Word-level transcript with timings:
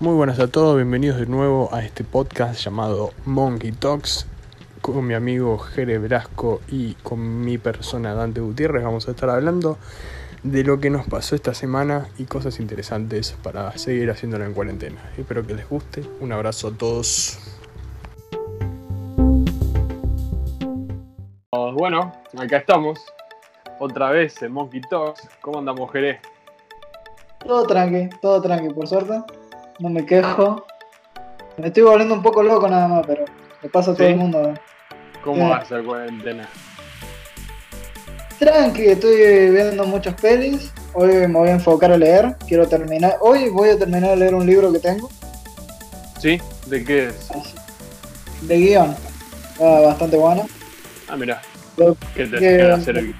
Muy 0.00 0.14
buenas 0.14 0.40
a 0.40 0.48
todos, 0.48 0.76
bienvenidos 0.76 1.18
de 1.18 1.26
nuevo 1.26 1.68
a 1.74 1.84
este 1.84 2.04
podcast 2.04 2.58
llamado 2.58 3.10
Monkey 3.26 3.70
Talks 3.70 4.26
con 4.80 5.06
mi 5.06 5.12
amigo 5.12 5.58
Jere 5.58 5.98
Brasco 5.98 6.62
y 6.68 6.94
con 6.94 7.42
mi 7.42 7.58
persona 7.58 8.14
Dante 8.14 8.40
Gutiérrez. 8.40 8.82
Vamos 8.82 9.06
a 9.08 9.10
estar 9.10 9.28
hablando 9.28 9.76
de 10.42 10.64
lo 10.64 10.80
que 10.80 10.88
nos 10.88 11.06
pasó 11.06 11.34
esta 11.34 11.52
semana 11.52 12.08
y 12.16 12.24
cosas 12.24 12.60
interesantes 12.60 13.36
para 13.42 13.76
seguir 13.76 14.10
haciéndolo 14.10 14.46
en 14.46 14.54
cuarentena. 14.54 14.96
Espero 15.18 15.46
que 15.46 15.52
les 15.52 15.68
guste. 15.68 16.02
Un 16.20 16.32
abrazo 16.32 16.68
a 16.68 16.72
todos. 16.72 17.38
Bueno, 21.74 22.10
acá 22.38 22.56
estamos. 22.56 23.04
Otra 23.78 24.08
vez 24.12 24.40
en 24.40 24.52
Monkey 24.52 24.80
Talks. 24.80 25.28
¿Cómo 25.42 25.58
andamos, 25.58 25.92
Jere? 25.92 26.22
Todo 27.46 27.66
tranqui, 27.66 28.08
todo 28.22 28.40
tranqui, 28.40 28.72
por 28.72 28.88
suerte. 28.88 29.39
No 29.80 29.88
me 29.88 30.04
quejo. 30.06 30.66
Me 31.56 31.68
estoy 31.68 31.82
volviendo 31.82 32.14
un 32.14 32.22
poco 32.22 32.42
loco 32.42 32.68
nada 32.68 32.86
más, 32.86 33.06
pero 33.06 33.24
le 33.62 33.68
pasa 33.68 33.90
a 33.92 33.94
todo 33.94 34.06
¿Sí? 34.06 34.12
el 34.12 34.18
mundo. 34.18 34.54
¿Cómo 35.24 35.46
Eh. 35.46 35.50
va 35.50 35.58
esa 35.62 35.82
cuarentena? 35.82 36.48
Tranqui, 38.38 38.84
estoy 38.86 39.50
viendo 39.50 39.84
muchas 39.84 40.14
pelis. 40.20 40.72
Hoy 40.94 41.08
me 41.08 41.26
voy 41.38 41.48
a 41.48 41.52
enfocar 41.52 41.92
a 41.92 41.96
leer. 41.98 42.36
Quiero 42.46 42.66
terminar. 42.68 43.16
Hoy 43.20 43.48
voy 43.50 43.70
a 43.70 43.78
terminar 43.78 44.10
de 44.10 44.16
leer 44.16 44.34
un 44.34 44.46
libro 44.46 44.72
que 44.72 44.78
tengo 44.78 45.10
¿Sí? 46.18 46.40
¿De 46.66 46.84
qué 46.84 47.06
es? 47.08 47.28
de 48.42 48.56
guion. 48.56 48.94
Está 49.52 49.80
bastante 49.80 50.16
bueno. 50.16 50.46
Ah, 51.08 51.16
mira. 51.16 51.40
Lo, 51.76 51.96
¿Qué 52.14 52.26
te 52.26 52.38
Que- 52.38 52.62
hacer 52.62 52.98
el... 52.98 53.14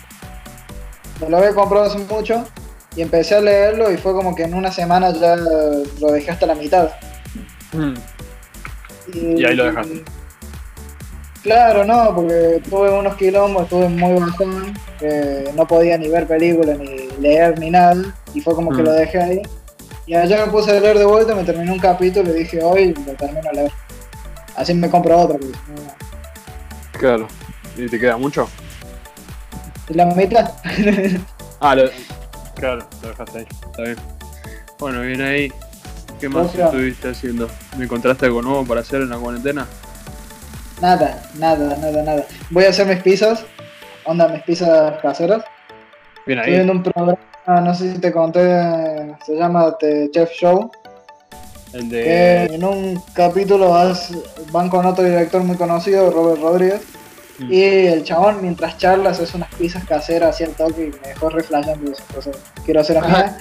me 1.21 1.29
lo 1.31 1.37
había 1.39 1.55
comprado 1.55 1.87
hace 1.87 1.99
mucho 1.99 2.45
y 2.97 3.03
empecé 3.03 3.37
a 3.37 3.41
leerlo 3.41 3.91
y 3.91 3.97
fue 3.97 4.13
como 4.13 4.35
que 4.35 4.43
en 4.45 4.55
una 4.55 4.73
semana 4.73 5.13
ya 5.13 5.37
lo 5.37 6.13
dejé 6.13 6.31
hasta 6.31 6.47
la 6.47 6.55
mitad. 6.55 6.91
Mm, 7.73 7.95
Y 9.15 9.45
ahí 9.45 9.55
lo 9.55 9.65
dejaste. 9.67 10.03
Claro, 11.43 11.85
no, 11.85 12.15
porque 12.15 12.61
tuve 12.69 12.91
unos 12.91 13.17
quilombos, 13.17 13.63
estuve 13.63 13.89
muy 13.89 14.21
bajón, 14.21 14.75
que 14.99 15.51
no 15.55 15.67
podía 15.67 15.97
ni 15.97 16.09
ver 16.09 16.27
películas, 16.27 16.79
ni 16.79 17.09
leer, 17.19 17.59
ni 17.59 17.71
nada, 17.71 17.95
y 18.35 18.41
fue 18.43 18.55
como 18.55 18.71
que 18.73 18.83
Mm. 18.83 18.85
lo 18.85 18.93
dejé 18.93 19.19
ahí. 19.23 19.43
Y 20.07 20.15
ayer 20.15 20.45
me 20.45 20.53
puse 20.53 20.77
a 20.77 20.81
leer 20.81 20.99
de 20.99 21.05
vuelta, 21.07 21.35
me 21.35 21.45
terminé 21.45 21.71
un 21.73 21.79
capítulo 21.79 22.31
y 22.35 22.41
dije, 22.41 22.63
hoy 22.63 22.93
lo 23.07 23.13
termino 23.15 23.49
a 23.49 23.53
leer. 23.53 23.73
Así 24.57 24.75
me 24.75 24.91
compro 24.91 25.17
otro. 25.17 25.39
Claro. 26.99 27.27
¿Y 27.77 27.87
te 27.87 27.99
queda 27.99 28.17
mucho? 28.19 28.49
¿Y 29.89 29.95
la 29.95 30.05
mitad? 30.07 30.51
Ah, 31.61 31.75
lo... 31.75 31.85
claro, 32.55 32.87
lo 33.03 33.09
dejaste 33.09 33.39
ahí. 33.39 33.47
Está 33.67 33.83
bien. 33.83 33.97
Bueno, 34.79 35.01
bien 35.03 35.21
ahí. 35.23 35.53
¿Qué 36.21 36.29
más 36.29 36.49
Otra. 36.49 36.67
estuviste 36.67 37.09
haciendo? 37.11 37.49
¿Me 37.79 37.85
encontraste 37.85 38.27
algo 38.27 38.43
nuevo 38.43 38.65
para 38.65 38.81
hacer 38.81 39.01
en 39.03 39.11
la 39.11 39.17
cuarentena? 39.17 39.67
nada, 40.81 41.23
nada, 41.35 41.77
nada, 41.77 42.03
nada. 42.03 42.25
Voy 42.51 42.65
a 42.65 42.71
hacer 42.71 42.87
mis 42.87 43.03
pizzas, 43.03 43.45
onda, 44.05 44.29
mis 44.29 44.43
pizzas 44.43 44.99
caseras. 45.03 45.45
Bien 46.27 46.39
Estoy 46.39 46.53
ahí. 46.55 46.59
viendo 46.61 46.73
un 46.73 46.83
programa, 46.83 47.19
no 47.63 47.75
sé 47.75 47.93
si 47.93 47.99
te 47.99 48.13
conté, 48.13 48.41
se 49.27 49.37
llama 49.37 49.77
The 49.79 50.11
Chef 50.13 50.31
Show. 50.33 50.71
El 51.73 51.89
que 51.89 51.97
de... 51.97 52.45
en 52.47 52.65
un 52.65 53.03
capítulo 53.13 53.71
vas- 53.71 54.13
van 54.53 54.69
con 54.71 54.85
otro 54.87 55.05
director 55.05 55.43
muy 55.43 55.57
conocido, 55.57 56.11
Robert 56.11 56.41
Rodríguez, 56.43 56.83
Mm. 57.41 57.53
y 57.53 57.63
el 57.87 58.05
chabón 58.05 58.39
mientras 58.43 58.77
charlas 58.79 59.19
hace 59.21 59.37
unas 59.37 59.53
pizzas 59.55 59.85
caseras 59.85 60.35
así 60.35 60.45
al 60.45 60.51
toque 60.53 60.87
y 60.95 61.01
me 61.01 61.09
dejó 61.09 61.29
reflejando 61.31 61.91
eso. 61.93 62.03
Entonces, 62.09 62.37
quiero 62.65 62.81
hacer 62.81 63.01
mías 63.03 63.35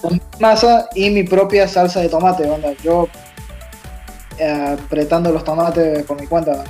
con 0.00 0.20
masa 0.40 0.88
y 0.94 1.10
mi 1.10 1.22
propia 1.22 1.68
salsa 1.68 2.00
de 2.00 2.08
tomate, 2.08 2.48
onda, 2.50 2.72
yo 2.82 3.08
eh, 4.38 4.76
apretando 4.84 5.30
los 5.30 5.44
tomates 5.44 6.02
por 6.04 6.20
mi 6.20 6.26
cuenta. 6.26 6.64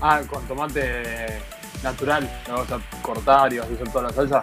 Ah, 0.00 0.20
con 0.30 0.42
tomate 0.46 1.38
natural. 1.82 2.28
Lo 2.48 2.54
vas 2.58 2.72
a 2.72 2.78
cortar 3.02 3.52
y 3.52 3.58
vas 3.58 3.68
a 3.68 3.74
hacer 3.74 3.88
toda 3.88 4.04
la 4.04 4.12
salsa. 4.12 4.42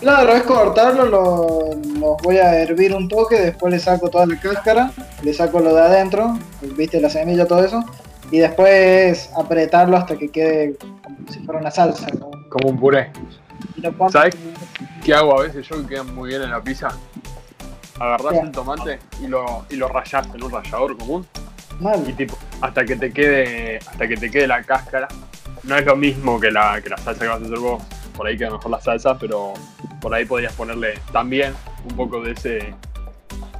Claro, 0.00 0.32
es 0.32 0.42
cortarlo, 0.44 1.06
lo- 1.06 1.70
los 1.98 2.16
voy 2.22 2.38
a 2.38 2.54
hervir 2.60 2.94
un 2.94 3.08
toque, 3.08 3.40
después 3.40 3.72
le 3.72 3.80
saco 3.80 4.08
toda 4.08 4.26
la 4.26 4.38
cáscara, 4.40 4.92
le 5.22 5.34
saco 5.34 5.58
lo 5.58 5.74
de 5.74 5.80
adentro, 5.80 6.38
viste 6.76 7.00
la 7.00 7.10
semilla, 7.10 7.46
todo 7.48 7.64
eso, 7.64 7.84
y 8.30 8.38
después 8.38 9.30
apretarlo 9.36 9.96
hasta 9.96 10.16
que 10.16 10.28
quede 10.28 10.76
como 10.76 11.16
si 11.30 11.40
fuera 11.40 11.60
una 11.60 11.70
salsa. 11.70 12.06
¿no? 12.18 12.30
Como 12.48 12.70
un 12.70 12.78
puré. 12.78 13.10
¿Sabes? 14.10 14.36
¿Qué 15.04 15.14
hago 15.14 15.38
a 15.38 15.42
veces 15.42 15.66
yo 15.68 15.80
que 15.82 15.94
queda 15.94 16.02
muy 16.02 16.30
bien 16.30 16.42
en 16.42 16.50
la 16.50 16.62
pizza? 16.62 16.88
Agarrás 17.98 18.32
¿Qué? 18.32 18.38
el 18.40 18.50
tomate 18.52 18.98
y 19.22 19.26
lo, 19.26 19.64
y 19.70 19.76
lo 19.76 19.88
rayás 19.88 20.26
en 20.34 20.42
un 20.42 20.50
rallador 20.50 20.96
común 20.96 21.26
Mal. 21.80 22.08
y 22.08 22.12
tipo 22.12 22.38
hasta 22.60 22.84
que 22.84 22.96
te 22.96 23.12
quede 23.12 23.78
hasta 23.78 24.06
que 24.06 24.16
te 24.16 24.30
quede 24.30 24.46
la 24.46 24.62
cáscara. 24.62 25.08
No 25.64 25.76
es 25.76 25.84
lo 25.84 25.96
mismo 25.96 26.38
que 26.38 26.50
la, 26.50 26.80
que 26.80 26.88
la 26.88 26.98
salsa 26.98 27.20
que 27.20 27.28
vas 27.28 27.42
a 27.42 27.44
hacer 27.44 27.58
vos. 27.58 27.82
Por 28.16 28.26
ahí 28.26 28.36
queda 28.36 28.50
mejor 28.50 28.70
la 28.70 28.80
salsa, 28.80 29.16
pero 29.18 29.54
por 30.00 30.12
ahí 30.14 30.24
podrías 30.24 30.52
ponerle 30.52 30.94
también 31.12 31.54
un 31.88 31.96
poco 31.96 32.20
de 32.20 32.32
ese 32.32 32.74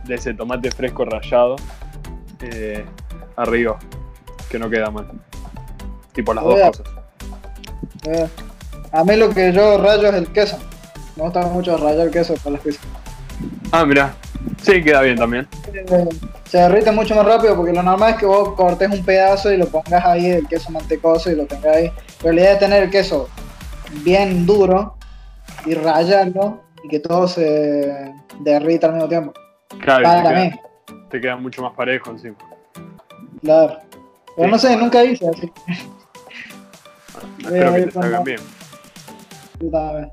de 0.04 0.14
ese 0.14 0.34
tomate 0.34 0.70
fresco 0.70 1.04
rallado 1.04 1.56
eh, 2.40 2.84
arriba, 3.36 3.78
que 4.48 4.58
no 4.58 4.68
queda 4.70 4.90
mal. 4.90 5.06
Tipo 6.12 6.34
las 6.34 6.44
dos 6.44 6.54
cosas. 6.60 6.86
Eh, 8.06 8.28
a 8.92 9.04
mí 9.04 9.16
lo 9.16 9.30
que 9.30 9.52
yo 9.52 9.78
rayo 9.78 10.08
es 10.08 10.14
el 10.14 10.28
queso. 10.32 10.58
Me 11.16 11.24
gusta 11.24 11.42
mucho 11.46 11.76
rayar 11.76 12.10
queso 12.10 12.34
para 12.36 12.52
las 12.52 12.60
pizzas. 12.62 12.82
Ah, 13.72 13.84
mira. 13.84 14.14
Sí, 14.62 14.82
queda 14.82 15.02
bien 15.02 15.16
también. 15.16 15.46
Eh, 15.72 16.08
se 16.48 16.58
derrite 16.58 16.90
mucho 16.92 17.14
más 17.14 17.26
rápido 17.26 17.54
porque 17.56 17.72
lo 17.72 17.82
normal 17.82 18.12
es 18.12 18.16
que 18.18 18.26
vos 18.26 18.54
cortes 18.54 18.90
un 18.90 19.04
pedazo 19.04 19.52
y 19.52 19.56
lo 19.56 19.66
pongas 19.66 20.04
ahí, 20.04 20.26
el 20.26 20.46
queso 20.48 20.70
mantecoso 20.70 21.30
y 21.30 21.36
lo 21.36 21.46
tengas 21.46 21.76
ahí. 21.76 21.92
Pero 22.22 22.34
la 22.34 22.40
idea 22.40 22.52
es 22.54 22.58
tener 22.58 22.82
el 22.84 22.90
queso 22.90 23.28
bien 24.04 24.46
duro 24.46 24.96
y 25.66 25.74
rayarlo 25.74 26.62
y 26.82 26.88
que 26.88 27.00
todo 27.00 27.28
se 27.28 28.12
derrita 28.40 28.86
al 28.86 28.94
mismo 28.94 29.08
tiempo. 29.08 29.32
Claro, 29.80 29.98
te 29.98 30.04
Para 30.04 30.22
queda, 30.30 30.40
mí, 30.44 30.50
te 31.10 31.20
queda 31.20 31.36
mucho 31.36 31.62
más 31.62 31.74
parejo 31.74 32.10
encima. 32.12 32.36
claro. 33.42 33.78
Pero 34.38 34.50
no 34.50 34.58
sé, 34.58 34.76
nunca 34.76 35.04
hice 35.04 35.28
así. 35.28 35.52
Espero 37.40 37.74
que 37.74 37.82
te 37.82 37.90
salgan 37.90 38.24
bien. 38.24 38.40
Yo 39.60 39.70
también. 39.70 40.12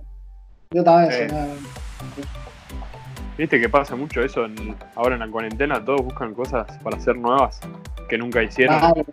Yo 0.71 0.83
también. 0.83 1.11
Eh. 1.31 1.55
Viste 3.37 3.59
que 3.59 3.69
pasa 3.69 3.95
mucho 3.95 4.21
eso 4.21 4.45
en- 4.45 4.75
ahora 4.95 5.15
en 5.15 5.19
la 5.21 5.27
cuarentena, 5.29 5.83
todos 5.83 6.01
buscan 6.03 6.33
cosas 6.33 6.65
para 6.83 6.97
hacer 6.97 7.15
nuevas 7.17 7.59
que 8.09 8.17
nunca 8.17 8.41
hicieron. 8.41 8.79
Mal. 8.79 9.05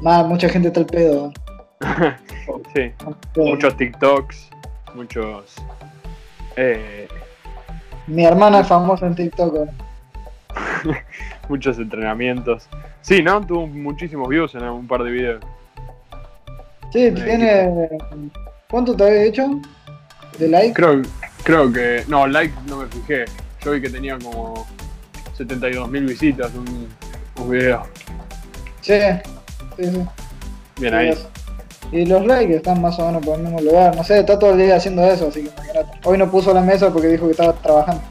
Mal, 0.00 0.26
mucha 0.28 0.48
gente 0.48 0.68
está 0.68 0.80
al 0.80 0.86
pedo. 0.86 1.32
sí, 2.74 2.92
muchos 3.36 3.76
TikToks, 3.76 4.48
muchos. 4.94 5.56
eh, 6.56 7.06
Mi 8.06 8.24
hermana 8.24 8.60
es 8.60 8.68
famosa 8.68 9.06
en 9.06 9.14
TikTok. 9.14 9.54
¿no? 9.54 9.89
muchos 11.48 11.78
entrenamientos. 11.78 12.68
Sí, 13.02 13.22
¿no? 13.22 13.44
Tuvo 13.44 13.66
muchísimos 13.66 14.28
views 14.28 14.54
en 14.54 14.64
un 14.64 14.86
par 14.86 15.02
de 15.02 15.10
videos. 15.10 15.44
Sí, 16.92 17.10
tiene. 17.12 17.88
¿Cuánto 18.68 18.96
te 18.96 19.04
había 19.04 19.24
hecho? 19.24 19.60
¿De 20.38 20.48
like? 20.48 20.74
Creo, 20.74 21.02
creo 21.44 21.72
que. 21.72 22.04
No, 22.08 22.26
like 22.26 22.54
no 22.66 22.78
me 22.78 22.86
fijé. 22.86 23.24
Yo 23.64 23.72
vi 23.72 23.80
que 23.80 23.90
tenía 23.90 24.18
como 24.18 24.66
72.000 25.38 26.06
visitas 26.06 26.52
un, 26.54 26.88
un 27.40 27.50
video. 27.50 27.82
Sí, 28.80 28.94
sí, 29.76 29.84
sí. 29.84 30.06
Bien 30.80 30.94
ahí. 30.94 31.14
Y 31.92 32.06
los 32.06 32.24
likes 32.24 32.54
están 32.56 32.80
más 32.80 32.98
o 32.98 33.06
menos 33.06 33.24
por 33.24 33.36
el 33.36 33.42
mismo 33.42 33.60
lugar. 33.60 33.96
No 33.96 34.04
sé, 34.04 34.20
está 34.20 34.38
todo 34.38 34.52
el 34.52 34.58
día 34.58 34.76
haciendo 34.76 35.04
eso, 35.04 35.28
así 35.28 35.42
que 35.42 35.48
imagínate. 35.48 35.98
Hoy 36.04 36.18
no 36.18 36.30
puso 36.30 36.54
la 36.54 36.60
mesa 36.60 36.92
porque 36.92 37.08
dijo 37.08 37.26
que 37.26 37.32
estaba 37.32 37.52
trabajando. 37.54 38.02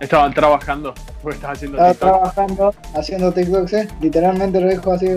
Estaban 0.00 0.32
trabajando, 0.34 0.94
porque 1.22 1.36
estaba 1.36 1.52
haciendo 1.52 1.78
Estaba 1.78 1.92
TikTok. 1.92 2.08
trabajando, 2.34 2.74
haciendo 2.94 3.32
TikTok, 3.32 3.68
sí. 3.68 3.88
Literalmente 4.00 4.60
lo 4.60 4.68
dijo 4.68 4.92
así. 4.92 5.08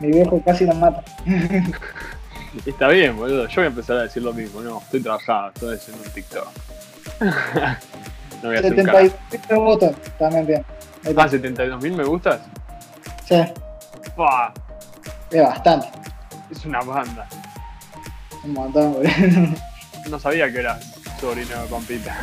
Mi 0.00 0.08
viejo 0.08 0.40
casi 0.44 0.66
la 0.66 0.74
mata. 0.74 1.02
Está 2.66 2.88
bien, 2.88 3.16
boludo. 3.16 3.46
Yo 3.48 3.54
voy 3.56 3.64
a 3.64 3.68
empezar 3.68 3.96
a 3.98 4.02
decir 4.02 4.22
lo 4.22 4.32
mismo. 4.32 4.60
No, 4.60 4.80
estoy 4.80 5.00
trabajando, 5.00 5.48
estoy 5.54 5.76
haciendo 5.76 6.04
un 6.04 6.10
TikTok. 6.10 6.48
no 7.20 8.48
voy 8.48 8.56
a 8.56 8.58
hacer 8.60 8.78
un 8.78 8.84
carajo. 8.84 9.08
75 9.30 9.46
me 9.50 9.58
gustan, 9.58 9.96
también 10.18 10.46
bien. 10.46 10.64
Ah, 11.04 11.28
72.000 11.28 11.96
me 11.96 12.04
gustas. 12.04 12.40
Sí, 13.26 13.34
es 15.30 15.42
bastante. 15.42 15.88
es 16.50 16.64
una 16.64 16.80
banda. 16.80 17.28
Un 18.44 18.52
montón, 18.52 18.92
boludo. 18.94 19.10
No 20.10 20.18
sabía 20.18 20.50
que 20.52 20.60
eras 20.60 20.94
sobrino 21.20 21.62
de 21.62 21.68
Pampita. 21.68 22.16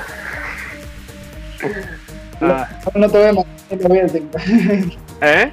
Ah, 2.51 2.69
No 2.95 3.09
te 3.09 3.17
voy 3.17 3.27
a 3.27 3.33
mentir, 3.33 3.81
lo 3.81 3.89
vi 3.93 3.99
el 3.99 4.11
TikTok. 4.11 4.41
¿Eh? 5.21 5.51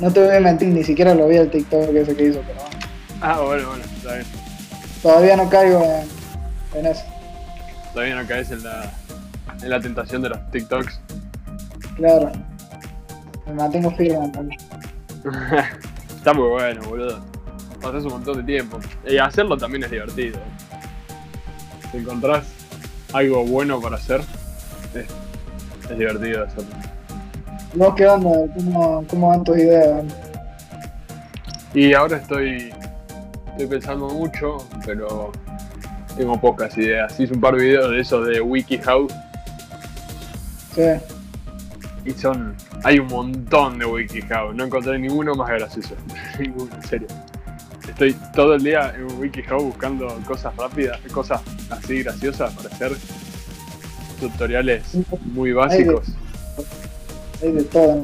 No 0.00 0.10
te 0.12 0.24
voy 0.24 0.36
a 0.36 0.40
mentir, 0.40 0.68
ni 0.68 0.82
siquiera 0.84 1.14
lo 1.14 1.28
vi 1.28 1.36
el 1.36 1.50
TikTok 1.50 1.90
ese 1.94 2.16
que 2.16 2.28
hizo, 2.28 2.40
pero 2.46 2.60
Ah, 3.20 3.40
bueno, 3.40 3.68
bueno, 3.68 3.84
está 3.84 4.14
bien. 4.14 4.26
todavía 5.02 5.36
no 5.36 5.48
caigo 5.48 5.82
en, 5.84 6.78
en 6.80 6.86
eso. 6.86 7.02
Todavía 7.92 8.16
no 8.20 8.26
caes 8.26 8.50
en 8.50 8.64
la, 8.64 8.90
en 9.62 9.70
la 9.70 9.80
tentación 9.80 10.22
de 10.22 10.30
los 10.30 10.50
TikToks. 10.50 11.00
Claro. 11.96 12.32
Me 13.46 13.52
mantengo 13.54 13.90
firme 13.92 14.28
también. 14.30 14.60
Está 16.16 16.32
muy 16.34 16.48
bueno, 16.48 16.82
boludo. 16.88 17.20
Pasas 17.80 18.04
un 18.04 18.12
montón 18.12 18.38
de 18.38 18.42
tiempo. 18.44 18.80
Y 19.06 19.18
hacerlo 19.18 19.56
también 19.56 19.84
es 19.84 19.90
divertido. 19.90 20.40
Si 21.92 21.98
encontrás 21.98 22.44
algo 23.12 23.44
bueno 23.44 23.80
para 23.80 23.96
hacer, 23.96 24.22
es, 24.94 25.06
es 25.90 25.98
divertido 25.98 26.44
hacerlo. 26.44 26.74
¿Vos 27.74 27.94
qué 27.96 28.06
onda? 28.06 28.30
¿Cómo, 28.54 29.04
cómo 29.08 29.28
van 29.30 29.44
tus 29.44 29.58
ideas? 29.58 30.04
Y 31.74 31.92
ahora 31.92 32.18
estoy, 32.18 32.72
estoy 33.52 33.66
pensando 33.66 34.08
mucho, 34.08 34.58
pero 34.86 35.32
tengo 36.16 36.40
pocas 36.40 36.76
ideas. 36.78 37.18
Hice 37.18 37.34
un 37.34 37.40
par 37.40 37.56
de 37.56 37.64
videos 37.64 37.90
de 37.90 38.00
eso 38.00 38.22
de 38.22 38.40
WikiHow 38.40 39.08
Sí. 40.74 40.82
y 42.04 42.10
son. 42.12 42.54
Hay 42.84 42.98
un 42.98 43.06
montón 43.08 43.78
de 43.78 43.86
WikiHow. 43.86 44.52
No 44.54 44.64
encontré 44.64 44.98
ninguno 44.98 45.34
más 45.34 45.48
gracioso. 45.48 45.94
ninguno, 46.38 46.74
en 46.74 46.82
serio. 46.82 47.08
Estoy 47.88 48.12
todo 48.34 48.54
el 48.54 48.62
día 48.62 48.92
en 48.96 49.18
WikiHow 49.20 49.60
buscando 49.66 50.08
cosas 50.26 50.54
rápidas, 50.56 51.00
cosas 51.12 51.40
así 51.70 52.02
graciosas 52.02 52.52
para 52.54 52.68
hacer 52.68 52.92
tutoriales 54.16 54.82
muy 55.22 55.52
básicos. 55.52 56.06
Hay 57.42 57.52
de 57.52 57.64
todo 57.64 58.02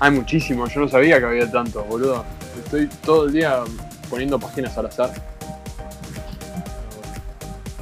Hay 0.00 0.10
muchísimos, 0.10 0.72
yo 0.72 0.80
no 0.80 0.88
sabía 0.88 1.18
que 1.18 1.26
había 1.26 1.50
tantos, 1.50 1.86
boludo. 1.86 2.24
Estoy 2.64 2.88
todo 3.04 3.26
el 3.26 3.32
día 3.32 3.60
poniendo 4.08 4.38
páginas 4.38 4.76
al 4.78 4.86
azar. 4.86 5.10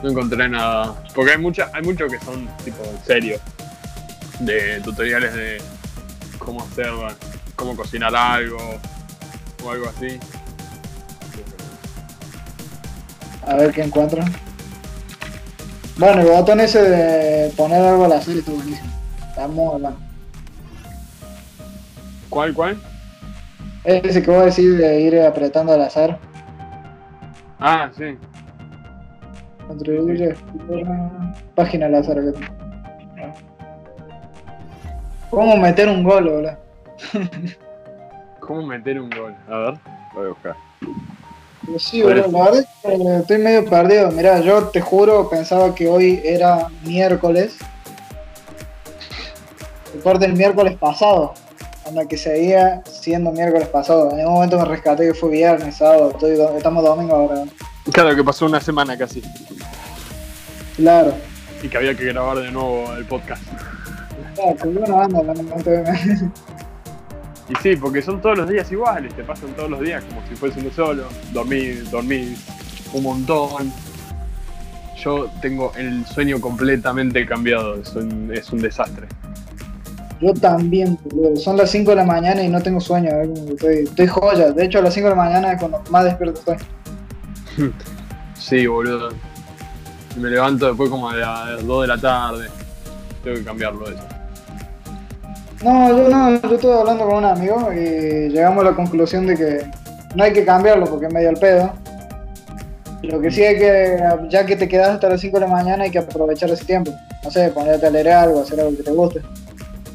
No 0.03 0.11
encontré 0.11 0.49
nada. 0.49 0.95
Porque 1.15 1.33
hay 1.33 1.39
mucha, 1.39 1.71
hay 1.73 1.83
muchos 1.83 2.13
que 2.13 2.19
son 2.21 2.49
tipo 2.65 2.83
en 2.85 3.05
serio. 3.05 3.39
De 4.41 4.81
tutoriales 4.81 5.35
de 5.35 5.63
cómo 6.39 6.63
hacer, 6.63 6.91
cómo 7.57 7.77
cocinar 7.77 8.15
algo 8.15 8.59
o 9.65 9.71
algo 9.71 9.89
así. 9.89 10.19
A 13.47 13.57
ver 13.57 13.73
qué 13.73 13.83
encuentran. 13.83 14.33
Bueno, 15.97 16.23
el 16.23 16.29
botón 16.29 16.61
ese 16.61 16.83
de 16.83 17.51
poner 17.51 17.81
algo 17.81 18.07
al 18.07 18.13
azar 18.13 18.35
está 18.37 18.51
buenísimo. 18.51 18.89
Estamos 19.29 19.75
hablando. 19.75 20.01
¿Cuál, 22.29 22.53
cuál? 22.53 22.83
Ese 23.85 24.23
que 24.23 24.31
vos 24.31 24.45
decís 24.45 24.77
de 24.77 25.01
ir 25.01 25.21
apretando 25.21 25.73
al 25.73 25.83
azar. 25.83 26.19
Ah, 27.61 27.91
sí. 27.97 28.19
Contribuir 29.69 30.37
página 31.55 31.87
al 31.87 31.95
azar. 31.95 32.19
¿Cómo 35.31 35.57
meter 35.57 35.89
un 35.89 36.03
gol, 36.03 36.25
boludo? 36.25 36.59
¿Cómo 38.41 38.67
meter 38.67 39.01
un 39.01 39.11
gol? 39.11 39.35
A 39.49 39.59
ver, 39.59 39.75
voy 40.15 40.27
a 40.27 40.29
buscar. 40.29 40.57
Pues 41.67 41.83
Sí, 41.83 42.03
boludo, 42.03 42.29
la 42.29 42.45
verdad 42.45 42.61
es 42.61 42.67
que 42.83 43.17
estoy 43.17 43.39
medio 43.39 43.65
perdido. 43.65 44.11
Mirá, 44.11 44.41
yo 44.41 44.69
te 44.69 44.81
juro, 44.81 45.29
pensaba 45.29 45.75
que 45.75 45.89
hoy 45.89 46.21
era 46.25 46.69
miércoles. 46.85 47.57
Aparte 50.01 50.27
del 50.27 50.37
miércoles 50.37 50.77
pasado. 50.77 51.35
Anda 51.87 52.07
que 52.07 52.17
seguía 52.17 52.83
siendo 52.85 53.31
miércoles 53.31 53.69
pasado. 53.69 54.11
En 54.19 54.27
un 54.27 54.35
momento 54.35 54.59
me 54.59 54.65
rescaté 54.65 55.07
que 55.07 55.15
fue 55.15 55.31
viernes, 55.31 55.77
sábado. 55.77 56.11
estoy 56.11 56.39
estamos 56.57 56.83
domingo 56.83 57.15
ahora. 57.15 57.45
Claro, 57.93 58.17
que 58.17 58.25
pasó 58.25 58.47
una 58.47 58.61
semana 58.61 58.97
casi. 58.97 59.23
Claro. 60.77 61.15
Y 61.63 61.69
que 61.69 61.77
había 61.77 61.95
que 61.95 62.05
grabar 62.07 62.39
de 62.39 62.51
nuevo 62.51 62.93
el 62.95 63.05
podcast. 63.05 63.43
Claro, 64.35 64.57
que 64.57 64.69
bueno 64.69 65.01
anda, 65.01 65.23
la 65.23 65.35
momento 65.35 65.71
de 65.71 65.83
Y 67.55 67.63
sí, 67.63 67.77
porque 67.77 68.03
son 68.03 68.21
todos 68.21 68.39
los 68.39 68.49
días 68.49 68.71
iguales, 68.73 69.15
te 69.15 69.23
pasan 69.23 69.51
todos 69.55 69.71
los 69.71 69.81
días 69.81 70.03
como 70.05 70.27
si 70.29 70.35
fuese 70.35 70.61
uno 70.61 70.71
solo. 70.71 71.05
Dormir, 71.33 71.89
dormir 71.91 72.37
un 72.93 73.03
montón. 73.03 73.73
Yo 75.03 75.29
tengo 75.43 75.73
el 75.77 76.07
sueño 76.07 76.41
completamente 76.41 77.27
cambiado, 77.27 77.77
es 77.77 77.95
un, 77.95 78.31
es 78.33 78.51
un 78.51 78.61
desastre. 78.61 79.07
Yo 80.21 80.33
también, 80.33 80.99
boludo. 81.05 81.37
Son 81.37 81.57
las 81.57 81.71
5 81.71 81.91
de 81.91 81.97
la 81.97 82.05
mañana 82.05 82.43
y 82.43 82.49
no 82.49 82.63
tengo 82.63 82.81
sueño. 82.81 83.11
que 83.11 83.53
Estoy, 83.53 83.75
estoy 83.85 84.07
joya. 84.07 84.53
De 84.53 84.65
hecho, 84.65 84.79
a 84.79 84.83
las 84.83 84.95
5 84.95 85.09
de 85.09 85.15
la 85.15 85.23
mañana 85.23 85.53
es 85.53 85.61
cuando 85.61 85.83
más 85.91 86.05
despierto 86.05 86.41
estoy. 86.41 86.57
Sí, 88.39 88.67
boludo. 88.67 89.09
Me 90.21 90.29
levanto 90.29 90.67
después 90.67 90.91
como 90.91 91.09
a 91.09 91.17
las 91.17 91.67
2 91.67 91.83
de 91.83 91.89
la 91.89 91.99
tarde. 91.99 92.49
Tengo 93.23 93.39
que 93.39 93.45
cambiarlo 93.45 93.89
eso. 93.89 94.14
No, 95.65 95.89
yo 95.89 96.09
no, 96.11 96.31
yo 96.41 96.55
estuve 96.57 96.73
hablando 96.79 97.07
con 97.07 97.17
un 97.17 97.25
amigo 97.25 97.73
y 97.73 98.29
llegamos 98.29 98.65
a 98.65 98.71
la 98.71 98.77
conclusión 98.77 99.27
de 99.27 99.35
que 99.37 99.67
no 100.15 100.23
hay 100.25 100.33
que 100.33 100.45
cambiarlo 100.45 100.85
porque 100.87 101.07
es 101.07 101.13
medio 101.13 101.31
al 101.31 101.37
pedo. 101.37 101.73
Lo 103.03 103.21
que 103.21 103.31
sí 103.31 103.43
hay 103.43 103.57
que, 103.59 103.99
ya 104.31 104.45
que 104.47 104.57
te 104.57 104.69
quedas 104.69 104.91
hasta 104.91 105.09
las 105.09 105.21
5 105.21 105.39
de 105.41 105.47
la 105.47 105.53
mañana, 105.53 105.85
hay 105.85 105.91
que 105.91 105.99
aprovechar 105.99 106.51
ese 106.51 106.65
tiempo. 106.65 106.91
No 107.23 107.31
sé, 107.31 107.49
ponerte 107.49 107.87
a 107.87 107.91
leer 107.91 108.11
algo, 108.11 108.41
hacer 108.43 108.61
algo 108.61 108.77
que 108.77 108.83
te 108.83 108.91
guste. 108.91 109.23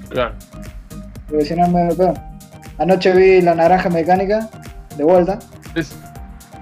Claro. 0.10 0.33
Porque 1.27 1.45
si 1.45 1.56
no 1.56 1.63
es 1.66 1.72
medio 1.72 1.89
al 1.92 1.95
pedo. 1.95 2.13
Anoche 2.80 3.12
vi 3.13 3.42
La 3.42 3.54
Naranja 3.56 3.89
Mecánica, 3.89 4.50
de 4.98 5.04
vuelta. 5.04 5.38
Es- 5.75 5.95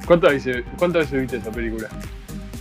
¿Cuántas 0.06 0.31
veces, 0.33 0.57
¿Cuántas 0.77 1.03
veces 1.03 1.21
viste 1.21 1.38
esa 1.38 1.51
película? 1.51 1.88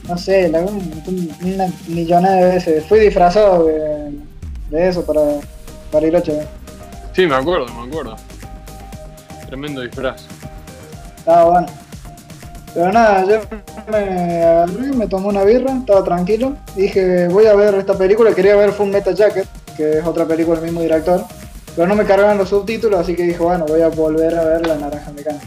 No 0.08 0.16
sé, 0.16 0.48
la 0.48 0.60
vi 0.60 0.68
un- 0.68 1.32
una 1.54 1.66
millonada 1.88 2.36
de 2.36 2.54
veces. 2.54 2.84
Fui 2.86 2.98
disfrazado 3.00 3.66
de, 3.66 4.12
de 4.70 4.88
eso 4.88 5.04
para, 5.04 5.20
para 5.90 6.06
ir 6.06 6.16
a 6.16 6.20
ver. 6.20 6.46
Sí, 7.12 7.26
me 7.26 7.34
acuerdo, 7.34 7.66
me 7.74 7.88
acuerdo. 7.88 8.16
Tremendo 9.46 9.80
disfraz. 9.80 10.22
Estaba 11.18 11.44
bueno. 11.50 11.66
Pero 12.74 12.92
nada, 12.92 13.24
yo 13.24 13.40
me 13.90 14.42
agarré, 14.44 14.92
me 14.92 15.06
tomé 15.06 15.28
una 15.28 15.44
birra, 15.44 15.72
estaba 15.72 16.04
tranquilo. 16.04 16.56
Dije, 16.74 17.28
voy 17.28 17.46
a 17.46 17.54
ver 17.54 17.74
esta 17.76 17.94
película. 17.96 18.34
Quería 18.34 18.54
ver 18.56 18.72
Full 18.72 18.88
Metal 18.90 19.14
Jacket, 19.14 19.48
que 19.76 19.98
es 19.98 20.04
otra 20.04 20.26
película 20.26 20.56
del 20.56 20.66
mismo 20.66 20.82
director. 20.82 21.24
Pero 21.74 21.88
no 21.88 21.94
me 21.94 22.04
cargaban 22.04 22.36
los 22.38 22.48
subtítulos, 22.50 23.00
así 23.00 23.14
que 23.14 23.22
dije, 23.22 23.38
bueno, 23.38 23.64
voy 23.66 23.80
a 23.80 23.88
volver 23.88 24.36
a 24.36 24.44
ver 24.44 24.66
La 24.66 24.76
Naranja 24.76 25.10
Mecánica. 25.12 25.46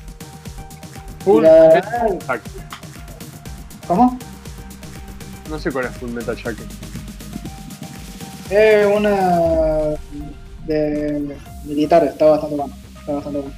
Full 1.23 1.43
La- 1.43 1.71
Metal 1.75 2.19
Jacket. 2.27 2.51
¿Cómo? 3.87 4.17
No 5.49 5.59
sé 5.59 5.71
cuál 5.71 5.85
es 5.85 5.91
Full 5.97 6.09
Metal 6.11 6.35
Jacket. 6.35 6.65
Es 8.49 8.85
una 8.85 9.95
de 10.65 11.35
militares, 11.65 12.11
está 12.11 12.25
bastante 12.25 12.55
bueno. 12.55 12.73
Está 12.99 13.13
bastante 13.13 13.39
bueno. 13.39 13.55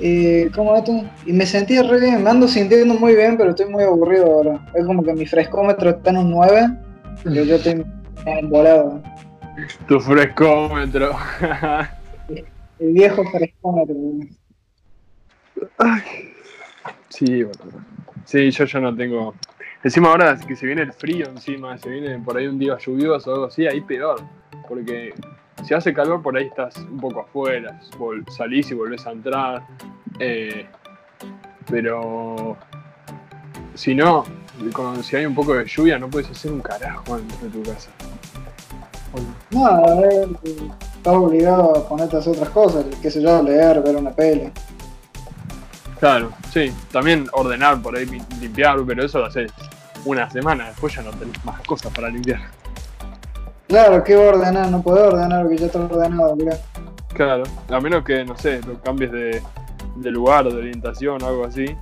Y, 0.00 0.48
¿cómo 0.50 0.74
es 0.74 0.80
esto? 0.80 1.04
Y 1.26 1.32
me 1.32 1.46
sentí 1.46 1.80
re 1.80 2.00
bien, 2.00 2.24
me 2.24 2.30
ando 2.30 2.48
sintiendo 2.48 2.94
muy 2.94 3.14
bien, 3.14 3.36
pero 3.36 3.50
estoy 3.50 3.66
muy 3.66 3.84
aburrido 3.84 4.26
ahora. 4.26 4.66
Es 4.74 4.84
como 4.86 5.02
que 5.02 5.12
mi 5.12 5.26
frescómetro 5.26 5.90
está 5.90 6.10
en 6.10 6.16
un 6.16 6.30
9, 6.30 6.70
pero 7.22 7.44
yo 7.44 7.56
estoy 7.56 7.84
embolado. 8.24 9.02
Tu 9.86 10.00
frescómetro. 10.00 11.16
El 12.78 12.92
viejo 12.92 13.22
frescómetro. 13.30 13.94
sí, 17.10 17.42
boludo. 17.42 17.80
Sí, 18.24 18.50
yo 18.50 18.64
ya 18.64 18.80
no 18.80 18.96
tengo. 18.96 19.34
Encima 19.82 20.08
ahora 20.10 20.36
que 20.38 20.54
se 20.56 20.66
viene 20.66 20.82
el 20.82 20.92
frío 20.92 21.26
encima, 21.28 21.76
se 21.78 21.88
viene 21.88 22.18
por 22.18 22.36
ahí 22.36 22.46
un 22.46 22.58
día 22.58 22.76
lluvioso 22.78 23.30
o 23.30 23.34
algo 23.34 23.46
así, 23.46 23.66
ahí 23.66 23.80
peor. 23.80 24.20
Porque 24.68 25.14
si 25.64 25.72
hace 25.74 25.94
calor 25.94 26.22
por 26.22 26.36
ahí 26.36 26.46
estás 26.46 26.76
un 26.76 26.98
poco 27.00 27.20
afuera, 27.20 27.80
salís 28.36 28.70
y 28.70 28.74
volvés 28.74 29.06
a 29.06 29.12
entrar. 29.12 29.62
eh, 30.18 30.66
pero 31.70 32.56
si 33.74 33.94
no, 33.94 34.24
con- 34.72 35.02
si 35.02 35.16
hay 35.16 35.24
un 35.24 35.34
poco 35.34 35.54
de 35.54 35.64
lluvia 35.64 35.98
no 35.98 36.10
puedes 36.10 36.28
hacer 36.30 36.52
un 36.52 36.60
carajo 36.60 37.16
dentro 37.16 37.38
de 37.38 37.48
tu 37.50 37.62
casa. 37.70 37.90
No, 39.50 39.66
a 39.66 39.94
ver, 40.00 40.28
estás 40.44 41.14
obligado 41.14 41.76
a 41.78 41.88
ponerte 41.88 42.16
a 42.16 42.18
hacer 42.18 42.32
otras 42.34 42.50
cosas, 42.50 42.84
qué 43.00 43.10
sé 43.10 43.22
yo, 43.22 43.42
leer, 43.42 43.82
ver 43.82 43.96
una 43.96 44.10
peli. 44.10 44.50
Claro, 45.98 46.32
sí. 46.52 46.72
También 46.92 47.26
ordenar 47.32 47.80
por 47.82 47.96
ahí, 47.96 48.06
lim- 48.06 48.26
limpiar, 48.40 48.78
pero 48.86 49.04
eso 49.04 49.18
lo 49.20 49.26
haces 49.26 49.50
una 50.04 50.30
semana, 50.30 50.68
después 50.68 50.94
ya 50.94 51.02
no 51.02 51.10
tenés 51.10 51.44
más 51.44 51.60
cosas 51.62 51.92
para 51.92 52.08
limpiar. 52.08 52.40
Claro, 53.68 54.02
¿qué 54.02 54.16
voy 54.16 54.26
a 54.26 54.28
ordenar? 54.30 54.68
No 54.70 54.82
puedo 54.82 55.08
ordenar 55.08 55.42
porque 55.42 55.58
ya 55.58 55.66
está 55.66 55.78
ordenado, 55.78 56.34
mirá. 56.36 56.56
Claro, 57.14 57.44
a 57.68 57.80
menos 57.80 58.04
que, 58.04 58.24
no 58.24 58.36
sé, 58.36 58.60
lo 58.66 58.80
cambies 58.80 59.12
de, 59.12 59.42
de 59.96 60.10
lugar, 60.10 60.44
de 60.48 60.56
orientación 60.56 61.22
o 61.22 61.26
algo 61.26 61.44
así, 61.44 61.76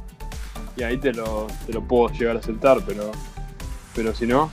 y 0.76 0.82
ahí 0.82 0.98
te 0.98 1.12
lo, 1.12 1.46
te 1.66 1.72
lo 1.72 1.82
puedo 1.82 2.08
llegar 2.12 2.36
a 2.36 2.40
aceptar, 2.40 2.78
pero, 2.86 3.10
pero 3.94 4.14
si 4.14 4.26
no, 4.26 4.50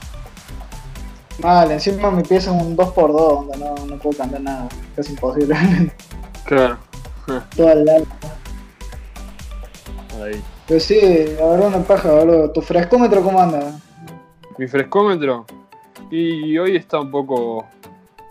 Vale, 1.38 1.74
encima 1.74 2.10
mi 2.10 2.22
pieza 2.22 2.56
es 2.56 2.62
un 2.62 2.74
2x2, 2.76 3.46
donde 3.46 3.58
no, 3.58 3.74
no 3.86 3.98
puedo 3.98 4.16
cambiar 4.16 4.40
nada, 4.40 4.68
es 4.96 5.10
imposible. 5.10 5.54
claro, 6.44 6.78
Todo 7.54 7.68
al 7.68 7.84
lado. 7.84 8.06
ahí. 10.24 10.42
Pero 10.66 10.80
sí, 10.80 11.26
la 11.38 11.46
verdad 11.46 11.68
una 11.68 11.84
paja, 11.84 12.10
boludo. 12.10 12.50
¿Tu 12.50 12.60
frescómetro 12.60 13.22
cómo 13.22 13.40
anda? 13.40 13.78
Mi 14.58 14.66
frescómetro, 14.66 15.46
Y 16.10 16.58
hoy 16.58 16.76
está 16.76 16.98
un 17.00 17.10
poco, 17.10 17.66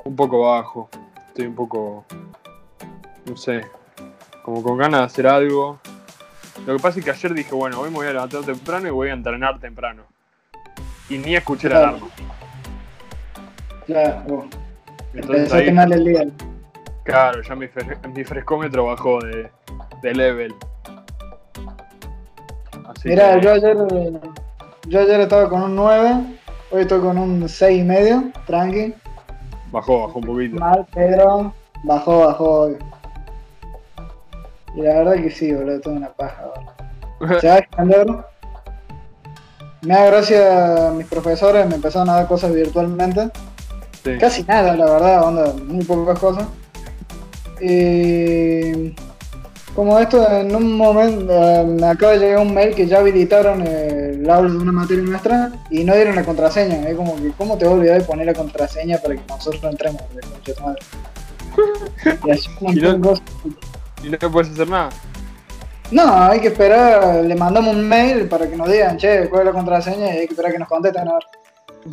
un 0.03 0.15
poco 0.15 0.41
bajo. 0.41 0.89
Estoy 1.27 1.45
un 1.45 1.55
poco, 1.55 2.05
no 3.25 3.37
sé, 3.37 3.61
como 4.43 4.61
con 4.63 4.77
ganas 4.77 5.01
de 5.01 5.05
hacer 5.05 5.27
algo. 5.27 5.79
Lo 6.65 6.75
que 6.75 6.81
pasa 6.81 6.99
es 6.99 7.05
que 7.05 7.11
ayer 7.11 7.33
dije, 7.33 7.53
bueno, 7.53 7.79
hoy 7.79 7.89
me 7.89 7.97
voy 7.97 8.07
a 8.07 8.13
levantar 8.13 8.43
temprano 8.43 8.87
y 8.87 8.91
voy 8.91 9.09
a 9.09 9.13
entrenar 9.13 9.59
temprano. 9.59 10.03
Y 11.09 11.17
ni 11.17 11.35
escuché 11.35 11.69
la 11.69 11.77
alarma. 11.79 12.07
Claro. 13.85 14.47
Entonces 15.13 15.53
ahí, 15.53 15.71
mal 15.71 15.91
el 15.93 16.03
día. 16.03 16.25
claro, 17.03 17.41
ya 17.41 17.55
mi, 17.55 17.67
mi 18.13 18.23
frescómetro 18.23 18.85
bajó 18.85 19.19
de, 19.21 19.49
de 20.01 20.13
level. 20.13 20.55
Así 23.05 23.09
Mirá, 23.13 23.35
que- 23.35 23.41
yo 23.45 23.51
ayer, 23.53 23.77
yo 24.87 24.99
ayer 24.99 25.19
estaba 25.19 25.47
con 25.47 25.61
un 25.61 25.75
9, 25.75 26.15
hoy 26.71 26.81
estoy 26.81 27.01
con 27.01 27.19
un 27.19 27.47
6 27.47 27.81
y 27.81 27.83
medio, 27.83 28.23
tranqui. 28.47 28.95
Bajó, 29.71 30.07
bajó 30.07 30.17
un 30.19 30.25
poquito. 30.25 30.55
Mal, 30.57 30.87
pero 30.91 31.53
bajó, 31.83 32.19
bajó 32.25 32.51
hoy. 32.61 32.77
Y 34.75 34.81
la 34.81 34.95
verdad 34.95 35.13
que 35.21 35.29
sí, 35.29 35.53
boludo, 35.53 35.79
tengo 35.81 35.97
una 35.97 36.09
paja, 36.13 36.45
boludo. 37.19 37.39
Se 37.41 37.47
va 37.47 37.53
a 37.53 37.57
extender. 37.59 38.07
Me 39.83 39.93
da 39.93 40.05
gracia 40.07 40.91
mis 40.97 41.05
profesores, 41.05 41.67
me 41.69 41.75
empezaron 41.75 42.09
a 42.09 42.13
dar 42.15 42.27
cosas 42.27 42.51
virtualmente. 42.55 43.29
Sí. 44.03 44.17
Casi 44.19 44.41
nada, 44.43 44.75
la 44.75 44.85
verdad, 44.85 45.23
onda, 45.27 45.53
muy 45.67 45.85
pocas 45.85 46.17
cosas. 46.17 46.47
Y 47.61 48.95
como 49.75 49.99
esto, 49.99 50.25
en 50.31 50.55
un 50.55 50.77
momento 50.77 51.31
eh, 51.33 51.63
me 51.65 51.85
acaba 51.87 52.13
de 52.13 52.19
llegar 52.19 52.39
un 52.39 52.53
mail 52.53 52.73
que 52.73 52.87
ya 52.87 52.99
habilitaron 52.99 53.61
el 53.67 54.27
aula 54.29 54.49
de 54.49 54.57
una 54.57 54.71
materia 54.71 55.03
nuestra 55.03 55.51
y 55.69 55.83
no 55.83 55.93
dieron 55.93 56.15
la 56.15 56.23
contraseña. 56.23 56.87
Es 56.87 56.95
como 56.95 57.15
que, 57.17 57.31
¿cómo 57.37 57.57
te 57.57 57.65
voy 57.65 57.73
a 57.73 57.77
olvidar 57.77 57.99
de 57.99 58.05
poner 58.07 58.25
la 58.25 58.33
contraseña 58.33 58.97
para 58.99 59.15
que 59.15 59.21
nosotros 59.27 59.63
entremos? 59.65 60.01
de 60.13 60.55
madre? 60.61 60.79
Y 62.25 62.31
así 62.31 62.49
un 62.61 62.77
Y 62.77 62.81
no- 62.81 63.01
cosas. 63.01 63.23
Y 64.03 64.09
no 64.09 64.31
puedes 64.31 64.51
hacer 64.51 64.69
nada. 64.69 64.89
No, 65.91 66.15
hay 66.23 66.39
que 66.39 66.47
esperar, 66.47 67.23
le 67.23 67.35
mandamos 67.35 67.75
un 67.75 67.87
mail 67.87 68.27
para 68.27 68.47
que 68.47 68.55
nos 68.55 68.69
digan, 68.71 68.97
che, 68.97 69.29
cuál 69.29 69.41
es 69.41 69.45
la 69.47 69.51
contraseña 69.53 70.07
y 70.07 70.17
hay 70.19 70.27
que 70.27 70.33
esperar 70.33 70.51
que 70.51 70.59
nos 70.59 70.67
contesten 70.67 71.07
a 71.07 71.13
ver. 71.13 71.23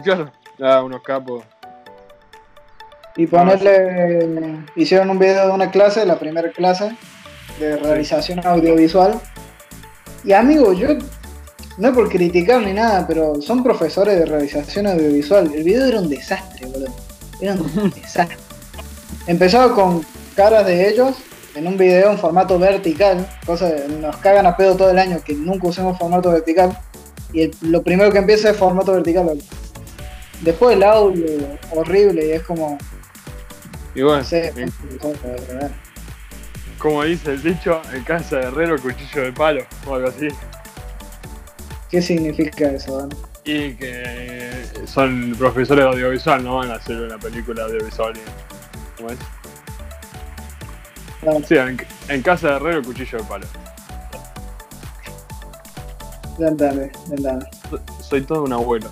Claro. 0.03 0.33
Ah, 0.61 0.83
unos 0.83 1.03
capos. 1.03 1.45
Y 3.17 3.27
ponerle, 3.27 4.65
hicieron 4.77 5.11
un 5.11 5.19
video 5.19 5.47
de 5.49 5.53
una 5.53 5.71
clase, 5.71 6.07
la 6.07 6.19
primera 6.19 6.51
clase 6.51 6.97
de 7.59 7.77
realización 7.77 8.45
audiovisual. 8.47 9.21
Y 10.25 10.33
amigo, 10.33 10.73
yo 10.73 10.89
no 11.79 11.89
es 11.89 11.95
por 11.95 12.09
criticar 12.09 12.63
ni 12.63 12.73
nada, 12.73 13.07
pero 13.07 13.41
son 13.43 13.63
profesores 13.63 14.19
de 14.19 14.27
realización 14.27 14.87
audiovisual. 14.87 15.51
El 15.55 15.65
video 15.65 15.87
era 15.87 16.01
un 16.01 16.09
desastre, 16.09 16.67
boludo. 16.67 16.95
Era 17.41 17.55
un 17.55 17.91
desastre. 17.95 18.37
Empezaba 19.27 19.75
con 19.75 20.05
caras 20.37 20.67
de 20.67 20.89
ellos 20.89 21.17
en 21.55 21.67
un 21.67 21.77
video 21.77 22.11
en 22.11 22.19
formato 22.19 22.59
vertical, 22.59 23.27
cosa 23.45 23.71
nos 24.01 24.17
cagan 24.17 24.47
a 24.47 24.57
pedo 24.57 24.75
todo 24.75 24.91
el 24.91 24.99
año 24.99 25.21
que 25.25 25.35
nunca 25.35 25.69
usemos 25.69 25.99
formato 25.99 26.31
vertical. 26.31 26.77
Y 27.33 27.43
el- 27.43 27.55
lo 27.63 27.83
primero 27.83 28.11
que 28.13 28.19
empieza 28.19 28.51
es 28.51 28.57
formato 28.57 28.93
vertical. 28.93 29.25
boludo. 29.25 29.45
Después 30.43 30.77
el 30.77 30.83
audio 30.83 31.25
horrible 31.73 32.27
y 32.27 32.31
es 32.33 32.43
como, 32.43 32.79
Y 33.95 34.03
bueno, 34.03 34.19
no 34.19 34.25
sé, 34.25 34.53
en- 34.57 34.73
como 36.83 37.05
dice 37.05 37.31
el 37.31 37.43
dicho, 37.45 37.81
en 37.93 38.03
casa 38.03 38.39
de 38.39 38.43
herrero, 38.49 38.77
cuchillo 38.83 39.23
de 39.23 39.33
palo, 39.33 39.63
o 39.87 39.95
algo 39.95 40.09
así. 40.09 40.27
¿qué 41.89 42.03
significa 42.03 42.67
eso? 42.73 42.93
boludo? 42.93 43.17
Y 43.45 43.75
que 43.75 44.51
son 44.87 45.35
profesores 45.39 45.85
de 45.85 45.91
audiovisual, 45.91 46.43
no 46.43 46.57
van 46.57 46.73
a 46.73 46.75
hacer 46.75 46.97
una 47.01 47.19
película 47.19 47.63
audiovisual. 47.65 48.15
y- 48.17 48.97
¿Cómo 48.97 49.11
es? 49.11 49.19
Claro, 51.21 51.41
Sí, 51.47 51.55
en, 51.57 51.81
en 52.09 52.23
casa 52.23 52.49
de 52.49 52.57
herrero, 52.57 52.83
cuchillo 52.83 53.19
de 53.19 53.25
palo. 53.25 53.47
entendí. 56.39 57.47
So- 57.71 57.81
Soy 58.03 58.23
todo 58.23 58.43
un 58.45 58.53
abuelo. 58.53 58.91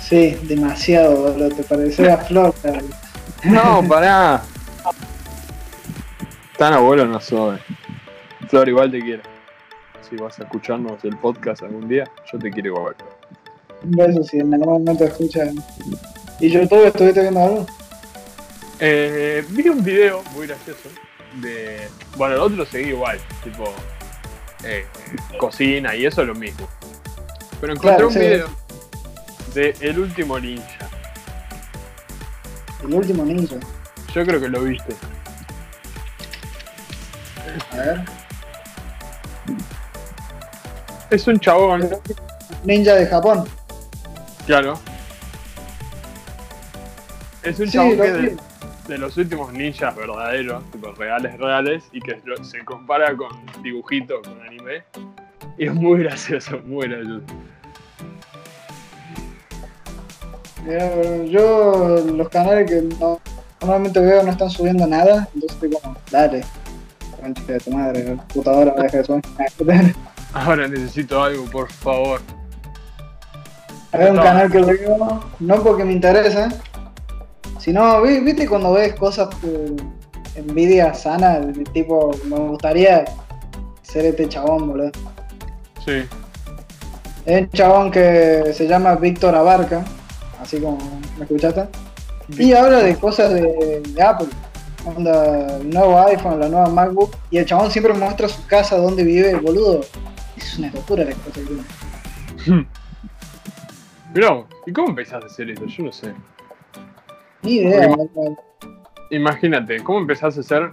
Sí, 0.00 0.36
demasiado, 0.44 1.16
boludo, 1.16 1.48
te 1.50 1.62
parecía 1.64 2.16
Flor. 2.18 2.54
No, 3.44 3.82
pará. 3.88 4.42
Tan 6.60 6.74
abuelo 6.74 7.06
no 7.06 7.18
soy. 7.18 7.56
Flor, 8.48 8.68
igual 8.68 8.90
te 8.90 9.00
quiero. 9.00 9.22
Si 10.06 10.14
vas 10.16 10.38
a 10.40 10.42
escucharnos 10.42 11.02
el 11.06 11.16
podcast 11.16 11.62
algún 11.62 11.88
día, 11.88 12.04
yo 12.30 12.38
te 12.38 12.50
quiero 12.50 12.68
igual. 12.76 12.94
Un 13.82 13.92
beso 13.92 14.22
si 14.22 14.40
en 14.40 14.52
algún 14.52 14.74
momento 14.84 15.04
escuchan. 15.04 15.54
¿Y 16.38 16.50
YouTube 16.50 16.84
estuviste 16.84 17.22
viendo 17.22 17.40
algo? 17.42 17.66
Eh, 18.78 19.42
vi 19.48 19.70
un 19.70 19.82
video 19.82 20.22
muy 20.34 20.46
gracioso 20.46 20.90
de. 21.40 21.88
Bueno, 22.18 22.34
el 22.34 22.40
otro 22.42 22.66
seguí 22.66 22.90
igual, 22.90 23.18
tipo. 23.42 23.64
eh, 24.64 24.84
cocina 25.38 25.96
y 25.96 26.04
eso 26.04 26.20
es 26.20 26.28
lo 26.28 26.34
mismo. 26.34 26.68
Pero 27.58 27.72
encontré 27.72 27.94
Claro, 27.96 28.08
un 28.08 28.12
sí. 28.12 28.18
video 28.18 28.48
de 29.54 29.74
El 29.80 29.98
último 29.98 30.38
ninja. 30.38 30.90
El 32.82 32.92
último 32.94 33.24
ninja. 33.24 33.56
Yo 34.14 34.26
creo 34.26 34.38
que 34.38 34.48
lo 34.50 34.60
viste. 34.62 34.94
A 37.72 37.76
ver. 37.76 38.00
Es 41.10 41.26
un 41.26 41.38
chabón, 41.40 41.88
Ninja 42.64 42.94
de 42.94 43.06
Japón. 43.06 43.44
claro. 44.46 44.78
Es 47.42 47.58
un 47.58 47.66
Sí, 47.66 47.72
chabón 47.72 47.96
que 47.96 48.12
de, 48.12 48.36
de 48.86 48.98
los 48.98 49.16
últimos 49.16 49.52
ninjas 49.52 49.96
verdaderos, 49.96 50.62
tipo 50.72 50.92
reales, 50.92 51.38
reales, 51.38 51.84
y 51.92 52.00
que 52.00 52.20
lo- 52.24 52.44
se 52.44 52.62
compara 52.64 53.16
con 53.16 53.30
dibujitos, 53.62 54.20
con 54.26 54.40
anime. 54.42 54.84
Y 55.56 55.66
es 55.66 55.74
muy 55.74 56.00
gracioso, 56.02 56.58
muy 56.66 56.86
gracioso. 56.88 57.22
Yo, 61.30 62.04
los 62.14 62.28
canales 62.28 62.70
que 62.70 62.82
no- 63.00 63.18
normalmente 63.60 63.98
veo 64.00 64.22
no 64.22 64.30
están 64.30 64.50
subiendo 64.50 64.86
nada, 64.86 65.26
entonces 65.34 65.52
estoy 65.52 65.70
como, 65.70 65.96
dale. 66.10 66.44
Concha 67.34 67.52
de 67.52 67.60
tu 67.60 67.70
madre, 67.70 68.16
deja 68.82 68.98
de 68.98 69.04
subir. 69.04 69.94
Ahora 70.32 70.68
necesito 70.68 71.22
algo, 71.22 71.44
por 71.46 71.70
favor. 71.70 72.20
Hay 73.92 74.10
un 74.10 74.16
canal 74.16 74.50
que 74.50 74.60
veo, 74.62 75.20
no 75.40 75.62
porque 75.62 75.84
me 75.84 75.92
interesa, 75.92 76.48
sino, 77.58 78.00
vi- 78.02 78.20
viste 78.20 78.46
cuando 78.48 78.72
ves 78.72 78.94
cosas 78.94 79.28
eh, 79.44 79.74
envidia 80.36 80.94
sana, 80.94 81.40
tipo, 81.72 82.12
me 82.26 82.36
gustaría 82.36 83.04
ser 83.82 84.06
este 84.06 84.28
chabón, 84.28 84.68
boludo. 84.68 84.92
Sí. 85.84 86.04
Es 87.26 87.42
un 87.42 87.50
chabón 87.50 87.90
que 87.90 88.52
se 88.54 88.68
llama 88.68 88.94
Víctor 88.94 89.34
Abarca, 89.34 89.84
así 90.40 90.60
como, 90.60 90.78
¿me 91.18 91.24
escuchaste? 91.24 91.66
Y 92.38 92.52
habla 92.52 92.78
de 92.78 92.94
cosas 92.94 93.34
de, 93.34 93.82
de 93.88 94.02
Apple, 94.02 94.28
onda, 94.84 95.56
el 95.56 95.70
nuevo 95.70 95.98
iPhone, 96.06 96.40
la 96.40 96.48
nueva 96.48 96.68
MacBook, 96.68 97.16
y 97.30 97.38
el 97.38 97.46
chabón 97.46 97.70
siempre 97.70 97.92
muestra 97.94 98.28
su 98.28 98.46
casa, 98.46 98.76
donde 98.76 99.04
vive, 99.04 99.34
boludo. 99.36 99.80
Es 100.36 100.58
una 100.58 100.70
locura 100.70 101.04
la 101.04 101.14
cosa 101.14 101.40
que. 101.40 102.50
Mirá, 104.14 104.44
¿y 104.66 104.72
cómo 104.72 104.88
empezaste 104.88 105.26
a 105.26 105.28
hacer 105.28 105.50
eso? 105.50 105.66
Yo 105.66 105.84
no 105.84 105.92
sé. 105.92 106.12
Ni 107.42 107.52
idea, 107.56 107.88
Porque-. 107.88 108.36
Imagínate, 109.10 109.82
¿cómo 109.82 109.98
empezaste 109.98 110.40
a 110.40 110.42
hacer 110.42 110.70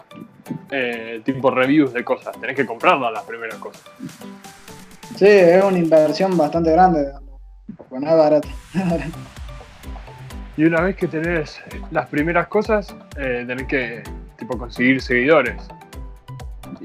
eh, 0.71 1.21
tipo 1.23 1.49
reviews 1.49 1.93
de 1.93 2.03
cosas? 2.03 2.39
Tenés 2.39 2.55
que 2.55 2.65
comprarlas 2.65 3.11
las 3.11 3.23
primeras 3.23 3.55
cosas. 3.55 3.83
Sí, 5.15 5.25
es 5.27 5.63
una 5.63 5.79
inversión 5.79 6.37
bastante 6.37 6.71
grande, 6.71 7.11
porque 7.75 7.99
no 7.99 8.11
es 8.11 8.17
barato. 8.17 8.47
Y 10.57 10.65
una 10.65 10.81
vez 10.81 10.95
que 10.95 11.07
tenés 11.07 11.61
las 11.91 12.07
primeras 12.07 12.47
cosas, 12.47 12.95
eh, 13.17 13.43
tenés 13.47 13.67
que 13.67 14.03
tipo 14.37 14.57
conseguir 14.57 15.01
seguidores. 15.01 15.55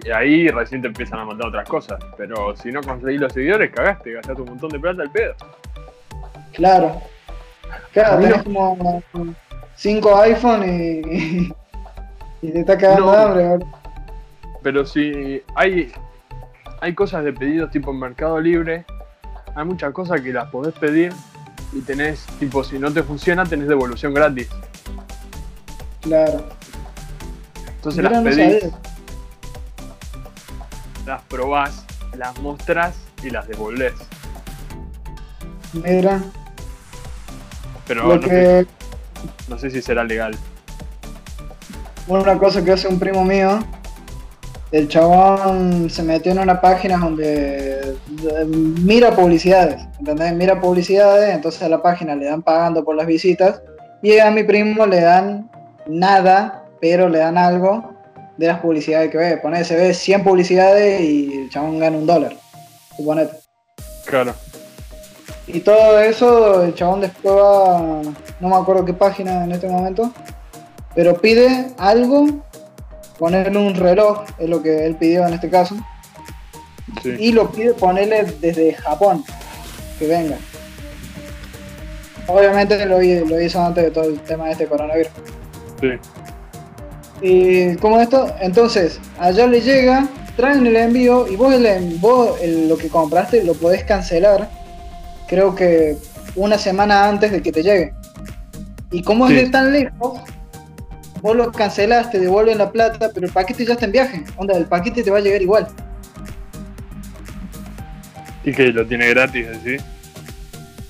Y 0.04 0.10
ahí 0.10 0.48
recién 0.48 0.82
te 0.82 0.88
empiezan 0.88 1.20
a 1.20 1.24
mandar 1.24 1.48
otras 1.48 1.68
cosas. 1.68 1.98
Pero 2.16 2.54
si 2.56 2.70
no 2.70 2.82
conseguís 2.82 3.20
los 3.20 3.32
seguidores, 3.32 3.70
cagaste, 3.72 4.12
gastaste 4.12 4.42
un 4.42 4.48
montón 4.50 4.70
de 4.70 4.78
plata 4.78 5.02
al 5.02 5.10
pedo. 5.10 5.34
Claro. 6.52 7.00
Claro, 7.92 8.20
tenés 8.20 8.42
como 8.42 9.02
5 9.76 10.20
iPhone 10.22 10.64
y, 10.64 11.52
y 12.42 12.50
te 12.52 12.60
está 12.60 12.76
cagando 12.76 13.06
No. 13.06 13.12
hambre. 13.12 13.66
Pero 14.62 14.84
si 14.84 15.42
hay, 15.56 15.92
hay 16.80 16.94
cosas 16.94 17.24
de 17.24 17.32
pedidos 17.32 17.70
tipo 17.70 17.90
en 17.90 17.98
Mercado 18.00 18.38
Libre, 18.40 18.84
hay 19.54 19.64
muchas 19.64 19.92
cosas 19.92 20.20
que 20.20 20.32
las 20.32 20.48
podés 20.50 20.74
pedir 20.74 21.12
y 21.72 21.80
tenés, 21.80 22.24
tipo, 22.38 22.62
si 22.64 22.78
no 22.78 22.92
te 22.92 23.02
funciona, 23.02 23.44
tenés 23.44 23.68
devolución 23.68 24.12
gratis. 24.14 24.48
Claro. 26.00 26.44
Entonces 27.76 28.02
Mira, 28.04 28.20
las 28.20 28.34
pedís, 28.34 28.64
las 31.06 31.22
probás, 31.22 31.84
las 32.16 32.38
mostrás 32.40 32.94
y 33.22 33.30
las 33.30 33.48
devolvés. 33.48 33.94
Mira, 35.72 36.20
Pero 37.86 38.16
no, 38.16 38.22
sé, 38.22 38.66
no 39.48 39.58
sé 39.58 39.70
si 39.70 39.80
será 39.82 40.04
legal. 40.04 40.36
una 42.06 42.38
cosa 42.38 42.62
que 42.64 42.72
hace 42.72 42.88
un 42.88 42.98
primo 42.98 43.24
mío, 43.24 43.64
el 44.72 44.88
chabón 44.88 45.90
se 45.90 46.02
metió 46.02 46.32
en 46.32 46.38
una 46.38 46.60
página 46.60 46.96
donde 46.96 47.78
eh, 47.80 48.44
mira 48.46 49.14
publicidades, 49.14 49.82
¿entendés? 49.98 50.32
Mira 50.34 50.60
publicidades, 50.60 51.34
entonces 51.34 51.62
a 51.62 51.68
la 51.68 51.82
página 51.82 52.14
le 52.14 52.26
dan 52.26 52.42
pagando 52.42 52.82
por 52.84 52.96
las 52.96 53.06
visitas 53.06 53.62
y 54.02 54.18
a 54.18 54.30
mi 54.30 54.42
primo 54.42 54.86
le 54.86 55.00
dan 55.00 55.50
nada, 55.86 56.64
pero 56.80 57.08
le 57.08 57.18
dan 57.18 57.36
algo 57.36 57.92
de 58.36 58.46
las 58.46 58.60
publicidades 58.60 59.10
que 59.10 59.18
ve. 59.18 59.36
Pone, 59.36 59.62
se 59.64 59.76
ve 59.76 59.94
100 59.94 60.24
publicidades 60.24 61.00
y 61.00 61.42
el 61.42 61.50
chabón 61.50 61.78
gana 61.78 61.98
un 61.98 62.06
dólar, 62.06 62.34
suponete. 62.96 63.36
Claro. 64.06 64.34
Y 65.46 65.60
todo 65.60 66.00
eso, 66.00 66.62
el 66.64 66.74
chabón 66.74 67.02
después 67.02 67.34
va, 67.34 68.00
no 68.40 68.48
me 68.48 68.56
acuerdo 68.56 68.84
qué 68.84 68.94
página 68.94 69.44
en 69.44 69.52
este 69.52 69.68
momento, 69.68 70.12
pero 70.94 71.14
pide 71.20 71.68
algo, 71.78 72.26
ponerle 73.22 73.56
un 73.56 73.76
reloj, 73.76 74.24
es 74.40 74.48
lo 74.48 74.60
que 74.64 74.84
él 74.84 74.96
pidió 74.96 75.24
en 75.28 75.34
este 75.34 75.48
caso, 75.48 75.76
Sí. 77.04 77.14
y 77.20 77.30
lo 77.30 77.52
pide 77.52 77.72
ponerle 77.72 78.24
desde 78.40 78.74
Japón, 78.74 79.22
que 79.96 80.08
venga. 80.08 80.36
Obviamente 82.26 82.84
lo, 82.84 82.98
lo 83.00 83.40
hizo 83.40 83.64
antes 83.64 83.84
de 83.84 83.90
todo 83.92 84.04
el 84.06 84.18
tema 84.22 84.46
de 84.46 84.52
este 84.52 84.66
coronavirus. 84.66 85.12
Sí. 85.80 85.88
Y 87.20 87.76
como 87.76 88.00
esto, 88.00 88.26
entonces, 88.40 88.98
allá 89.20 89.46
le 89.46 89.60
llega, 89.60 90.08
traen 90.36 90.66
el 90.66 90.74
envío 90.74 91.28
y 91.28 91.36
vos, 91.36 91.54
el, 91.54 91.98
vos 92.00 92.40
el- 92.40 92.68
lo 92.68 92.76
que 92.76 92.88
compraste 92.88 93.44
lo 93.44 93.54
podés 93.54 93.84
cancelar, 93.84 94.48
creo 95.28 95.54
que 95.54 95.96
una 96.34 96.58
semana 96.58 97.08
antes 97.08 97.30
de 97.30 97.40
que 97.40 97.52
te 97.52 97.62
llegue. 97.62 97.92
Y 98.90 99.04
como 99.04 99.28
Sí. 99.28 99.36
es 99.36 99.44
de 99.44 99.50
tan 99.50 99.72
lejos, 99.72 100.18
vos 101.22 101.34
lo 101.36 101.50
cancelas, 101.52 102.10
te 102.10 102.18
devuelven 102.20 102.58
la 102.58 102.70
plata, 102.70 103.10
pero 103.14 103.26
el 103.26 103.32
paquete 103.32 103.64
ya 103.64 103.72
está 103.74 103.86
en 103.86 103.92
viaje. 103.92 104.24
Onda, 104.36 104.56
el 104.56 104.66
paquete 104.66 105.02
te 105.02 105.10
va 105.10 105.18
a 105.18 105.20
llegar 105.20 105.40
igual. 105.40 105.66
Y 108.44 108.52
que 108.52 108.66
lo 108.72 108.84
tiene 108.86 109.08
gratis, 109.10 109.46
¿sí? 109.64 109.76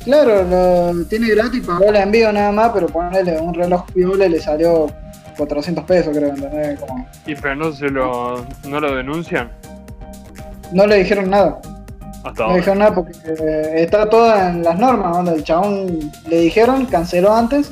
Claro, 0.05 0.43
lo 0.43 1.05
tiene 1.05 1.29
gratis, 1.29 1.63
pagó 1.65 1.85
el 1.85 1.97
envío 1.97 2.33
nada 2.33 2.51
más, 2.51 2.71
pero 2.73 2.87
ponerle 2.89 3.39
un 3.41 3.55
reloj 3.55 3.85
piola 3.93 4.27
le 4.27 4.41
salió 4.41 4.91
400 5.37 5.85
pesos, 5.85 6.17
creo, 6.17 6.31
¿entendés? 6.31 6.81
Como- 6.81 7.07
Y 7.27 7.35
pero 7.35 7.55
no 7.57 7.73
se 7.73 7.89
lo, 7.89 8.45
no 8.69 8.81
lo 8.81 8.97
denuncian 8.97 9.51
No 10.73 10.87
le 10.87 10.97
dijeron 10.97 11.31
nada. 11.31 11.61
hasta 12.25 12.43
No 12.43 12.45
ahora. 12.45 12.57
dijeron 12.57 12.79
nada 12.79 12.95
porque 12.95 13.13
eh, 13.39 13.73
está 13.83 14.09
todo 14.09 14.35
en 14.37 14.63
las 14.65 14.79
normas, 14.79 15.13
donde 15.13 15.35
el 15.35 15.45
chabón 15.45 16.11
le 16.29 16.41
dijeron, 16.41 16.87
canceló 16.87 17.35
antes 17.37 17.71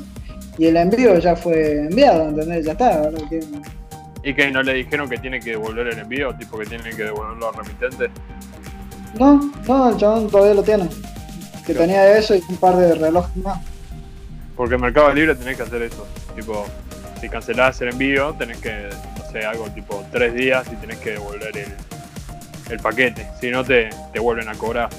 y 0.61 0.67
el 0.67 0.76
envío 0.76 1.19
ya 1.19 1.35
fue 1.35 1.79
enviado, 1.87 2.29
¿entendés? 2.29 2.67
Ya 2.67 2.73
está. 2.73 3.11
tiene- 3.31 3.47
Y 4.23 4.35
que 4.35 4.50
no 4.50 4.62
le 4.62 4.75
dijeron 4.75 5.09
que 5.09 5.17
tiene 5.17 5.40
que 5.40 5.52
devolver 5.52 5.87
el 5.88 5.99
envío, 5.99 6.35
tipo 6.37 6.59
que 6.59 6.67
tiene 6.67 6.90
que 6.90 7.05
devolverlo 7.05 7.49
al 7.49 7.55
remitente. 7.55 8.11
No, 9.19 9.50
no, 9.67 9.88
el 9.90 9.97
chabón 9.97 10.29
todavía 10.29 10.55
lo 10.55 10.62
tiene. 10.62 10.87
Que 11.67 11.73
Claro. 11.73 11.81
tenía 11.81 12.17
eso 12.19 12.35
y 12.37 12.43
un 12.49 12.57
par 12.59 12.76
de 12.76 12.95
relojes 12.95 13.35
más. 13.38 13.59
Porque 14.55 14.75
en 14.75 14.83
Mercado 14.83 15.12
Libre 15.14 15.35
tenés 15.35 15.57
que 15.57 15.62
hacer 15.62 15.81
eso. 15.83 16.07
Tipo, 16.37 16.67
si 17.21 17.29
cancelás 17.31 17.81
el 17.81 17.88
envío, 17.88 18.35
tenés 18.38 18.59
que, 18.59 18.88
no 19.19 19.33
sé, 19.33 19.45
algo 19.47 19.64
tipo 19.71 20.05
tres 20.12 20.35
días 20.35 20.67
y 20.71 20.76
tenés 20.76 20.99
que 20.99 21.12
devolver 21.12 21.57
el, 21.57 21.73
el 22.71 22.79
paquete. 22.81 23.26
Si 23.40 23.50
no, 23.50 23.64
te, 23.64 23.88
te 24.12 24.21
vuelven 24.21 24.49
a 24.50 24.55
cobrar. 24.55 24.90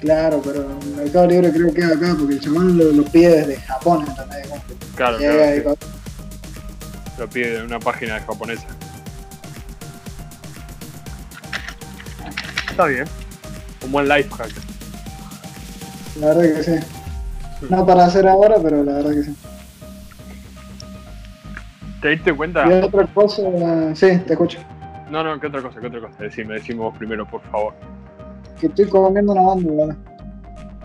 Claro, 0.00 0.40
pero 0.42 0.66
el 0.80 0.96
Mercado 0.96 1.26
Libre 1.26 1.52
creo 1.52 1.66
que 1.68 1.74
queda 1.74 1.94
acá 1.94 2.16
porque 2.18 2.34
el 2.34 2.40
chabón 2.40 2.78
lo, 2.78 2.84
lo 2.84 3.04
pide 3.04 3.40
desde 3.40 3.56
Japón, 3.60 4.06
¿entendés? 4.08 4.48
Claro, 4.96 5.18
llega 5.18 5.34
claro, 5.34 5.56
y 5.56 5.60
sí. 5.60 5.90
lo 7.18 7.28
pide 7.28 7.58
de 7.58 7.62
una 7.64 7.78
página 7.78 8.20
japonesa. 8.20 8.66
Está 12.70 12.86
bien. 12.86 13.04
Un 13.84 13.92
buen 13.92 14.08
life 14.08 14.30
hack. 14.34 14.50
La 16.18 16.26
verdad 16.28 16.42
que 16.42 16.62
sí. 16.62 16.86
No 17.68 17.84
para 17.84 18.06
hacer 18.06 18.26
ahora, 18.26 18.56
pero 18.62 18.82
la 18.82 18.94
verdad 18.94 19.10
que 19.10 19.22
sí. 19.24 19.36
¿Te 22.00 22.08
diste 22.08 22.32
cuenta? 22.34 22.66
Y 22.66 22.72
otra 22.82 23.06
cosa, 23.08 23.42
sí, 23.94 24.18
te 24.26 24.32
escucho. 24.32 24.58
No, 25.10 25.22
no, 25.22 25.38
¿qué 25.38 25.48
otra 25.48 25.60
cosa? 25.60 25.78
¿Qué 25.80 25.88
otra 25.88 26.00
cosa? 26.00 26.14
Decime, 26.22 26.54
decime 26.54 26.80
vos 26.80 26.96
primero, 26.96 27.26
por 27.26 27.42
favor. 27.50 27.74
Que 28.60 28.66
estoy 28.66 28.88
comiendo 28.88 29.32
una 29.32 29.42
banda, 29.42 29.96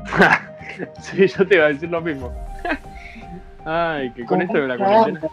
sí, 1.02 1.28
yo 1.28 1.48
te 1.48 1.56
iba 1.56 1.66
a 1.66 1.70
decir 1.70 1.90
lo 1.90 2.00
mismo. 2.02 2.32
Ay, 3.66 4.12
que 4.12 4.26
con 4.26 4.42
esto 4.42 4.58
de 4.60 4.68
la 4.68 4.78
cuarentena. 4.78 5.28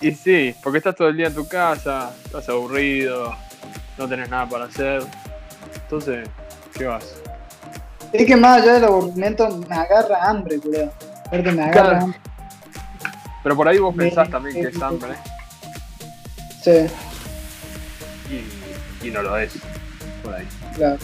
Y 0.00 0.12
sí, 0.12 0.54
porque 0.62 0.78
estás 0.78 0.94
todo 0.94 1.08
el 1.08 1.16
día 1.16 1.28
en 1.28 1.34
tu 1.34 1.48
casa, 1.48 2.12
estás 2.24 2.48
aburrido, 2.50 3.34
no 3.96 4.06
tenés 4.08 4.28
nada 4.28 4.46
para 4.48 4.66
hacer. 4.66 5.02
Entonces, 5.74 6.28
¿qué 6.76 6.84
vas? 6.84 7.14
Es 8.12 8.26
que 8.26 8.36
más 8.36 8.62
allá 8.62 8.74
del 8.74 8.84
aburrimiento 8.84 9.48
me 9.68 9.74
agarra 9.74 10.28
hambre, 10.28 10.58
cuidado. 10.60 10.92
Aparte 11.26 11.52
me 11.52 11.62
agarra 11.62 11.72
Claro. 11.72 11.96
hambre. 12.04 12.18
Pero 13.42 13.56
por 13.56 13.68
ahí 13.68 13.78
vos 13.78 13.94
Me- 13.96 14.04
pensás 14.04 14.28
también 14.30 14.54
que 14.62 14.68
es 14.68 14.80
hambre 14.82 15.10
Sí, 16.62 16.86
y, 18.30 19.06
y 19.08 19.10
no 19.10 19.22
lo 19.22 19.36
es. 19.38 19.52
Por 20.24 20.34
ahí. 20.34 20.46
claro. 20.74 20.98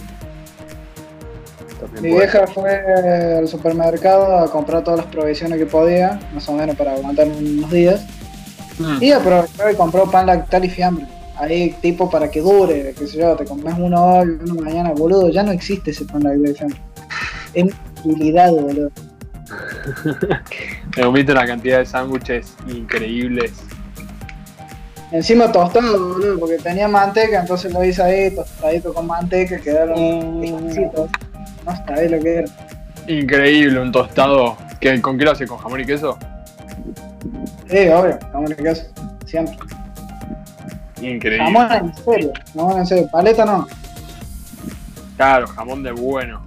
También 1.78 2.02
Mi 2.02 2.11
puede 2.11 2.26
vieja 2.26 2.46
fue 2.46 3.38
al 3.38 3.48
supermercado 3.48 4.38
a 4.38 4.50
comprar 4.50 4.85
todas 4.85 5.00
las 5.00 5.09
provisiones 5.09 5.59
que 5.59 5.66
podía, 5.66 6.20
más 6.35 6.46
o 6.48 6.52
menos 6.52 6.76
para 6.76 6.92
aguantar 6.92 7.28
unos 7.28 7.70
días. 7.70 8.04
Mm. 8.78 9.02
Y 9.02 9.12
aprovechó 9.12 9.70
y 9.70 9.76
compró 9.76 10.11
pan 10.11 10.26
lactal 10.26 10.64
y 10.64 10.70
fiambre. 10.70 11.06
Ahí 11.37 11.74
tipo 11.80 12.11
para 12.11 12.30
que 12.30 12.40
dure, 12.40 12.94
qué 12.98 13.06
sé 13.06 13.18
yo, 13.18 13.35
te 13.37 13.46
comes 13.46 13.74
uno 13.78 14.18
hoy, 14.18 14.38
uno 14.42 14.54
mañana, 14.56 14.92
boludo, 14.92 15.30
ya 15.30 15.42
no 15.42 15.52
existe 15.52 15.90
ese 15.90 16.04
pan 16.04 16.22
lactal 16.22 16.50
y 16.50 16.54
fiambre. 16.54 16.80
Es 17.54 17.74
utilidad, 18.04 18.50
boludo. 18.50 18.90
Me 20.96 21.02
comiste 21.02 21.33
una 21.33 21.46
cantidad 21.46 21.78
de 21.78 21.87
sándwiches 21.87 22.54
increíbles. 22.68 23.52
Encima 25.12 25.51
tostado, 25.51 26.09
boludo, 26.14 26.38
porque 26.38 26.57
tenía 26.59 26.87
manteca, 26.87 27.40
entonces 27.40 27.73
lo 27.73 27.83
hice 27.85 28.03
ahí, 28.03 28.35
tostadito 28.35 28.94
con 28.94 29.07
manteca, 29.07 29.59
quedaron 29.59 30.42
exquisitos. 30.44 31.11
No 31.66 31.77
sabés 31.87 32.11
lo 32.12 32.20
que 32.20 32.37
era. 32.38 32.49
Increíble, 33.09 33.81
un 33.81 33.90
tostado. 33.90 34.57
¿Qué, 34.81 35.01
¿Con 35.03 35.18
qué 35.18 35.25
lo 35.25 35.33
hace? 35.33 35.46
¿Con 35.46 35.59
jamón 35.59 35.81
y 35.81 35.85
queso? 35.85 36.16
Sí, 37.68 37.88
obvio, 37.88 38.18
jamón 38.33 38.53
en 38.53 38.64
queso, 38.64 38.87
siempre. 39.27 39.57
Increíble. 41.01 41.44
Jamón 41.44 41.73
en 41.73 41.94
serio, 41.96 42.33
jamón 42.55 42.79
en 42.79 42.87
serio. 42.87 43.09
Paleta 43.11 43.44
no, 43.44 43.66
Claro, 45.16 45.46
jamón 45.49 45.83
de 45.83 45.92
bueno. 45.92 46.40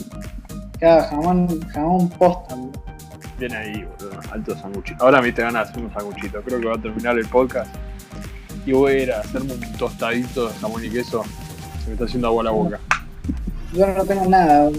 cada 0.80 1.04
jamón, 1.10 1.60
jamón 1.70 2.10
posta, 2.12 2.56
boludo. 2.56 2.84
Viene 3.38 3.56
ahí, 3.58 3.84
boludo. 3.84 4.20
Alto 4.32 4.56
sanguchito. 4.58 5.04
Ahora 5.04 5.22
me 5.22 5.32
te 5.34 5.42
ganas 5.42 5.66
de 5.68 5.72
hacer 5.72 5.84
un 5.84 5.94
sanguchito. 5.94 6.42
Creo 6.44 6.60
que 6.62 6.68
va 6.68 6.76
a 6.76 6.82
terminar 6.82 7.18
el 7.18 7.28
podcast. 7.28 7.70
Y 8.66 8.72
voy 8.72 8.94
a 8.94 9.04
ir 9.04 9.12
a 9.12 9.20
hacerme 9.20 9.54
un 9.54 9.74
tostadito 9.74 10.48
de 10.48 10.54
jamón 10.56 10.86
y 10.86 10.90
queso. 10.90 11.24
Se 11.82 11.88
me 11.88 11.94
está 11.94 12.06
haciendo 12.06 12.28
agua 12.28 12.44
la 12.44 12.52
boca. 12.52 12.80
Yo 13.74 13.88
no 13.88 14.06
tengo 14.06 14.26
nada, 14.26 14.70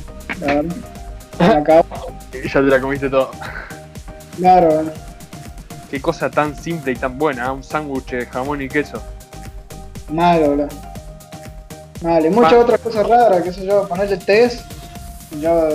la 0.40 1.56
acabo. 1.56 1.84
Ya 2.32 2.52
te 2.52 2.62
la 2.62 2.80
comiste 2.80 3.10
todo. 3.10 3.30
Claro, 4.36 4.68
boludo. 4.68 4.92
Qué 5.90 6.00
cosa 6.00 6.30
tan 6.30 6.56
simple 6.56 6.92
y 6.92 6.96
tan 6.96 7.18
buena. 7.18 7.46
¿eh? 7.46 7.50
Un 7.50 7.62
sándwich 7.62 8.10
de 8.10 8.26
jamón 8.26 8.62
y 8.62 8.68
queso. 8.68 9.02
Malo, 10.10 10.50
boludo. 10.50 10.68
Vale, 12.00 12.30
muchas 12.30 12.52
otras 12.54 12.80
cosas 12.80 13.08
raras, 13.08 13.42
qué 13.42 13.52
sé 13.52 13.66
yo, 13.66 13.88
ponerle 13.88 14.16
test. 14.16 14.60
Yo, 15.40 15.68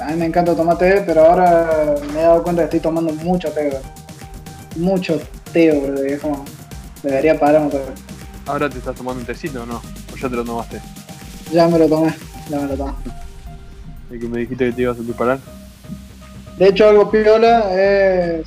a 0.00 0.04
mí 0.06 0.16
me 0.16 0.26
encanta 0.26 0.54
tomar 0.54 0.78
té, 0.78 1.02
pero 1.04 1.24
ahora 1.24 1.94
me 2.12 2.20
he 2.20 2.22
dado 2.22 2.42
cuenta 2.42 2.62
que 2.62 2.66
estoy 2.66 2.80
tomando 2.80 3.12
mucho 3.12 3.50
té, 3.50 3.64
boludo. 3.64 3.82
Mucho 4.76 5.20
té, 5.52 6.12
es 6.14 6.20
como, 6.20 6.44
debería 7.02 7.38
parar 7.38 7.62
un 7.62 7.70
poco. 7.70 7.84
Ahora 8.46 8.68
te 8.68 8.78
estás 8.78 8.94
tomando 8.96 9.20
un 9.20 9.26
tecito 9.26 9.62
o 9.62 9.66
no? 9.66 9.76
¿O 10.12 10.16
ya 10.16 10.28
te 10.28 10.36
lo 10.36 10.44
tomaste? 10.44 10.80
Ya 11.52 11.68
me 11.68 11.78
lo 11.78 11.88
tomé, 11.88 12.14
ya 12.48 12.58
me 12.60 12.68
lo 12.68 12.76
tomé. 12.76 12.92
El 14.10 14.20
que 14.20 14.28
me 14.28 14.38
dijiste 14.40 14.66
que 14.66 14.72
te 14.72 14.82
ibas 14.82 14.98
a 14.98 15.02
preparar. 15.02 15.38
De 16.58 16.66
hecho, 16.68 16.88
algo 16.88 17.10
piola 17.10 17.72
es 17.72 18.44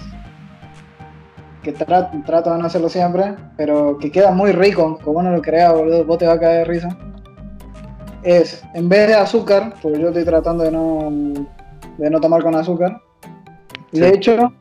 que 1.63 1.73
tra- 1.73 2.23
trato 2.25 2.51
de 2.51 2.59
no 2.59 2.65
hacerlo 2.65 2.89
siempre, 2.89 3.35
pero 3.55 3.97
que 3.97 4.11
queda 4.11 4.31
muy 4.31 4.51
rico, 4.51 4.99
como 5.03 5.23
no 5.23 5.31
lo 5.31 5.41
creas, 5.41 5.73
boludo, 5.73 6.03
vos 6.05 6.17
te 6.17 6.27
va 6.27 6.33
a 6.33 6.39
caer 6.39 6.59
de 6.59 6.65
risa. 6.73 6.97
Es, 8.21 8.61
en 8.73 8.87
vez 8.89 9.07
de 9.07 9.15
azúcar, 9.15 9.73
porque 9.81 9.99
yo 9.99 10.07
estoy 10.09 10.25
tratando 10.25 10.63
de 10.65 10.71
no, 10.71 11.09
de 11.97 12.09
no 12.09 12.19
tomar 12.19 12.41
con 12.43 12.55
azúcar, 12.55 13.01
Sí. 13.91 13.99
le 13.99 14.09
echo 14.15 14.51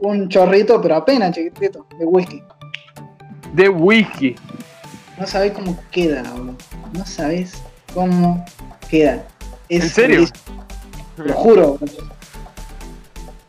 un 0.00 0.28
chorrito, 0.28 0.80
pero 0.80 0.96
apenas 0.96 1.32
chiquitito, 1.32 1.86
de 1.98 2.04
whisky. 2.04 2.42
De 3.54 3.68
whisky. 3.68 4.34
No 5.18 5.26
sabés 5.26 5.52
cómo 5.52 5.78
queda, 5.92 6.22
boludo. 6.32 6.56
No 6.92 7.06
sabés 7.06 7.62
cómo 7.94 8.44
queda. 8.90 9.24
Es 9.68 9.84
¿En 9.84 9.90
serio? 9.90 10.24
lo 11.16 11.32
juro. 11.34 11.78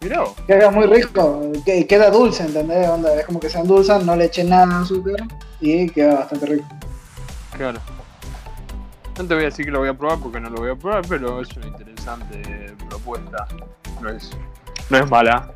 Mirá. 0.02 0.24
Queda 0.46 0.70
muy 0.70 0.86
rico. 0.86 1.42
que- 1.66 1.88
Queda 1.88 2.12
dulce, 2.12 2.44
¿entendés? 2.44 2.88
Onda, 2.88 3.16
es 3.16 3.26
como 3.26 3.40
que 3.40 3.50
se 3.50 3.58
endulzan, 3.60 4.06
no 4.06 4.16
le 4.16 4.26
echen 4.26 4.50
nada 4.50 4.68
de 4.68 4.84
azúcar 4.84 5.16
y 5.60 5.90
queda 5.90 6.16
bastante 6.20 6.46
rico. 6.46 6.68
Claro. 7.58 7.80
No 9.18 9.26
te 9.26 9.34
voy 9.34 9.44
a 9.44 9.46
decir 9.48 9.66
que 9.66 9.72
lo 9.72 9.80
voy 9.80 9.90
a 9.90 9.94
probar 9.98 10.20
porque 10.20 10.40
no 10.40 10.50
lo 10.52 10.58
voy 10.58 10.70
a 10.72 10.76
probar, 10.76 11.02
pero 11.08 11.42
es 11.42 11.50
una 11.58 11.66
interesante 11.68 12.76
propuesta. 12.90 13.48
No 14.02 14.10
es, 14.10 14.30
no 14.92 14.98
es 15.00 15.10
mala. 15.10 15.52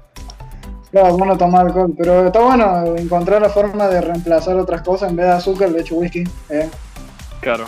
Claro, 0.91 1.17
bueno 1.17 1.37
tomar 1.37 1.67
alcohol, 1.67 1.93
pero 1.95 2.27
está 2.27 2.39
bueno 2.39 2.95
encontrar 2.95 3.41
la 3.41 3.49
forma 3.49 3.87
de 3.87 4.01
reemplazar 4.01 4.55
otras 4.55 4.81
cosas 4.81 5.11
en 5.11 5.17
vez 5.17 5.27
de 5.27 5.31
azúcar, 5.33 5.69
le 5.69 5.81
echo 5.81 5.95
whisky. 5.95 6.23
Eh. 6.49 6.67
Claro. 7.41 7.67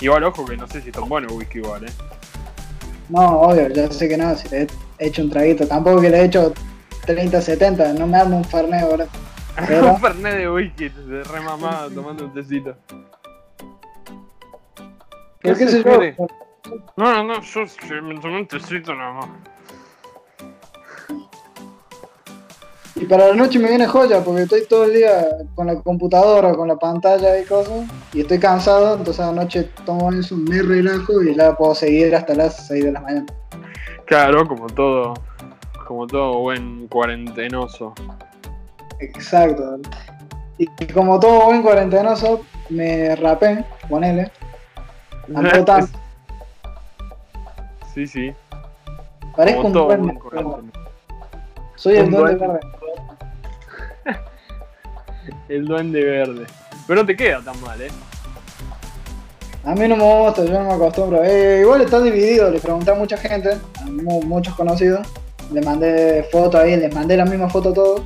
Igual, 0.00 0.24
ojo 0.24 0.44
que 0.44 0.56
no 0.56 0.66
sé 0.68 0.80
si 0.80 0.90
es 0.90 0.94
tan 0.94 1.08
bueno 1.08 1.28
el 1.28 1.34
whisky 1.34 1.58
igual, 1.58 1.84
eh. 1.84 1.92
No, 3.08 3.40
obvio, 3.40 3.68
ya 3.68 3.90
sé 3.90 4.08
que 4.08 4.16
no, 4.16 4.34
si 4.36 4.48
le 4.48 4.62
he 4.98 5.06
hecho 5.06 5.22
un 5.22 5.30
traguito, 5.30 5.66
tampoco 5.66 6.00
que 6.00 6.10
le 6.10 6.20
he 6.20 6.24
hecho 6.24 6.54
30, 7.06 7.40
70, 7.42 7.94
no 7.94 8.06
me 8.06 8.16
armo 8.16 8.36
un 8.36 8.44
farneo 8.44 8.86
ahora. 8.86 9.06
Un 9.82 10.00
fernet 10.00 10.38
de 10.38 10.50
whisky, 10.50 10.88
de 10.88 11.22
re 11.24 11.40
mamada 11.40 11.90
tomando 11.90 12.24
un 12.24 12.32
tecito. 12.32 12.74
¿Por 15.42 15.58
qué 15.58 15.68
sé 15.68 15.82
Fede? 15.82 16.16
yo? 16.18 16.26
No, 16.96 17.12
no, 17.12 17.24
no, 17.24 17.42
yo 17.42 17.60
me 18.02 18.18
tomé 18.18 18.38
un 18.38 18.46
tecito 18.46 18.94
nada 18.94 19.12
más. 19.12 19.28
Y 22.94 23.06
para 23.06 23.28
la 23.28 23.34
noche 23.34 23.58
me 23.58 23.68
viene 23.68 23.86
joya, 23.86 24.22
porque 24.22 24.42
estoy 24.42 24.66
todo 24.68 24.84
el 24.84 24.92
día 24.92 25.26
con 25.54 25.66
la 25.66 25.76
computadora, 25.80 26.54
con 26.54 26.68
la 26.68 26.76
pantalla 26.76 27.38
y 27.40 27.44
cosas, 27.44 27.84
y 28.12 28.20
estoy 28.20 28.38
cansado, 28.38 28.96
entonces 28.96 29.20
a 29.20 29.32
la 29.32 29.42
noche 29.42 29.70
tomo 29.86 30.12
eso, 30.12 30.36
me 30.36 30.60
relajo 30.62 31.22
y 31.22 31.34
ya 31.34 31.56
puedo 31.56 31.74
seguir 31.74 32.14
hasta 32.14 32.34
las 32.34 32.66
6 32.66 32.84
de 32.84 32.92
la 32.92 33.00
mañana. 33.00 33.26
Claro, 34.04 34.46
como 34.46 34.66
todo, 34.66 35.14
como 35.86 36.06
todo 36.06 36.38
buen 36.40 36.86
cuarentenoso. 36.88 37.94
Exacto. 39.00 39.78
Y 40.58 40.66
como 40.92 41.18
todo 41.18 41.46
buen 41.46 41.62
cuarentenoso, 41.62 42.42
me 42.68 43.16
rapé, 43.16 43.64
ponele. 43.88 44.30
Tampoco 45.32 45.64
tan- 45.64 45.88
Sí, 47.94 48.06
sí. 48.06 48.34
Parezco 49.34 49.66
un 49.66 49.72
buen 49.72 50.02
buen 50.02 50.18
cuarentenoso. 50.18 50.81
Soy 51.82 51.96
el 51.96 52.10
duende 52.10 52.36
duende. 52.36 52.46
verde. 52.46 52.60
El 55.48 55.64
duende 55.64 56.04
verde. 56.04 56.46
Pero 56.86 57.00
no 57.00 57.06
te 57.06 57.16
queda 57.16 57.40
tan 57.40 57.60
mal, 57.60 57.80
eh. 57.80 57.90
A 59.64 59.74
mí 59.74 59.86
no 59.88 59.96
me 59.96 60.02
gusta, 60.24 60.44
yo 60.44 60.52
no 60.52 60.64
me 60.66 60.72
acostumbro. 60.74 61.22
Eh, 61.24 61.60
igual 61.60 61.80
está 61.82 62.00
dividido, 62.00 62.50
le 62.50 62.58
pregunté 62.60 62.90
a 62.90 62.94
mucha 62.94 63.16
gente, 63.16 63.50
a 63.80 63.84
mu- 63.86 64.22
muchos 64.22 64.54
conocidos. 64.54 65.06
Le 65.52 65.60
mandé 65.62 66.24
fotos 66.32 66.60
ahí, 66.60 66.76
les 66.76 66.92
mandé 66.94 67.16
la 67.16 67.24
misma 67.24 67.48
foto 67.48 67.70
a 67.70 67.74
todos. 67.74 68.02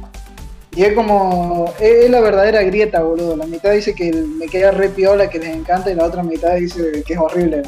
Y 0.75 0.85
es 0.85 0.93
como, 0.95 1.73
es, 1.81 2.05
es 2.05 2.11
la 2.11 2.21
verdadera 2.21 2.63
grieta, 2.63 3.03
boludo. 3.03 3.37
La 3.37 3.47
mitad 3.47 3.73
dice 3.73 3.95
que 3.95 4.13
me 4.13 4.47
queda 4.47 4.71
re 4.71 4.89
piola, 4.91 5.29
que 5.31 5.39
les 5.39 5.49
encanta, 5.57 5.91
y 5.91 5.95
la 5.95 6.05
otra 6.05 6.23
mitad 6.23 6.55
dice 6.57 7.03
que 7.07 7.13
es 7.15 7.19
horrible. 7.19 7.63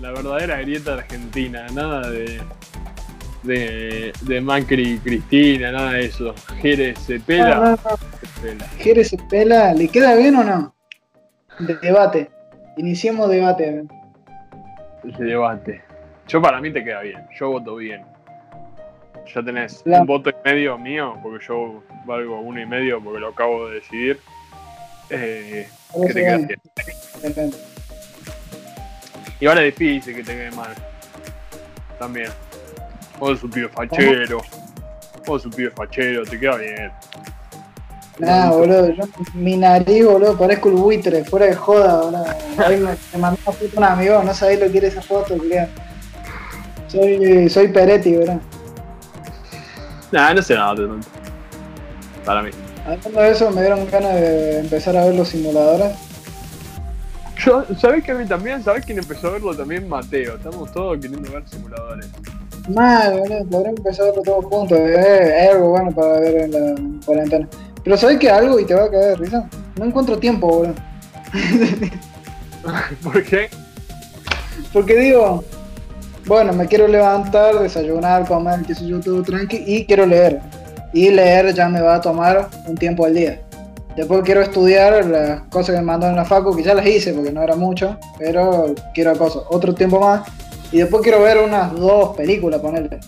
La 0.00 0.10
verdadera 0.10 0.56
grieta 0.60 0.94
argentina, 0.94 1.66
nada 1.72 2.08
de. 2.10 2.40
De. 3.44 4.12
de 4.22 4.40
Macri 4.40 4.94
y 4.94 4.98
Cristina, 4.98 5.70
nada 5.72 5.92
de 5.92 6.06
eso. 6.06 6.34
Jerez 6.60 6.98
se 6.98 7.20
pela, 7.20 7.54
No, 7.56 7.64
no, 7.64 7.70
no. 7.70 7.76
se 7.76 8.40
pela. 8.42 8.64
Jerez 8.78 9.08
se 9.08 9.16
pela, 9.30 9.74
¿le 9.74 9.88
queda 9.88 10.14
bien 10.16 10.34
o 10.36 10.44
no? 10.44 10.74
De- 11.60 11.76
debate. 11.76 12.30
Iniciemos 12.76 13.30
debate. 13.30 13.84
Ese 15.08 15.24
debate. 15.24 15.82
Yo 16.26 16.40
para 16.42 16.60
mí 16.60 16.72
te 16.72 16.82
queda 16.82 17.00
bien, 17.02 17.20
yo 17.38 17.50
voto 17.50 17.76
bien. 17.76 18.02
Ya 19.34 19.42
tenés 19.42 19.82
un 19.86 20.06
voto 20.06 20.30
y 20.30 20.34
medio 20.44 20.76
mío, 20.78 21.18
porque 21.22 21.44
yo 21.46 21.82
valgo 22.04 22.40
uno 22.40 22.60
y 22.60 22.66
medio 22.66 23.02
porque 23.02 23.20
lo 23.20 23.28
acabo 23.28 23.68
de 23.68 23.76
decidir. 23.76 24.18
Eh, 25.10 25.68
que 25.94 26.12
te 26.12 26.20
queda 26.20 26.36
bien. 26.38 26.60
depende. 27.22 27.56
Y 29.40 29.46
ahora 29.46 29.62
es 29.64 29.76
difícil 29.76 30.14
que 30.16 30.22
te 30.22 30.32
quede 30.32 30.50
mal. 30.52 30.74
También. 31.98 32.30
Vos 33.18 33.30
sos 33.30 33.44
un 33.44 33.50
pibe 33.50 33.68
fachero. 33.68 34.38
Vos 35.26 35.42
sos 35.42 35.46
un 35.46 35.52
pibe 35.52 35.70
fachero, 35.70 36.24
te 36.24 36.38
queda 36.38 36.56
bien. 36.56 36.92
Nah, 38.18 38.50
boludo, 38.50 38.90
yo, 38.90 39.04
mi 39.34 39.56
nariz, 39.56 40.04
boludo, 40.04 40.38
parezco 40.38 40.68
el 40.68 40.76
buitre, 40.76 41.24
fuera 41.24 41.46
de 41.46 41.54
joda, 41.54 42.00
boludo. 42.02 42.24
Me, 42.58 42.76
me 42.76 43.18
mandó 43.18 43.40
una 43.44 43.56
foto 43.56 43.76
un 43.76 43.84
amigo, 43.84 44.22
no 44.22 44.32
sabéis 44.32 44.60
lo 44.60 44.70
que 44.70 44.78
era 44.78 44.86
esa 44.86 45.02
foto, 45.02 45.36
creo. 45.36 45.66
Soy, 46.88 47.50
soy 47.50 47.68
Peretti, 47.68 48.16
boludo. 48.16 48.40
Nah, 50.12 50.32
no 50.32 50.42
sé 50.42 50.54
nada 50.54 50.76
tanto. 50.76 51.08
Para 52.24 52.42
mí. 52.42 52.50
Hablando 52.86 53.20
de 53.20 53.30
eso, 53.30 53.50
me 53.50 53.62
dieron 53.62 53.90
ganas 53.90 54.14
de 54.14 54.60
empezar 54.60 54.96
a 54.96 55.06
ver 55.06 55.14
los 55.14 55.28
simuladores. 55.28 55.96
Yo, 57.44 57.64
¿sabés 57.78 58.04
que 58.04 58.12
a 58.12 58.14
mí 58.14 58.26
también? 58.26 58.62
¿Sabés 58.62 58.86
quién 58.86 58.98
empezó 58.98 59.28
a 59.28 59.30
verlo 59.32 59.56
también? 59.56 59.88
Mateo. 59.88 60.36
Estamos 60.36 60.70
todos 60.72 60.98
queriendo 60.98 61.30
ver 61.32 61.42
simuladores. 61.48 62.06
Mal, 62.68 63.18
boludo, 63.18 63.44
podríamos 63.50 63.78
empezar 63.78 64.04
a 64.04 64.08
verlo 64.08 64.22
todos 64.22 64.44
juntos. 64.46 64.78
eh, 64.78 65.44
Es 65.44 65.50
algo 65.50 65.70
bueno 65.70 65.90
para 65.92 66.20
ver 66.20 66.36
en 66.44 66.52
la 66.52 66.74
cuarentena. 67.04 67.48
Pero 67.82 67.96
¿sabes 67.96 68.18
que 68.18 68.30
algo 68.30 68.58
y 68.58 68.64
te 68.64 68.74
va 68.74 68.84
a 68.84 68.90
caer 68.90 69.10
de 69.10 69.16
risa? 69.16 69.48
No 69.78 69.84
encuentro 69.84 70.18
tiempo, 70.18 70.46
boludo. 70.48 70.74
¿Por 73.02 73.22
qué? 73.24 73.48
Porque 74.72 74.96
digo, 74.96 75.44
bueno, 76.26 76.52
me 76.54 76.66
quiero 76.66 76.88
levantar, 76.88 77.58
desayunar, 77.58 78.26
comer, 78.26 78.60
qué 78.66 78.74
sé 78.74 78.86
yo, 78.86 78.98
todo 79.00 79.22
tranqui, 79.22 79.62
y 79.66 79.84
quiero 79.84 80.06
leer. 80.06 80.40
Y 80.94 81.10
leer 81.10 81.52
ya 81.54 81.68
me 81.68 81.82
va 81.82 81.96
a 81.96 82.00
tomar 82.00 82.48
un 82.66 82.76
tiempo 82.76 83.04
al 83.04 83.14
día. 83.14 83.40
Después 83.96 84.22
quiero 84.24 84.40
estudiar 84.40 85.04
las 85.04 85.42
cosas 85.42 85.74
que 85.74 85.80
me 85.80 85.86
mandaron 85.86 86.16
en 86.16 86.22
la 86.22 86.24
facu, 86.24 86.56
que 86.56 86.62
ya 86.62 86.74
las 86.74 86.86
hice 86.86 87.12
porque 87.12 87.30
no 87.30 87.42
era 87.42 87.54
mucho, 87.54 87.96
pero 88.18 88.74
quiero 88.94 89.16
cosas, 89.16 89.42
otro 89.50 89.74
tiempo 89.74 90.00
más. 90.00 90.22
Y 90.74 90.78
después 90.78 91.04
quiero 91.04 91.22
ver 91.22 91.38
unas 91.38 91.72
dos 91.72 92.16
películas, 92.16 92.60
ponerle. 92.60 92.98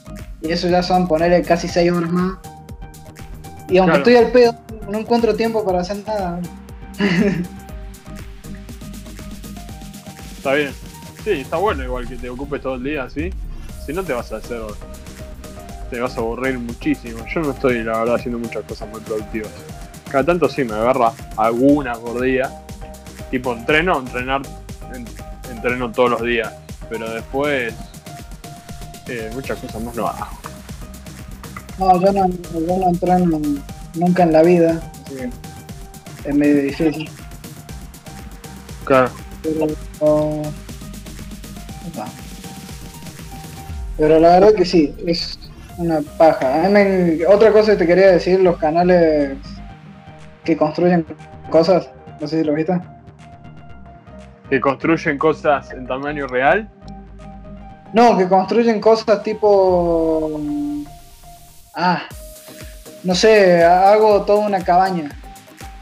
Y 0.41 0.53
eso 0.53 0.69
ya 0.69 0.85
son 0.85 1.09
ponerle 1.09 1.43
casi 1.43 1.67
seis 1.67 1.91
horas 1.91 2.13
más. 2.13 2.39
Y 3.69 3.79
aunque 3.79 3.95
Claro. 3.95 3.97
estoy 3.97 4.15
al 4.15 4.31
pedo, 4.31 4.55
no 4.89 4.99
encuentro 5.01 5.35
tiempo 5.35 5.65
para 5.65 5.81
hacer 5.81 5.97
nada. 6.07 6.39
Está 10.37 10.55
bien. 10.55 10.71
Sí, 11.25 11.31
está 11.33 11.57
bueno 11.57 11.83
igual 11.83 12.07
que 12.09 12.15
te 12.15 12.31
ocupes 12.31 12.63
todo 12.63 12.77
el 12.77 12.85
día 12.85 13.03
así. 13.03 13.31
Si 13.85 13.93
no 13.93 14.05
te 14.05 14.13
vas 14.13 14.33
a 14.33 14.37
hacer. 14.37 14.61
Te 15.91 15.99
vas 15.99 16.17
a 16.17 16.21
aburrir 16.21 16.61
muchísimo. 16.61 17.19
Yo 17.35 17.41
no 17.41 17.51
estoy, 17.51 17.83
la 17.83 17.99
verdad, 17.99 18.15
haciendo 18.15 18.39
muchas 18.39 18.63
cosas 18.63 18.89
muy 18.91 19.01
productivas. 19.01 19.51
Cada 20.09 20.25
tanto 20.25 20.49
sí 20.49 20.63
me 20.63 20.75
agarra 20.75 21.11
alguna 21.37 21.95
por 21.95 22.21
día. 22.21 22.49
Tipo 23.33 23.53
entreno, 23.55 23.99
entrenar, 23.99 24.43
en- 24.95 25.05
entreno 25.51 25.91
todos 25.91 26.11
los 26.11 26.23
días. 26.23 26.53
Pero 26.89 27.11
después 27.13 27.75
eh, 29.09 29.31
muchas 29.35 29.59
cosas 29.59 29.83
más 29.83 29.95
no 29.97 30.07
hago. 30.07 30.27
No, 31.79 32.01
yo 32.01 32.13
no, 32.13 32.29
yo 32.29 32.79
no 32.79 32.89
entreno 32.89 33.41
nunca 33.95 34.23
en 34.23 34.33
la 34.33 34.43
vida, 34.43 34.81
así 35.05 35.15
que 35.17 35.31
es 36.29 36.35
medio 36.35 36.63
difícil. 36.63 37.11
Claro. 38.85 39.11
Pero, 43.97 44.21
la 44.21 44.29
verdad 44.41 44.55
que 44.55 44.65
sí, 44.65 44.95
es 45.07 45.39
una 45.79 46.01
paja. 46.19 46.69
Me- 46.69 47.25
otra 47.27 47.53
cosa 47.53 47.73
que 47.73 47.79
te 47.79 47.87
quería 47.87 48.09
decir, 48.13 48.41
los 48.41 48.59
canales 48.59 49.37
que 50.45 50.57
construyen 50.57 51.07
cosas, 51.51 51.91
no 52.21 52.27
sé 52.27 52.41
si 52.41 52.45
lo 52.45 52.55
viste. 52.55 52.79
Que 54.51 54.61
construyen 54.61 55.19
cosas 55.19 55.71
en 55.73 55.87
tamaño 55.87 56.27
real. 56.27 56.71
No, 57.97 58.15
que 58.19 58.29
construyen 58.29 58.79
cosas 58.79 59.23
tipo... 59.23 60.39
Ah, 61.75 62.03
no 63.05 63.15
sé, 63.15 63.65
hago 63.65 64.21
toda 64.21 64.47
una 64.47 64.63
cabaña 64.63 65.11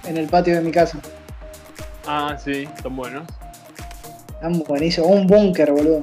en 0.05 0.17
el 0.17 0.29
patio 0.29 0.55
de 0.55 0.61
mi 0.61 0.71
casa. 0.71 0.97
Ah, 2.07 2.37
sí, 2.43 2.69
son 2.81 2.95
buenos. 2.95 3.25
Están 4.29 4.61
buenísimos. 4.61 5.11
Un 5.11 5.27
búnker, 5.27 5.73
boludo. 5.73 6.03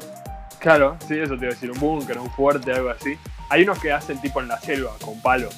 Claro, 0.60 0.98
sí, 1.08 1.18
eso 1.18 1.36
te 1.38 1.46
iba 1.46 1.48
a 1.48 1.54
decir, 1.54 1.72
un 1.72 1.80
búnker, 1.80 2.18
un 2.20 2.30
fuerte, 2.32 2.74
algo 2.74 2.90
así. 2.90 3.16
Hay 3.48 3.64
unos 3.64 3.80
que 3.80 3.94
hacen 3.94 4.20
tipo 4.20 4.42
en 4.42 4.50
la 4.50 4.60
selva, 4.60 4.92
con 5.02 5.18
palos. 5.22 5.56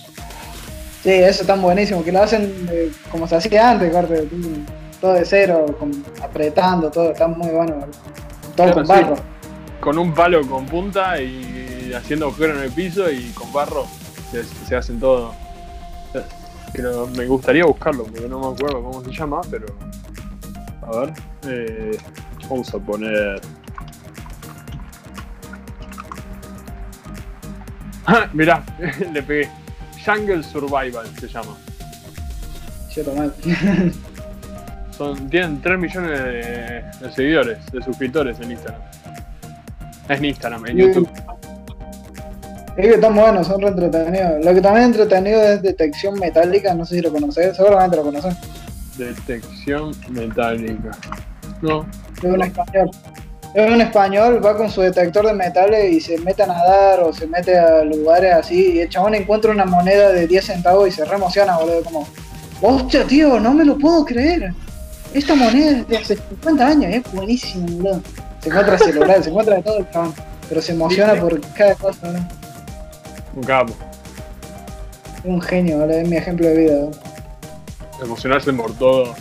Sí, 1.01 1.09
eso 1.13 1.41
están 1.41 1.63
buenísimo. 1.63 2.03
Que 2.03 2.11
lo 2.11 2.21
hacen 2.21 2.67
eh, 2.71 2.91
como 3.11 3.27
se 3.27 3.37
hacía 3.37 3.71
antes, 3.71 3.91
corte. 3.91 4.29
Todo 5.01 5.13
de 5.13 5.25
cero, 5.25 5.65
con- 5.79 6.05
apretando, 6.21 6.91
todo. 6.91 7.11
Está 7.11 7.27
muy 7.27 7.49
bueno. 7.49 7.73
boludo. 7.73 7.87
Todo 8.55 8.67
Claro, 8.67 8.73
con 8.75 8.85
sí 8.85 8.93
con 9.83 9.97
un 9.97 10.13
palo 10.13 10.47
con 10.47 10.65
punta 10.65 11.21
y 11.21 11.91
haciendo 11.93 12.27
agujeros 12.27 12.57
en 12.57 12.63
el 12.63 12.71
piso 12.71 13.11
y 13.11 13.31
con 13.31 13.51
barro 13.51 13.85
se, 14.31 14.75
hacen 14.75 14.97
todo. 14.99 15.35
Pero 16.71 17.05
me 17.07 17.25
gustaría 17.25 17.65
buscarlo, 17.65 18.05
porque 18.05 18.27
no 18.27 18.39
me 18.39 18.55
acuerdo 18.55 18.81
cómo 18.81 19.03
se 19.03 19.11
llama, 19.11 19.41
pero. 19.51 19.65
A 20.81 20.99
ver. 20.99 21.13
Eh, 21.47 21.97
vamos 22.49 22.73
a 22.73 22.79
poner. 22.79 23.41
Ah, 28.05 28.27
mirá, 28.31 28.63
le 29.13 29.21
pegué. 29.21 29.49
Jungle 30.05 30.43
Survival 30.43 31.07
se 31.19 31.27
llama. 31.27 31.55
Mal. 33.17 33.33
Son, 34.91 35.29
tienen 35.29 35.61
3 35.61 35.79
millones 35.79 36.19
de, 36.19 36.83
de 36.99 37.11
seguidores, 37.13 37.71
de 37.71 37.81
suscriptores 37.81 38.39
en 38.39 38.51
Instagram. 38.51 38.92
Es 40.09 40.17
en 40.17 40.25
Instagram, 40.25 40.65
en. 40.67 40.77
YouTube. 40.77 41.09
Es 42.75 42.87
que 42.87 42.95
están 42.95 43.15
buenos, 43.15 43.45
son 43.45 43.61
re 43.61 43.67
entretenidos. 43.67 44.43
Lo 44.43 44.53
que 44.53 44.61
también 44.61 44.89
es 44.89 44.97
entretenido 44.97 45.43
es 45.43 45.61
detección 45.61 46.15
metálica, 46.19 46.73
no 46.73 46.85
sé 46.85 46.95
si 46.95 47.01
lo 47.01 47.11
conoces, 47.11 47.55
seguramente 47.55 47.97
lo 47.97 48.03
conoces. 48.03 48.35
Detección 48.97 49.91
metálica. 50.09 50.91
No. 51.61 51.85
Es 52.17 52.23
un 52.23 52.41
español. 52.41 52.91
Es 53.53 53.71
un 53.71 53.81
español, 53.81 54.43
va 54.43 54.57
con 54.57 54.71
su 54.71 54.81
detector 54.81 55.27
de 55.27 55.33
metales 55.33 55.93
y 55.93 56.01
se 56.01 56.17
mete 56.17 56.41
a 56.41 56.47
nadar 56.47 57.01
o 57.01 57.13
se 57.13 57.27
mete 57.27 57.57
a 57.57 57.83
lugares 57.83 58.33
así. 58.33 58.71
Y 58.73 58.79
el 58.79 58.89
chabón 58.89 59.13
encuentra 59.13 59.51
una 59.51 59.65
moneda 59.65 60.11
de 60.11 60.25
10 60.25 60.43
centavos 60.43 60.87
y 60.87 60.91
se 60.91 61.05
re 61.05 61.15
emociona, 61.15 61.57
boludo. 61.57 61.83
Como, 61.83 62.07
hostia, 62.61 63.05
tío, 63.05 63.39
no 63.39 63.53
me 63.53 63.63
lo 63.63 63.77
puedo 63.77 64.03
creer. 64.03 64.51
Esta 65.13 65.35
moneda 65.35 65.69
es 65.69 65.87
de 65.87 65.97
hace 65.97 66.15
50 66.15 66.67
años, 66.67 66.91
es 66.91 67.13
buenísimo, 67.13 67.67
boludo. 67.67 68.01
Se 68.43 68.49
encuentra 68.49 68.77
celular, 68.77 69.23
se 69.23 69.29
encuentra 69.29 69.55
de 69.55 69.63
todo 69.63 69.77
el 69.79 69.89
chabón. 69.91 70.13
Pero 70.49 70.61
se 70.61 70.71
emociona 70.73 71.15
por 71.19 71.39
cada 71.53 71.75
cosa, 71.75 71.99
boludo. 72.07 72.19
Un 73.35 73.43
capo. 73.43 73.73
Es 75.19 75.25
un 75.25 75.41
genio, 75.41 75.79
boludo. 75.79 75.97
Es 75.97 76.07
mi 76.09 76.17
ejemplo 76.17 76.47
de 76.47 76.57
vida, 76.57 76.75
boludo. 76.75 76.99
Emocionarse 78.03 78.53
por 78.53 78.73
todo. 78.77 79.15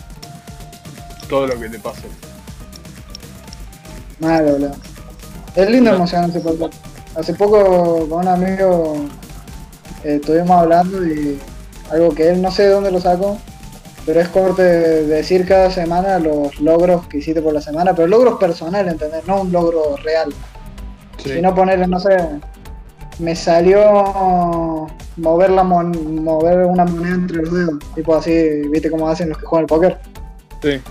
Todo 1.29 1.47
lo 1.47 1.59
que 1.59 1.69
te 1.69 1.79
pase. 1.79 2.01
Mal, 4.19 4.43
boludo. 4.43 4.71
Es 5.55 5.69
lindo 5.69 5.91
No. 5.91 5.97
emocionarse 5.97 6.39
por 6.39 6.57
todo. 6.57 6.69
Hace 7.15 7.33
poco 7.35 8.07
con 8.09 8.19
un 8.21 8.27
amigo 8.27 8.95
eh, 10.03 10.15
estuvimos 10.19 10.51
hablando 10.51 11.05
y 11.05 11.39
algo 11.91 12.13
que 12.13 12.29
él 12.29 12.41
no 12.41 12.51
sé 12.51 12.63
de 12.63 12.69
dónde 12.69 12.91
lo 12.91 12.99
sacó, 12.99 13.37
pero 14.05 14.19
es 14.19 14.27
corte 14.29 14.61
de 14.63 15.05
decir 15.05 15.47
cada 15.47 15.69
semana 15.71 16.19
los 16.19 16.59
logros 16.59 17.07
que 17.07 17.19
hiciste 17.19 17.41
por 17.41 17.53
la 17.53 17.61
semana, 17.61 17.93
pero 17.95 18.07
logros 18.07 18.37
personales, 18.39 18.91
¿entendés? 18.93 19.25
No 19.27 19.41
un 19.41 19.51
logro 19.51 19.95
real. 19.97 20.33
Sí. 21.17 21.29
Sino 21.29 21.53
ponerle, 21.55 21.87
no 21.87 21.99
sé, 21.99 22.17
me 23.19 23.35
salió 23.35 24.87
mover 25.17 25.49
la 25.51 25.63
mon- 25.63 26.23
mover 26.23 26.65
una 26.65 26.85
moneda 26.85 27.15
entre 27.15 27.37
los 27.43 27.53
dedos, 27.53 27.79
tipo 27.95 28.15
así, 28.15 28.31
viste 28.69 28.89
cómo 28.91 29.07
hacen 29.07 29.29
los 29.29 29.37
que 29.37 29.45
juegan 29.45 29.63
al 29.63 29.67
póker. 29.67 29.99
Sí. 30.61 30.81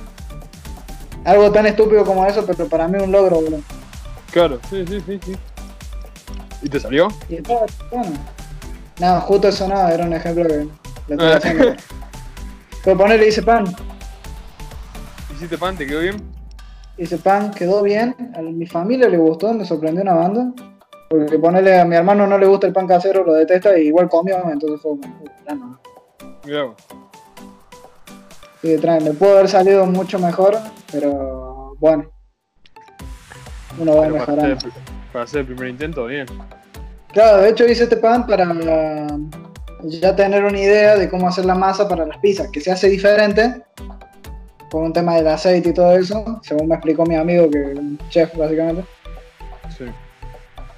Algo 1.25 1.51
tan 1.53 1.66
estúpido 1.66 2.05
como 2.05 2.25
eso, 2.27 2.44
pero 2.46 2.66
para 2.66 2.88
mí 2.88 2.98
un 3.03 3.12
logro, 3.12 3.37
boludo. 3.37 3.61
Claro, 4.31 4.59
sí, 4.70 4.85
sí, 4.88 5.01
sí, 5.07 5.20
sí. 5.25 5.37
¿Y 6.62 6.68
te 6.68 6.81
salió? 6.81 7.09
Y 7.29 7.37
estaba 7.37 7.66
bueno. 7.90 8.11
No, 9.01 9.20
justo 9.22 9.48
eso 9.48 9.68
no, 9.68 9.88
era 9.88 10.05
un 10.05 10.12
ejemplo 10.12 10.44
que 10.46 10.55
le 10.55 10.68
estoy 11.14 11.29
Ah. 11.31 11.37
haciendo. 11.37 11.64
Pero 12.85 12.97
ponerle 12.99 13.27
dice 13.27 13.42
pan, 13.42 13.64
¿Hiciste 15.35 15.59
pan? 15.59 15.77
¿Te 15.77 15.87
quedó 15.87 16.01
bien? 16.01 16.16
dice 16.97 17.16
pan, 17.18 17.51
quedó 17.53 17.83
bien, 17.83 18.14
a 18.37 18.42
mi 18.42 18.66
familia 18.66 19.09
le 19.09 19.16
gustó, 19.18 19.53
me 19.53 19.64
sorprendió 19.64 20.03
una 20.03 20.14
banda. 20.14 20.53
Porque 21.09 21.38
ponerle 21.38 21.79
a 21.79 21.85
mi 21.85 21.95
hermano 21.95 22.27
no 22.27 22.38
le 22.38 22.47
gusta 22.47 22.66
el 22.66 22.73
pan 22.73 22.87
casero, 22.87 23.25
lo 23.25 23.35
detesta 23.35 23.77
y 23.79 23.88
igual 23.88 24.09
comió, 24.09 24.37
entonces 24.51 24.81
fue 24.81 24.92
como, 24.99 25.79
vos. 26.45 26.75
Sí, 28.62 28.77
me 28.85 29.11
pudo 29.12 29.33
haber 29.38 29.49
salido 29.49 29.85
mucho 29.87 30.18
mejor, 30.18 30.57
pero 30.90 31.75
bueno. 31.79 32.05
Uno 33.79 33.97
va 33.97 34.03
Pero 34.03 34.16
para 34.18 34.27
mejorando. 34.33 34.57
hacer, 34.57 34.73
para 35.12 35.25
hacer 35.25 35.40
el 35.40 35.47
primer 35.47 35.68
intento, 35.68 36.07
bien. 36.07 36.27
Claro, 37.12 37.42
de 37.42 37.51
hecho 37.51 37.66
hice 37.66 37.85
este 37.85 37.97
pan 37.97 38.27
para 38.27 38.47
ya 39.85 40.14
tener 40.14 40.45
una 40.45 40.59
idea 40.59 40.97
de 40.97 41.09
cómo 41.09 41.29
hacer 41.29 41.45
la 41.45 41.55
masa 41.55 41.88
para 41.88 42.07
las 42.07 42.18
pizzas, 42.18 42.49
que 42.53 42.61
se 42.61 42.71
hace 42.71 42.88
diferente 42.88 43.62
por 44.71 44.83
un 44.83 44.92
tema 44.92 45.16
del 45.16 45.29
aceite 45.29 45.71
y 45.71 45.75
todo 45.75 45.92
eso, 45.92 46.40
según 46.42 46.68
me 46.68 46.75
explicó 46.75 47.05
mi 47.05 47.16
amigo, 47.16 47.51
que 47.51 47.73
es 47.73 47.79
un 47.79 47.99
chef 48.09 48.35
básicamente. 48.37 48.85
Sí. 49.77 49.85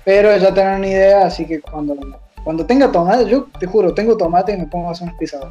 Pero 0.05 0.37
ya 0.37 0.53
tener 0.53 0.79
una 0.79 0.89
idea, 0.89 1.27
así 1.27 1.47
que 1.47 1.61
cuando, 1.61 1.97
cuando 2.43 2.67
tenga 2.67 2.91
tomate, 2.91 3.29
yo 3.29 3.47
te 3.59 3.67
juro, 3.67 3.95
tengo 3.95 4.17
tomate 4.17 4.53
y 4.53 4.57
me 4.57 4.67
pongo 4.67 4.89
a 4.89 4.93
hacer 4.93 5.05
unas 5.05 5.19
pizzas. 5.19 5.45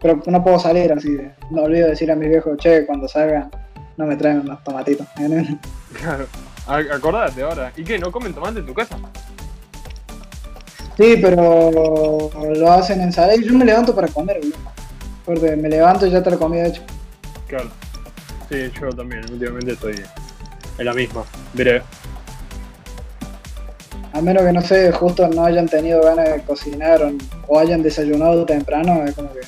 Pero 0.00 0.22
no 0.26 0.42
puedo 0.42 0.58
salir 0.58 0.92
así, 0.92 1.12
de, 1.12 1.30
no 1.50 1.62
olvido 1.62 1.88
decir 1.88 2.10
a 2.10 2.16
mis 2.16 2.28
viejos, 2.28 2.56
che, 2.58 2.86
cuando 2.86 3.06
salgan, 3.06 3.50
no 3.96 4.06
me 4.06 4.16
traen 4.16 4.40
unos 4.40 4.62
tomatitos. 4.64 5.06
Claro. 6.00 6.26
Acordate 6.66 7.42
ahora. 7.42 7.72
¿Y 7.74 7.84
qué? 7.84 7.98
¿No 7.98 8.12
comen 8.12 8.34
tomate 8.34 8.58
en 8.58 8.66
tu 8.66 8.74
casa? 8.74 8.98
Sí, 10.96 11.18
pero 11.20 12.30
lo 12.54 12.72
hacen 12.72 13.00
en 13.00 13.08
ensalada 13.08 13.36
y 13.36 13.44
yo 13.44 13.52
me 13.52 13.64
levanto 13.64 13.94
para 13.94 14.08
comer, 14.08 14.38
boludo. 14.38 14.56
Porque 15.24 15.56
me 15.56 15.68
levanto 15.68 16.06
y 16.06 16.10
ya 16.10 16.22
te 16.22 16.30
la 16.30 16.36
comida 16.36 16.66
hecha. 16.66 16.82
Claro. 17.48 17.70
Sí, 18.48 18.70
yo 18.80 18.88
también. 18.90 19.22
Últimamente 19.30 19.72
estoy 19.72 19.96
en 20.78 20.84
la 20.84 20.94
misma. 20.94 21.24
Veré. 21.52 21.82
A 24.12 24.22
menos 24.22 24.44
que 24.44 24.52
no 24.52 24.62
sé, 24.62 24.90
justo 24.92 25.28
no 25.28 25.44
hayan 25.44 25.68
tenido 25.68 26.02
ganas 26.02 26.32
de 26.32 26.40
cocinar 26.42 27.02
o, 27.02 27.12
o 27.48 27.58
hayan 27.58 27.82
desayunado 27.82 28.46
temprano, 28.46 29.04
es 29.04 29.14
como 29.14 29.30
que. 29.32 29.40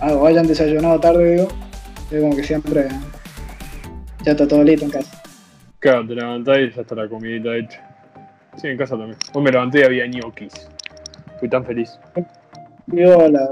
ah, 0.00 0.12
o 0.14 0.26
hayan 0.26 0.46
desayunado 0.46 0.98
tarde, 1.00 1.34
digo. 1.34 1.48
Es 2.10 2.20
como 2.22 2.34
que 2.34 2.44
siempre 2.44 2.88
ya 4.22 4.32
está 4.32 4.48
todo 4.48 4.62
listo 4.62 4.86
en 4.86 4.92
casa. 4.92 5.22
Claro, 5.80 6.06
te 6.06 6.14
levantás 6.14 6.58
y 6.58 6.70
ya 6.74 6.80
está 6.80 6.94
la 6.94 7.08
comidita 7.08 7.54
hecha. 7.56 7.82
Sí, 8.56 8.68
en 8.68 8.78
casa 8.78 8.96
también. 8.96 9.18
Hoy 9.34 9.42
me 9.42 9.50
levanté 9.50 9.80
y 9.80 9.82
había 9.82 10.06
ñoquis. 10.06 10.68
Fui 11.38 11.48
tan 11.48 11.64
feliz. 11.64 11.98
Digo, 12.86 13.28
la. 13.28 13.48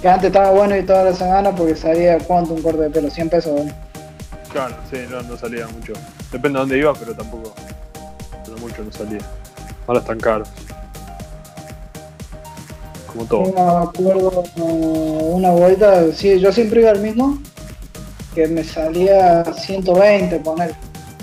Que 0.00 0.08
antes 0.08 0.28
estaba 0.28 0.50
bueno 0.50 0.76
y 0.76 0.82
toda 0.82 1.04
la 1.04 1.12
semana 1.12 1.54
porque 1.54 1.76
salía 1.76 2.18
cuánto 2.18 2.54
un 2.54 2.62
corte 2.62 2.82
de 2.82 2.90
pelo, 2.90 3.10
100 3.10 3.28
pesos. 3.28 3.64
¿no? 3.64 3.72
Claro, 4.52 4.74
sí, 4.90 4.98
no, 5.10 5.20
no 5.22 5.36
salía 5.36 5.66
mucho. 5.68 5.92
Depende 6.32 6.56
de 6.56 6.60
dónde 6.60 6.78
ibas, 6.78 6.98
pero 6.98 7.14
tampoco. 7.14 7.54
Pero 8.44 8.58
mucho 8.58 8.82
no 8.82 8.92
salía. 8.92 9.20
Ahora 9.86 10.00
están 10.00 10.18
caros. 10.18 10.48
Como 13.06 13.24
todo. 13.26 13.52
me 13.52 13.84
acuerdo 13.86 14.44
uh, 14.56 15.36
una 15.36 15.50
vuelta, 15.50 16.12
sí, 16.12 16.38
yo 16.40 16.52
siempre 16.52 16.80
iba 16.80 16.90
al 16.90 17.00
mismo, 17.00 17.38
que 18.36 18.46
me 18.46 18.62
salía 18.62 19.42
120 19.44 20.38
poner. 20.40 20.74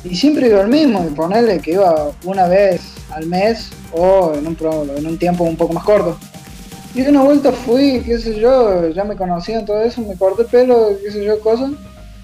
Y 0.04 0.16
siempre 0.16 0.48
iba 0.48 0.62
al 0.62 0.68
mismo, 0.68 1.06
y 1.08 1.14
ponerle 1.14 1.60
que 1.60 1.74
iba 1.74 2.12
una 2.26 2.48
vez 2.48 2.82
al 3.12 3.28
mes 3.28 3.70
o 3.92 4.34
en 4.34 4.48
un, 4.48 4.58
en 4.98 5.06
un 5.06 5.18
tiempo 5.20 5.44
un 5.44 5.56
poco 5.56 5.74
más 5.74 5.84
corto. 5.84 6.18
Y 6.96 7.04
una 7.04 7.22
vuelta 7.22 7.52
fui, 7.52 8.02
qué 8.02 8.18
sé 8.18 8.40
yo, 8.40 8.90
ya 8.90 9.04
me 9.04 9.16
conocían 9.16 9.64
todo 9.66 9.82
eso, 9.84 10.02
me 10.02 10.16
corté 10.16 10.42
el 10.42 10.48
pelo, 10.48 10.90
qué 11.04 11.12
sé 11.12 11.24
yo, 11.24 11.40
cosas. 11.40 11.72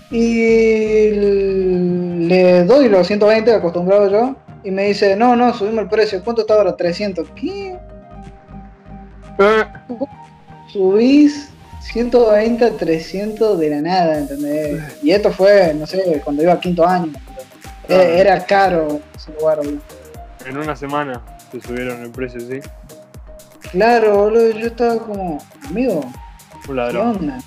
Y 0.10 1.12
le 1.12 2.64
doy 2.66 2.90
los 2.90 3.06
120 3.06 3.54
acostumbrado 3.54 4.10
yo. 4.10 4.36
Y 4.64 4.72
me 4.72 4.88
dice, 4.88 5.16
no, 5.16 5.36
no, 5.36 5.54
subimos 5.54 5.84
el 5.84 5.90
precio. 5.90 6.22
¿Cuánto 6.24 6.42
está 6.42 6.56
ahora? 6.56 6.76
300. 6.76 7.30
¿Qué? 7.36 7.78
Eh, 9.38 9.64
Subís 10.74 11.50
120 11.82 12.66
a 12.66 12.72
300 12.72 13.60
de 13.60 13.70
la 13.70 13.82
nada, 13.82 14.18
¿entendés? 14.20 14.82
Y 15.02 15.12
esto 15.12 15.32
fue, 15.32 15.74
no 15.74 15.88
sé, 15.88 16.22
cuando 16.24 16.44
iba 16.44 16.54
a 16.54 16.60
quinto 16.60 16.86
año. 16.88 17.12
Era, 17.88 18.04
era 18.04 18.46
caro 18.46 19.00
ese 19.16 19.32
lugar, 19.40 19.58
boludo. 19.58 19.80
en 20.46 20.58
una 20.58 20.76
semana 20.76 21.22
te 21.52 21.60
subieron 21.62 22.02
el 22.04 22.12
precio, 22.12 22.40
sí. 22.42 22.60
Claro, 23.72 24.16
boludo, 24.18 24.52
yo 24.52 24.68
estaba 24.68 24.98
como, 25.00 25.40
amigo, 25.68 26.02
Un 26.02 26.62
¿qué 26.66 26.74
ladrón. 26.74 27.08
onda? 27.18 27.40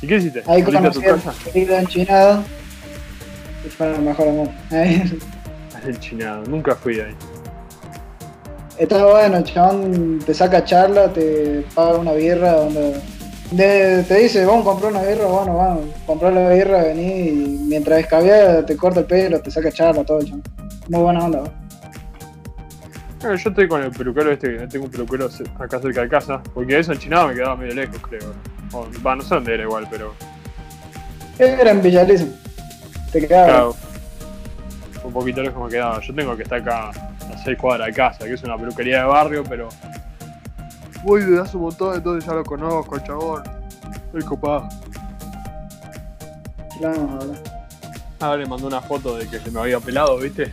¿Y 0.00 0.06
qué 0.06 0.16
hiciste? 0.16 0.38
Ahí 0.46 0.62
¿Saliste 0.62 0.76
a 0.76 0.80
conocí 1.12 1.66
tu 1.66 1.74
enchinado. 1.74 2.44
Y 3.66 3.68
fue 3.68 3.94
el 3.94 4.00
mejor 4.02 4.28
amor. 4.28 4.48
El 5.86 5.98
chinado, 5.98 6.42
nunca 6.44 6.74
fui 6.74 7.00
ahí. 7.00 7.14
Está 8.80 9.04
bueno, 9.04 9.36
el 9.36 9.44
chabón 9.44 10.18
te 10.24 10.32
saca 10.32 10.64
charla, 10.64 11.12
te 11.12 11.66
paga 11.74 11.98
una 11.98 12.12
birra, 12.12 12.52
donde 12.54 12.98
de- 13.50 14.02
te 14.04 14.14
dice, 14.20 14.46
vamos 14.46 14.62
a 14.62 14.70
comprar 14.70 14.92
una 14.92 15.02
birra, 15.02 15.26
bueno, 15.26 15.54
vamos, 15.54 15.82
comprar 16.06 16.32
la 16.32 16.48
birra, 16.48 16.84
vení, 16.84 17.28
y 17.28 17.58
mientras 17.68 18.00
escabia 18.00 18.64
te 18.64 18.74
corta 18.78 19.00
el 19.00 19.06
pelo, 19.06 19.38
te 19.42 19.50
saca 19.50 19.70
charla, 19.70 20.02
todo 20.02 20.20
el 20.20 20.26
chabón. 20.28 20.42
Muy 20.88 21.02
buena 21.02 21.24
onda. 21.26 21.42
Eh, 23.22 23.36
yo 23.36 23.50
estoy 23.50 23.68
con 23.68 23.82
el 23.82 23.90
peluquero 23.90 24.32
este, 24.32 24.66
tengo 24.68 24.86
un 24.86 24.90
peluquero 24.90 25.28
acá 25.58 25.78
cerca 25.78 26.00
de 26.00 26.08
casa, 26.08 26.42
porque 26.54 26.78
eso 26.78 26.92
en 26.92 26.98
Chinado 27.00 27.28
me 27.28 27.34
quedaba 27.34 27.56
medio 27.56 27.74
lejos, 27.74 27.98
creo. 28.08 28.32
O, 28.72 28.86
va, 29.06 29.14
no 29.14 29.20
sé 29.22 29.34
dónde 29.34 29.52
era 29.52 29.62
igual, 29.64 29.86
pero. 29.90 30.14
Era 31.38 31.70
en 31.70 31.82
Villaliza. 31.82 32.24
Te 33.12 33.26
quedaba. 33.26 33.46
Claro, 33.46 33.76
un 35.04 35.12
poquito 35.12 35.42
lejos 35.42 35.62
me 35.64 35.70
quedaba. 35.70 36.00
Yo 36.00 36.14
tengo 36.14 36.34
que 36.34 36.44
estar 36.44 36.60
acá 36.60 36.92
6 37.44 37.58
cuadras 37.58 37.88
de 37.88 37.92
casa, 37.94 38.24
que 38.24 38.34
es 38.34 38.42
una 38.42 38.56
peluquería 38.56 39.02
de 39.02 39.04
barrio, 39.04 39.44
pero. 39.48 39.68
Voy 41.02 41.22
desde 41.22 41.40
hace 41.40 41.56
un 41.56 41.64
montón, 41.64 41.94
entonces 41.96 42.28
ya 42.28 42.34
lo 42.34 42.44
conozco, 42.44 42.96
el 42.96 43.02
chabón. 43.02 43.42
El 44.12 44.24
copado. 44.24 44.68
Claro. 46.78 47.18
Ahora 48.20 48.36
le 48.36 48.46
mandó 48.46 48.66
una 48.66 48.82
foto 48.82 49.16
de 49.16 49.26
que 49.26 49.38
se 49.38 49.50
me 49.50 49.60
había 49.60 49.80
pelado, 49.80 50.18
¿viste? 50.18 50.52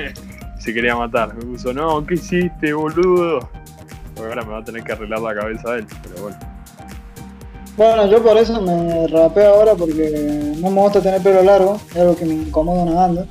se 0.58 0.74
quería 0.74 0.96
matar. 0.96 1.34
Me 1.34 1.44
puso, 1.44 1.72
no, 1.72 2.04
¿qué 2.04 2.14
hiciste, 2.14 2.72
boludo? 2.74 3.48
Porque 4.14 4.28
ahora 4.28 4.42
me 4.42 4.52
va 4.52 4.58
a 4.58 4.64
tener 4.64 4.82
que 4.82 4.92
arreglar 4.92 5.20
la 5.20 5.34
cabeza 5.34 5.72
a 5.72 5.76
él, 5.76 5.86
pero 6.02 6.22
bueno. 6.22 6.38
Bueno, 7.76 8.06
yo 8.06 8.22
por 8.22 8.36
eso 8.38 8.60
me 8.62 9.06
rapeo 9.06 9.54
ahora 9.54 9.74
porque 9.74 10.54
no 10.58 10.70
me 10.70 10.80
gusta 10.80 11.00
tener 11.02 11.22
pelo 11.22 11.42
largo, 11.42 11.78
es 11.90 11.96
algo 11.96 12.16
que 12.16 12.24
me 12.24 12.34
incomoda 12.34 12.82
una 12.84 12.94
banda. 12.94 13.26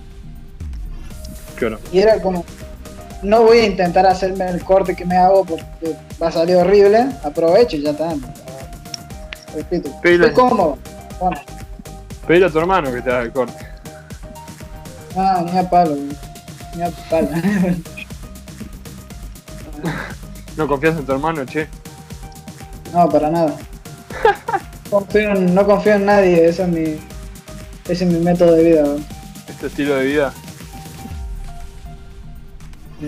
¿Qué 1.57 1.65
hora? 1.65 1.79
Y 1.91 1.99
era 1.99 2.21
como, 2.21 2.45
no 3.25 3.43
voy 3.43 3.57
a 3.59 3.65
intentar 3.65 4.05
hacerme 4.05 4.47
el 4.49 4.63
corte 4.63 4.95
que 4.95 5.05
me 5.05 5.17
hago 5.17 5.43
porque 5.45 5.95
va 6.21 6.27
a 6.27 6.31
salir 6.31 6.55
horrible, 6.57 7.07
aprovecho 7.23 7.75
y 7.77 7.81
ya 7.83 7.91
está. 7.91 8.13
Repito, 9.55 9.89
estoy 10.03 10.31
cómodo. 10.33 10.77
Bueno, 11.19 11.38
Pedile 12.27 12.45
a 12.47 12.49
tu 12.49 12.59
hermano 12.59 12.91
que 12.91 13.01
te 13.01 13.09
haga 13.11 13.21
el 13.21 13.31
corte. 13.31 13.65
no, 15.15 15.41
ni 15.43 15.57
a 15.57 15.69
palo, 15.69 15.95
ni 16.75 16.81
a 16.83 16.89
palo. 17.09 17.29
¿No 20.57 20.67
confías 20.67 20.97
en 20.97 21.05
tu 21.05 21.11
hermano, 21.11 21.45
che? 21.45 21.67
no, 22.93 23.09
para 23.09 23.29
nada. 23.29 23.55
Confío 24.89 25.31
en- 25.33 25.53
no 25.53 25.65
confío 25.65 25.93
en 25.95 26.05
nadie, 26.05 26.47
ese 26.47 26.63
es 26.63 26.69
mi, 26.69 26.81
ese 27.89 28.05
es 28.05 28.05
mi 28.05 28.19
método 28.19 28.53
de 28.53 28.63
vida. 28.63 28.83
bro. 28.83 28.97
Este 29.49 29.67
estilo 29.67 29.95
de 29.95 30.05
vida. 30.05 30.33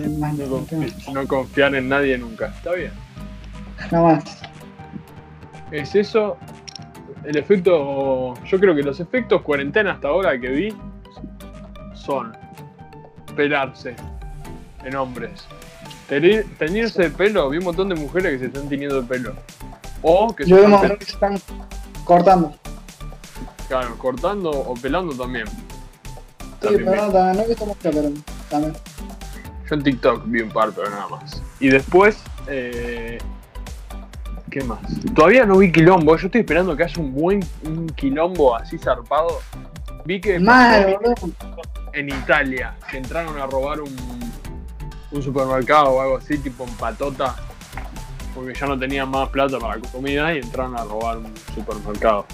No, 0.06 0.56
confi- 0.58 1.26
confiar 1.26 1.74
en 1.74 1.88
nadie 1.88 2.16
nunca. 2.18 2.46
Está 2.48 2.72
bien. 2.72 2.92
jamás. 3.90 4.24
Es 5.70 5.94
eso. 5.94 6.36
El 7.24 7.36
efecto. 7.36 8.34
Yo 8.44 8.58
creo 8.60 8.74
que 8.74 8.82
los 8.82 9.00
efectos 9.00 9.42
cuarentena 9.42 9.92
hasta 9.92 10.08
ahora 10.08 10.38
que 10.40 10.48
vi 10.48 10.74
son 11.94 12.36
pelarse 13.36 13.94
en 14.84 14.96
hombres. 14.96 15.44
Teñirse 16.08 17.02
de 17.02 17.10
pelo, 17.10 17.50
vi 17.50 17.58
un 17.58 17.64
montón 17.64 17.88
de 17.90 17.94
mujeres 17.94 18.32
que 18.32 18.38
se 18.38 18.46
están 18.46 18.68
teniendo 18.68 18.98
el 18.98 19.04
pelo. 19.04 19.34
O 20.00 20.34
que 20.34 20.44
se 20.44 20.50
Yo 20.50 20.56
están 20.56 20.70
vemos 20.72 20.86
pel- 20.86 20.98
que 20.98 21.04
se 21.04 21.12
están 21.12 21.38
cortando. 22.04 22.54
claro, 23.68 23.98
cortando 23.98 24.50
o 24.50 24.74
pelando 24.74 25.12
también. 25.14 25.46
Sí, 25.48 26.68
también, 26.84 26.86
no 27.12 27.40
he 27.42 27.46
visto 27.48 27.66
mucho, 27.66 27.78
pero 27.90 28.10
también. 28.48 28.72
Yo 29.68 29.74
en 29.74 29.82
TikTok 29.82 30.22
vi 30.26 30.40
un 30.40 30.50
par, 30.50 30.70
pero 30.72 30.88
nada 30.90 31.08
más. 31.08 31.42
Y 31.60 31.68
después, 31.68 32.22
eh, 32.46 33.18
¿qué 34.50 34.64
más? 34.64 34.80
Todavía 35.14 35.44
no 35.44 35.58
vi 35.58 35.70
quilombo. 35.70 36.16
Yo 36.16 36.26
estoy 36.26 36.40
esperando 36.40 36.76
que 36.76 36.84
haya 36.84 37.00
un 37.00 37.12
buen 37.12 37.40
un 37.64 37.86
quilombo 37.88 38.56
así 38.56 38.78
zarpado. 38.78 39.40
Vi 40.04 40.20
que 40.20 40.38
Mal, 40.38 40.96
en 41.92 42.08
Italia 42.08 42.74
que 42.90 42.96
entraron 42.96 43.38
a 43.38 43.46
robar 43.46 43.80
un, 43.82 43.94
un 45.10 45.22
supermercado 45.22 45.90
o 45.90 46.00
algo 46.00 46.16
así, 46.16 46.38
tipo 46.38 46.64
en 46.64 46.70
patota, 46.74 47.36
porque 48.34 48.54
ya 48.54 48.66
no 48.66 48.78
tenían 48.78 49.10
más 49.10 49.28
plata 49.28 49.58
para 49.58 49.78
comida 49.80 50.32
y 50.34 50.38
entraron 50.38 50.76
a 50.76 50.84
robar 50.84 51.18
un 51.18 51.34
supermercado. 51.54 52.24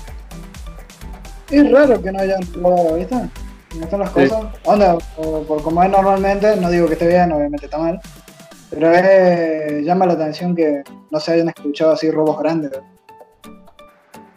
Es 1.51 1.71
raro 1.73 2.01
que 2.01 2.13
no 2.13 2.21
hayan 2.21 2.41
robado, 2.55 2.95
¿viste? 2.97 3.17
¿Cómo 3.75 3.85
están 3.85 4.01
las 4.01 4.09
Sí. 4.13 4.15
cosas? 4.29 4.45
Onda, 4.65 4.99
o 5.17 5.43
por 5.43 5.63
como 5.63 5.83
es 5.83 5.91
normalmente, 5.91 6.57
no 6.57 6.71
digo 6.71 6.87
que 6.87 6.93
esté 6.95 7.09
bien, 7.09 7.33
obviamente 7.33 7.67
está 7.67 7.79
mal. 7.79 8.01
Pero 8.71 8.91
es, 8.93 9.85
llama 9.85 10.07
la 10.07 10.13
atención 10.15 10.55
que 10.55 10.83
no 11.11 11.21
se 11.21 11.33
hayan 11.33 11.49
escuchado 11.49 11.93
así 11.93 12.11
robos 12.11 12.39
grandes. 12.39 12.73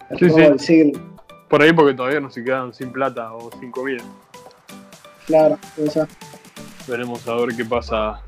El 0.10 0.18
Sí, 0.20 0.30
sí. 0.30 0.40
del 0.42 0.60
siglo, 0.60 1.00
Por 1.50 1.62
ahí 1.62 1.72
porque 1.74 1.94
todavía 1.94 2.20
no 2.20 2.30
se 2.32 2.44
quedaron 2.44 2.74
sin 2.74 2.92
plata 2.92 3.32
o 3.34 3.50
sin 3.60 3.72
comida. 3.72 4.04
claro. 5.26 5.58
ser. 5.90 6.08
Veremos 6.88 7.28
a 7.28 7.36
ver 7.36 7.56
qué 7.56 7.64
pasa 7.66 8.22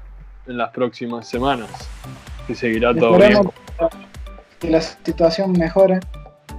en 0.47 0.57
las 0.57 0.69
próximas 0.71 1.27
semanas. 1.27 1.69
Si 2.47 2.55
seguirá 2.55 2.93
todo 2.93 3.17
bien. 3.17 3.49
Que 4.59 4.69
la 4.69 4.81
situación 4.81 5.53
mejore 5.53 5.99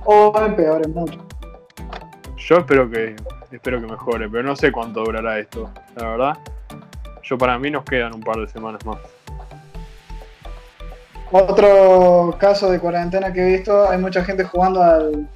o 0.05 0.33
empeore 0.45 0.89
mucho. 0.89 1.19
Yo 2.39 2.57
espero 2.59 2.91
que 2.91 3.15
espero 3.57 3.81
que 3.81 3.87
mejore, 3.87 4.29
pero 4.29 4.43
no 4.43 4.57
sé 4.57 4.71
cuánto 4.71 5.03
durará 5.05 5.39
esto, 5.39 5.71
la 5.97 6.09
verdad. 6.09 6.39
Yo 7.23 7.37
para 7.37 7.59
mí 7.59 7.71
nos 7.71 7.85
quedan 7.85 8.15
un 8.15 8.21
par 8.21 8.37
de 8.37 8.49
semanas 8.49 8.85
más. 8.85 8.99
Otro 11.33 12.37
caso 12.39 12.71
de 12.71 12.81
cuarentena 12.81 13.33
que 13.33 13.41
he 13.41 13.57
visto, 13.59 13.89
hay 13.89 13.99
mucha 13.99 14.25
gente 14.25 14.45
jugando 14.45 14.83
al 14.83 15.29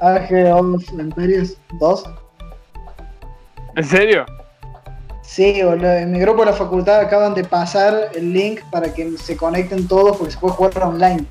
Age 0.00 0.52
of 0.52 0.82
Empires 0.98 1.56
2. 1.78 2.04
¿En 3.76 3.84
serio? 3.84 4.26
Sí, 5.22 5.62
boludo. 5.62 5.92
En 5.92 6.12
mi 6.12 6.18
grupo 6.18 6.40
de 6.40 6.50
la 6.50 6.56
facultad 6.56 7.00
acaban 7.00 7.34
de 7.34 7.44
pasar 7.44 8.10
el 8.14 8.32
link 8.32 8.60
para 8.70 8.92
que 8.92 9.16
se 9.16 9.36
conecten 9.36 9.86
todos 9.86 10.16
porque 10.16 10.32
se 10.32 10.38
puede 10.38 10.54
jugar 10.54 10.82
online. 10.82 11.24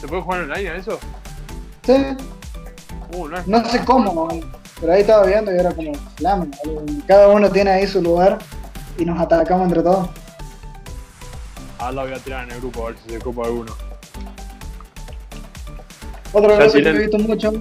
¿Se 0.00 0.08
puede 0.08 0.22
jugar 0.22 0.40
online 0.40 0.70
a 0.70 0.76
eso? 0.76 0.98
Sí, 1.82 2.16
Uh, 3.14 3.28
no 3.28 3.36
es 3.36 3.46
no 3.46 3.64
sé 3.66 3.84
cómo, 3.84 4.28
pero 4.82 4.94
ahí 4.94 5.02
estaba 5.02 5.24
viendo 5.24 5.54
y 5.54 5.58
era 5.58 5.72
como. 5.72 5.92
Cada 7.06 7.28
uno 7.28 7.48
tiene 7.48 7.70
ahí 7.70 7.86
su 7.86 8.02
lugar 8.02 8.38
y 8.98 9.04
nos 9.04 9.18
atacamos 9.20 9.68
entre 9.68 9.80
todos. 9.80 10.08
Ah, 11.78 11.92
la 11.92 12.02
voy 12.02 12.12
a 12.12 12.18
tirar 12.18 12.44
en 12.48 12.50
el 12.50 12.60
grupo 12.60 12.82
a 12.82 12.90
ver 12.90 12.98
si 12.98 13.10
se 13.10 13.20
copa 13.20 13.44
alguno. 13.44 13.72
Otro 16.32 16.58
caso 16.58 16.72
que 16.72 16.88
he 16.88 16.92
visto 16.92 17.18
mucho, 17.18 17.52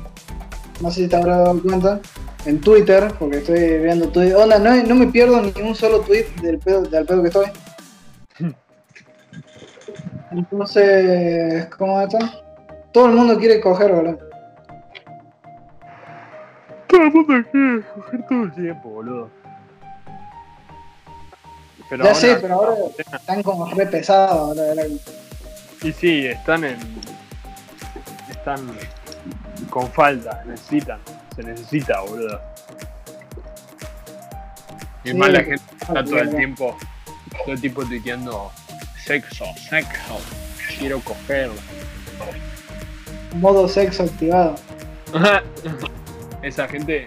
no 0.82 0.90
sé 0.90 1.04
si 1.04 1.08
te 1.08 1.16
habrás 1.16 1.38
dado 1.38 1.62
cuenta, 1.62 2.00
en 2.46 2.60
Twitter, 2.60 3.14
porque 3.20 3.38
estoy 3.38 3.78
viendo 3.78 4.08
Twitter. 4.08 4.36
Onda, 4.36 4.58
no, 4.58 4.76
no 4.84 4.96
me 4.96 5.08
pierdo 5.08 5.42
ni 5.44 5.54
un 5.62 5.76
solo 5.76 6.02
tweet 6.02 6.26
del 6.42 6.58
pedo, 6.58 6.82
del 6.82 7.06
pedo 7.06 7.22
que 7.22 7.28
estoy. 7.28 7.46
Entonces, 10.32 11.68
¿cómo 11.78 12.02
es 12.02 12.12
esto? 12.12 12.26
Todo 12.92 13.06
el 13.06 13.12
mundo 13.12 13.38
quiere 13.38 13.62
coger, 13.62 13.92
¿verdad? 13.92 14.31
Todo 16.92 17.04
el 17.04 17.12
mundo 17.14 17.34
quiere 17.52 17.82
coger 17.96 18.26
todo 18.28 18.44
el 18.44 18.52
tiempo, 18.54 18.90
boludo. 18.90 19.30
Pero 21.90 22.04
Ya 22.04 22.10
ahora- 22.12 22.22
sé, 22.22 22.36
pero 22.42 22.54
ahora 22.56 22.74
están 22.98 23.44
como 23.44 23.66
re 23.72 23.86
pesados. 23.86 24.58
ahora. 24.58 24.84
Y 25.84 25.92
sí, 25.94 26.28
están 26.28 26.64
en. 26.64 26.78
Están 28.30 28.68
con 29.70 29.90
falta, 29.92 30.44
necesitan. 30.46 31.00
Se 31.36 31.44
necesita, 31.44 32.02
boludo. 32.02 32.42
Y 35.04 35.10
Sí, 35.10 35.14
más 35.16 35.30
la 35.32 35.40
gente 35.44 35.64
está 35.82 36.04
todo 36.04 36.20
el 36.20 36.36
tiempo. 36.36 36.78
Todo 37.46 37.54
el 37.54 37.62
tiempo 37.62 37.84
tuiteando 37.86 38.52
sexo, 39.06 39.46
sexo. 39.70 40.20
quiero 40.78 41.00
coger. 41.02 41.50
Modo 43.36 43.68
sexo 43.68 44.04
activado. 44.04 44.56
Esa 46.42 46.68
gente 46.68 47.06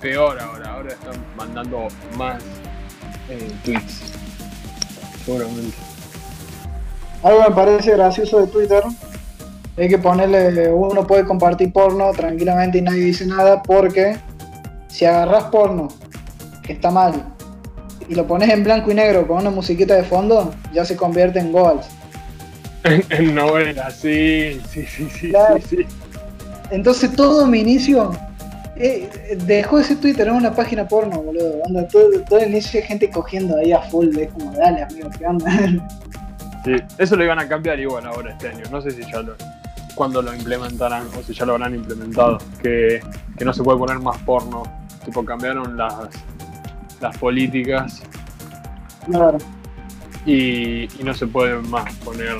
peor 0.00 0.38
ahora, 0.40 0.72
ahora 0.74 0.88
están 0.90 1.14
mandando 1.36 1.88
más 2.16 2.42
eh, 3.30 3.50
tweets. 3.64 4.02
Seguramente. 5.24 5.76
Algo 7.22 7.42
me 7.48 7.54
parece 7.54 7.92
gracioso 7.92 8.40
de 8.40 8.46
Twitter 8.48 8.82
es 9.76 9.88
que 9.88 9.98
ponerle, 9.98 10.68
uno 10.70 11.06
puede 11.06 11.24
compartir 11.24 11.72
porno 11.72 12.12
tranquilamente 12.12 12.78
y 12.78 12.82
nadie 12.82 13.04
dice 13.04 13.26
nada 13.26 13.62
porque 13.62 14.16
si 14.88 15.04
agarras 15.04 15.44
porno 15.44 15.88
que 16.62 16.74
está 16.74 16.90
mal 16.90 17.14
y 18.08 18.14
lo 18.14 18.26
pones 18.26 18.50
en 18.50 18.62
blanco 18.62 18.90
y 18.90 18.94
negro 18.94 19.26
con 19.26 19.38
una 19.38 19.50
musiquita 19.50 19.94
de 19.94 20.04
fondo, 20.04 20.54
ya 20.72 20.84
se 20.84 20.96
convierte 20.96 21.38
en 21.38 21.50
goals. 21.52 21.86
En 23.08 23.34
novela, 23.34 23.90
sí, 23.90 24.60
sí, 24.70 24.84
sí, 24.86 25.08
sí, 25.10 25.30
Claro. 25.30 25.56
sí, 25.58 25.78
sí. 25.78 25.86
Entonces 26.70 27.16
todo 27.16 27.46
mi 27.46 27.60
inicio 27.60 28.12
eh, 28.76 29.36
dejó 29.46 29.78
de 29.78 29.84
ser 29.84 30.00
Twitter, 30.00 30.26
era 30.26 30.32
una 30.32 30.54
página 30.54 30.86
porno, 30.86 31.22
boludo. 31.22 31.60
Onda, 31.66 31.86
todo, 31.88 32.08
todo 32.28 32.38
el 32.40 32.50
inicio 32.50 32.80
de 32.80 32.86
gente 32.86 33.10
cogiendo 33.10 33.56
ahí 33.56 33.72
a 33.72 33.80
full, 33.82 34.16
es 34.16 34.32
como, 34.32 34.52
dale 34.52 34.82
amigo, 34.82 35.10
¿qué 35.18 35.26
onda? 35.26 35.50
Sí, 36.64 36.76
eso 36.96 37.14
lo 37.14 37.24
iban 37.24 37.38
a 37.38 37.46
cambiar 37.46 37.78
igual 37.78 38.06
ahora 38.06 38.32
este 38.32 38.48
año. 38.48 38.62
No 38.70 38.80
sé 38.80 38.90
si 38.90 39.02
ya 39.02 39.20
lo. 39.20 39.34
cuándo 39.94 40.22
lo 40.22 40.34
implementarán 40.34 41.06
o 41.18 41.22
si 41.22 41.34
ya 41.34 41.44
lo 41.44 41.52
habrán 41.52 41.74
implementado. 41.74 42.38
Que, 42.62 43.02
que 43.36 43.44
no 43.44 43.52
se 43.52 43.62
puede 43.62 43.78
poner 43.78 43.98
más 43.98 44.16
porno. 44.22 44.62
Tipo, 45.04 45.22
cambiaron 45.26 45.76
las, 45.76 46.08
las 47.02 47.18
políticas 47.18 48.02
claro. 49.04 49.36
y, 50.24 50.84
y 50.84 51.04
no 51.04 51.12
se 51.12 51.26
puede 51.26 51.58
más 51.68 51.94
poner 51.96 52.38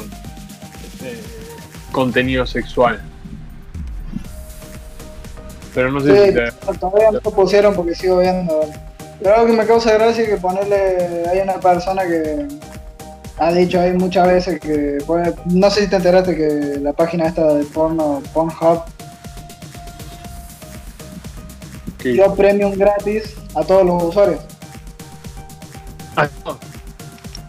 eh, 1.03 1.23
contenido 1.93 2.47
sexual. 2.47 3.03
Pero 5.75 5.91
no 5.91 6.01
sé 6.01 6.11
Sí, 6.17 6.29
si 6.29 6.35
te- 6.35 6.79
todavía 6.79 7.11
no 7.11 7.21
lo 7.25 7.31
pusieron 7.33 7.75
porque 7.75 7.95
sigo 7.95 8.19
viendo. 8.19 8.61
Pero 9.21 9.35
algo 9.35 9.47
que 9.49 9.53
me 9.55 9.67
causa 9.67 9.93
gracia 9.95 10.23
es 10.25 10.29
que 10.31 10.37
ponerle. 10.37 11.25
Hay 11.31 11.41
una 11.41 11.55
persona 11.55 12.03
que 12.05 12.47
ha 13.39 13.53
dicho 13.53 13.81
ahí 13.81 13.93
muchas 13.93 14.27
veces 14.29 14.61
que. 14.61 14.99
no 15.47 15.71
sé 15.71 15.83
si 15.83 15.87
te 15.89 15.97
enteraste 15.97 16.37
que 16.37 16.79
la 16.81 16.93
página 16.93 17.27
esta 17.27 17.53
de 17.55 17.65
porno, 17.65 18.23
Pornhub, 18.33 18.83
dio 22.03 22.35
premium 22.35 22.73
gratis 22.77 23.35
a 23.55 23.63
todos 23.65 23.85
los 23.85 24.03
usuarios. 24.05 24.41
Ah, 26.17 26.29
no. 26.45 26.59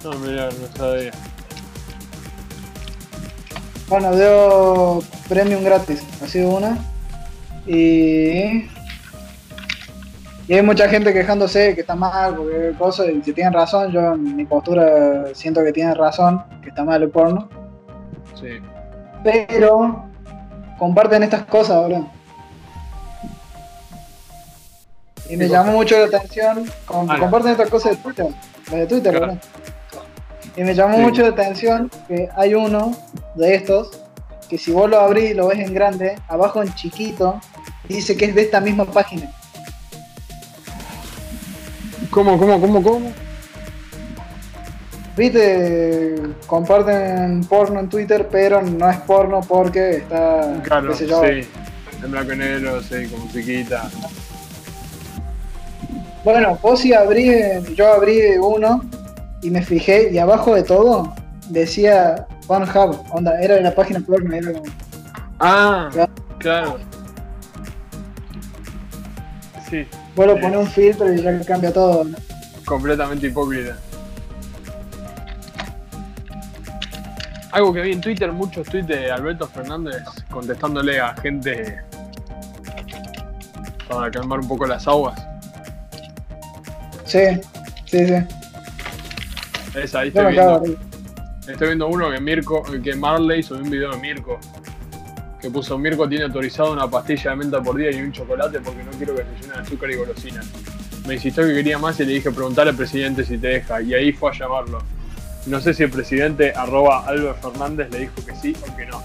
No, 0.03 0.19
mira, 0.19 0.49
no 0.49 0.77
sabía. 0.77 1.11
Bueno, 3.87 4.15
dio 4.15 5.03
premium 5.29 5.63
gratis, 5.63 6.01
ha 6.23 6.27
sido 6.27 6.49
una. 6.49 6.77
Y. 7.65 8.67
Y 10.47 10.53
hay 10.53 10.61
mucha 10.61 10.87
gente 10.87 11.11
quejándose 11.11 11.73
que 11.73 11.81
está 11.81 11.95
mal, 11.95 12.35
porque 12.35 12.73
cosas, 12.77 13.07
y 13.09 13.19
si 13.23 13.33
tienen 13.33 13.51
razón, 13.53 13.91
yo 13.91 14.13
en 14.13 14.35
mi 14.35 14.45
postura 14.45 15.23
siento 15.33 15.63
que 15.63 15.71
tienen 15.71 15.95
razón, 15.95 16.43
que 16.61 16.69
está 16.69 16.83
mal 16.83 17.01
el 17.01 17.09
porno. 17.09 17.49
Sí. 18.39 18.59
Pero 19.23 20.05
comparten 20.77 21.23
estas 21.23 21.45
cosas, 21.45 21.77
boludo. 21.81 22.07
Y 25.27 25.37
me 25.37 25.45
¿Qué 25.45 25.51
llamó 25.51 25.71
mucho 25.71 25.97
la 25.97 26.05
atención, 26.05 26.65
Ah, 26.87 27.17
comparten 27.19 27.51
estas 27.53 27.69
cosas 27.71 27.93
de 27.93 27.97
Twitter, 27.97 28.27
las 28.67 28.79
de 28.81 28.85
Twitter, 28.87 29.17
Claro. 29.17 29.37
Y 30.55 30.63
me 30.63 30.75
llamó 30.75 30.97
Sí. 30.97 31.01
mucho 31.01 31.21
la 31.23 31.29
atención 31.29 31.89
que 32.07 32.29
hay 32.35 32.53
uno 32.53 32.95
de 33.33 33.55
estos 33.55 33.99
que 34.47 34.59
si 34.59 34.71
vos 34.71 34.87
lo 34.87 34.99
abrís 34.99 35.31
y 35.31 35.33
lo 35.33 35.47
ves 35.47 35.57
en 35.57 35.73
grande, 35.73 36.19
abajo 36.27 36.61
en 36.61 36.71
chiquito, 36.75 37.41
dice 37.93 38.15
que 38.17 38.25
es 38.25 38.35
de 38.35 38.41
esta 38.41 38.59
misma 38.61 38.85
página. 38.85 39.31
¿Cómo, 42.09 42.37
cómo, 42.37 42.59
cómo, 42.61 42.81
cómo? 42.83 43.11
Viste, 45.17 46.15
comparten 46.45 47.43
porno 47.45 47.79
en 47.79 47.89
Twitter, 47.89 48.27
pero 48.29 48.61
no 48.61 48.89
es 48.89 48.97
porno 48.99 49.39
porque 49.41 49.97
está, 49.97 50.61
Claro, 50.63 50.89
qué 50.91 50.95
sé 50.97 51.07
yo, 51.07 51.21
sí. 51.23 51.47
En 52.03 52.11
blanco 52.11 52.33
y 52.33 52.37
negro, 52.37 52.81
sí, 52.83 53.07
con 53.07 53.21
musiquita. 53.21 53.89
Bueno, 56.23 56.57
vos 56.61 56.79
si 56.81 56.93
abrí, 56.93 57.31
yo 57.75 57.93
abrí 57.93 58.19
uno 58.41 58.83
y 59.41 59.49
me 59.51 59.61
fijé 59.63 60.09
y 60.11 60.17
abajo 60.17 60.55
de 60.55 60.63
todo 60.63 61.13
decía 61.49 62.25
Pornhub, 62.47 62.97
onda, 63.11 63.39
era 63.41 63.55
de 63.55 63.61
la 63.61 63.73
página 63.73 63.99
porno, 64.01 64.33
era 64.35 64.51
como, 64.51 64.65
Ah, 65.39 65.89
Claro. 65.93 66.11
claro. 66.39 66.79
Sí, 69.69 69.87
vos 70.15 70.27
lo 70.27 70.39
pones 70.39 70.57
un 70.57 70.67
filtro 70.67 71.11
y 71.13 71.21
ya 71.21 71.39
cambia 71.41 71.73
todo. 71.73 72.03
¿no? 72.03 72.17
completamente 72.65 73.27
hipócrita. 73.27 73.77
Algo 77.51 77.73
que 77.73 77.81
vi 77.81 77.93
en 77.93 78.01
Twitter, 78.01 78.31
muchos 78.33 78.67
tweets 78.67 78.87
de 78.87 79.11
Alberto 79.11 79.47
Fernández 79.47 80.03
contestándole 80.29 80.99
a 80.99 81.15
gente 81.15 81.79
para 83.87 84.11
calmar 84.11 84.39
un 84.39 84.47
poco 84.47 84.65
las 84.65 84.85
aguas. 84.87 85.25
Sí, 87.05 87.39
sí, 87.85 88.07
sí. 88.07 88.15
Esa, 89.75 89.99
ahí 89.99 90.07
estoy 90.09 90.33
viendo, 90.33 90.63
estoy 91.47 91.67
viendo 91.67 91.87
uno 91.87 92.11
que 92.11 92.19
Mirko, 92.19 92.63
que 92.83 92.95
Marley 92.95 93.41
subió 93.41 93.63
un 93.63 93.69
video 93.69 93.91
de 93.91 93.97
Mirko. 93.99 94.39
Que 95.45 95.51
puso 95.51 95.77
Mirko 95.77 96.09
tiene 96.09 96.23
autorizado 96.23 96.73
una 96.73 96.89
pastilla 96.89 97.29
de 97.29 97.35
menta 97.35 97.61
por 97.61 97.77
día 97.77 97.91
y 97.91 98.01
un 98.01 98.11
chocolate 98.11 98.59
porque 98.61 98.83
no 98.83 98.89
quiero 98.93 99.13
que 99.13 99.21
se 99.21 99.41
llene 99.43 99.53
de 99.53 99.59
azúcar 99.59 99.91
y 99.91 99.95
golosinas. 99.95 100.47
Me 101.05 101.13
insistió 101.13 101.45
que 101.45 101.53
quería 101.53 101.77
más 101.77 101.99
y 101.99 102.05
le 102.05 102.13
dije 102.13 102.31
preguntarle 102.31 102.71
al 102.71 102.75
presidente 102.75 103.23
si 103.23 103.37
te 103.37 103.49
deja 103.49 103.79
y 103.79 103.93
ahí 103.93 104.11
fue 104.11 104.31
a 104.31 104.33
llamarlo. 104.33 104.81
No 105.45 105.61
sé 105.61 105.75
si 105.75 105.83
el 105.83 105.91
presidente 105.91 106.51
arroba 106.55 107.05
Albert 107.05 107.43
Fernández 107.43 107.91
le 107.91 107.99
dijo 107.99 108.13
que 108.25 108.35
sí 108.35 108.55
o 108.59 108.75
que 108.75 108.87
no. 108.87 109.03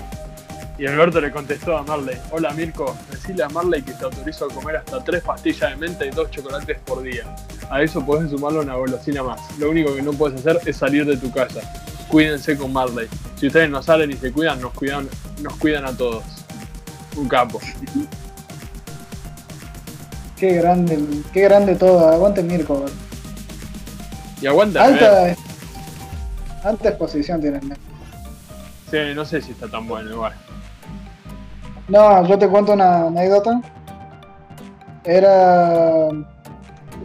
Y 0.78 0.86
Alberto 0.86 1.20
le 1.20 1.30
contestó 1.30 1.76
a 1.76 1.82
Marley, 1.82 2.16
hola 2.30 2.54
Mirko, 2.54 2.96
decile 3.10 3.42
a 3.42 3.50
Marley 3.50 3.82
que 3.82 3.92
te 3.92 4.04
autorizo 4.06 4.46
a 4.46 4.48
comer 4.48 4.76
hasta 4.76 5.04
tres 5.04 5.22
pastillas 5.22 5.68
de 5.72 5.76
menta 5.76 6.06
y 6.06 6.10
dos 6.10 6.30
chocolates 6.30 6.78
por 6.86 7.02
día. 7.02 7.36
A 7.70 7.82
eso 7.82 8.02
podés 8.02 8.30
sumarle 8.30 8.60
una 8.60 8.76
golosina 8.76 9.22
más. 9.22 9.42
Lo 9.58 9.68
único 9.68 9.94
que 9.94 10.00
no 10.00 10.14
puedes 10.14 10.40
hacer 10.40 10.58
es 10.64 10.78
salir 10.78 11.04
de 11.04 11.18
tu 11.18 11.30
casa. 11.30 11.60
Cuídense 12.08 12.56
con 12.56 12.72
Marley. 12.72 13.08
Si 13.36 13.48
ustedes 13.48 13.68
no 13.68 13.82
salen 13.82 14.10
y 14.10 14.14
se 14.14 14.32
cuidan, 14.32 14.58
nos 14.62 14.72
cuidan, 14.72 15.06
nos 15.42 15.56
cuidan 15.56 15.86
a 15.86 15.96
todos. 15.96 16.24
Un 17.16 17.28
capo. 17.28 17.60
Qué 20.36 20.54
grande, 20.54 20.98
qué 21.32 21.42
grande 21.42 21.74
todo, 21.74 22.08
aguante 22.08 22.42
Mirko. 22.42 22.86
Y 24.40 24.46
aguanta. 24.46 24.84
Alta, 24.84 25.36
alta 26.64 26.88
exposición 26.88 27.40
tienen. 27.40 27.76
Sí, 28.90 28.96
no 29.14 29.24
sé 29.24 29.42
si 29.42 29.52
está 29.52 29.68
tan 29.68 29.86
bueno 29.86 30.10
igual. 30.10 30.34
No, 31.88 32.26
yo 32.26 32.38
te 32.38 32.48
cuento 32.48 32.72
una 32.72 33.06
anécdota. 33.08 33.60
Era 35.04 36.08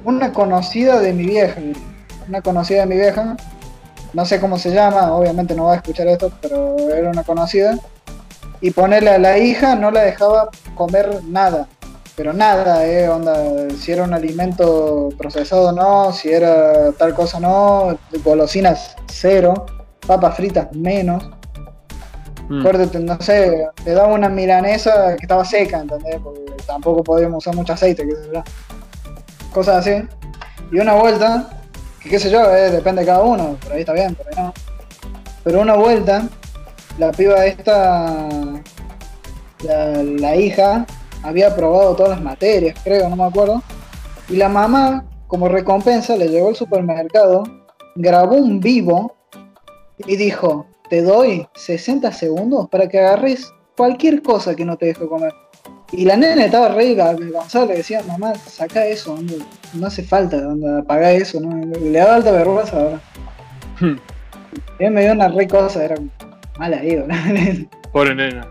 una 0.03 0.31
conocida 0.31 0.99
de 0.99 1.13
mi 1.13 1.25
vieja. 1.25 1.59
Una 2.27 2.41
conocida 2.41 2.81
de 2.81 2.85
mi 2.85 2.95
vieja. 2.95 3.35
No 4.13 4.25
sé 4.25 4.39
cómo 4.39 4.57
se 4.57 4.71
llama, 4.71 5.11
obviamente 5.13 5.55
no 5.55 5.65
va 5.65 5.73
a 5.73 5.77
escuchar 5.77 6.07
esto, 6.07 6.31
pero 6.41 6.77
era 6.89 7.09
una 7.09 7.23
conocida. 7.23 7.77
Y 8.65 8.71
ponerle 8.71 9.11
a 9.11 9.19
la 9.19 9.37
hija 9.37 9.75
no 9.75 9.91
la 9.91 10.01
dejaba 10.01 10.49
comer 10.73 11.23
nada. 11.25 11.67
Pero 12.15 12.33
nada, 12.33 12.83
eh, 12.87 13.07
onda, 13.07 13.69
si 13.79 13.91
era 13.91 14.01
un 14.01 14.11
alimento 14.11 15.09
procesado 15.19 15.71
no, 15.71 16.11
si 16.11 16.31
era 16.31 16.91
tal 16.93 17.13
cosa 17.13 17.39
no, 17.39 17.95
golosinas 18.23 18.95
cero, 19.05 19.67
papas 20.07 20.35
fritas 20.35 20.71
menos. 20.71 21.29
Mm. 22.49 22.59
Acuérdate, 22.61 22.99
no 23.01 23.21
sé, 23.21 23.67
le 23.85 23.91
daba 23.91 24.11
una 24.11 24.29
milanesa 24.29 25.15
que 25.15 25.25
estaba 25.25 25.45
seca, 25.45 25.81
¿entendés? 25.81 26.19
Porque 26.23 26.51
tampoco 26.65 27.03
podíamos 27.03 27.45
usar 27.45 27.55
mucho 27.55 27.73
aceite, 27.73 28.03
qué 28.03 28.15
sé 28.15 28.29
yo. 28.33 28.43
Cosas 29.53 29.85
así. 29.85 30.07
Y 30.71 30.79
una 30.79 30.95
vuelta, 30.95 31.51
que 32.01 32.09
qué 32.09 32.17
sé 32.17 32.31
yo, 32.31 32.49
eh, 32.49 32.71
depende 32.71 33.01
de 33.01 33.05
cada 33.05 33.21
uno, 33.21 33.57
por 33.61 33.73
ahí 33.73 33.81
está 33.81 33.93
bien, 33.93 34.15
por 34.15 34.27
ahí 34.27 34.33
no. 34.35 34.51
Pero 35.43 35.61
una 35.61 35.75
vuelta, 35.75 36.27
la 36.97 37.11
piba 37.11 37.45
esta, 37.45 38.27
la, 39.63 40.03
la 40.03 40.35
hija, 40.35 40.85
había 41.23 41.55
probado 41.55 41.95
todas 41.95 42.11
las 42.11 42.21
materias, 42.21 42.77
creo, 42.83 43.09
no 43.09 43.15
me 43.15 43.25
acuerdo. 43.25 43.61
Y 44.29 44.37
la 44.37 44.49
mamá, 44.49 45.05
como 45.27 45.47
recompensa, 45.49 46.15
le 46.15 46.29
llegó 46.29 46.49
al 46.49 46.55
supermercado, 46.55 47.43
grabó 47.95 48.35
un 48.35 48.59
vivo 48.59 49.15
y 50.05 50.15
dijo, 50.15 50.67
te 50.89 51.01
doy 51.01 51.47
60 51.55 52.11
segundos 52.11 52.69
para 52.69 52.87
que 52.87 52.99
agarres 52.99 53.51
cualquier 53.75 54.21
cosa 54.21 54.55
que 54.55 54.65
no 54.65 54.77
te 54.77 54.87
dejo 54.87 55.09
comer. 55.09 55.33
Y 55.91 56.05
la 56.05 56.17
nena 56.17 56.45
estaba 56.45 56.69
re 56.69 56.99
avergonzada, 56.99 57.67
le 57.67 57.77
decía, 57.77 58.01
mamá, 58.07 58.35
saca 58.35 58.85
eso, 58.85 59.17
no 59.73 59.87
hace 59.87 60.03
falta, 60.03 60.37
onda, 60.37 60.79
apaga 60.79 61.11
eso, 61.11 61.39
¿no? 61.39 61.55
le 61.55 61.91
daba 61.91 62.15
alta 62.15 62.31
vergüenza 62.31 62.77
ahora. 62.77 63.01
Hmm. 63.79 63.95
Y 64.79 64.89
me 64.89 65.01
dio 65.01 65.13
una 65.13 65.27
re 65.27 65.47
cosa, 65.47 65.85
era 65.85 65.95
como, 66.55 66.59
Mal 66.59 66.73
ahí, 66.73 66.95
boludo. 66.95 67.69
Pobre 67.91 68.15
nena. 68.15 68.47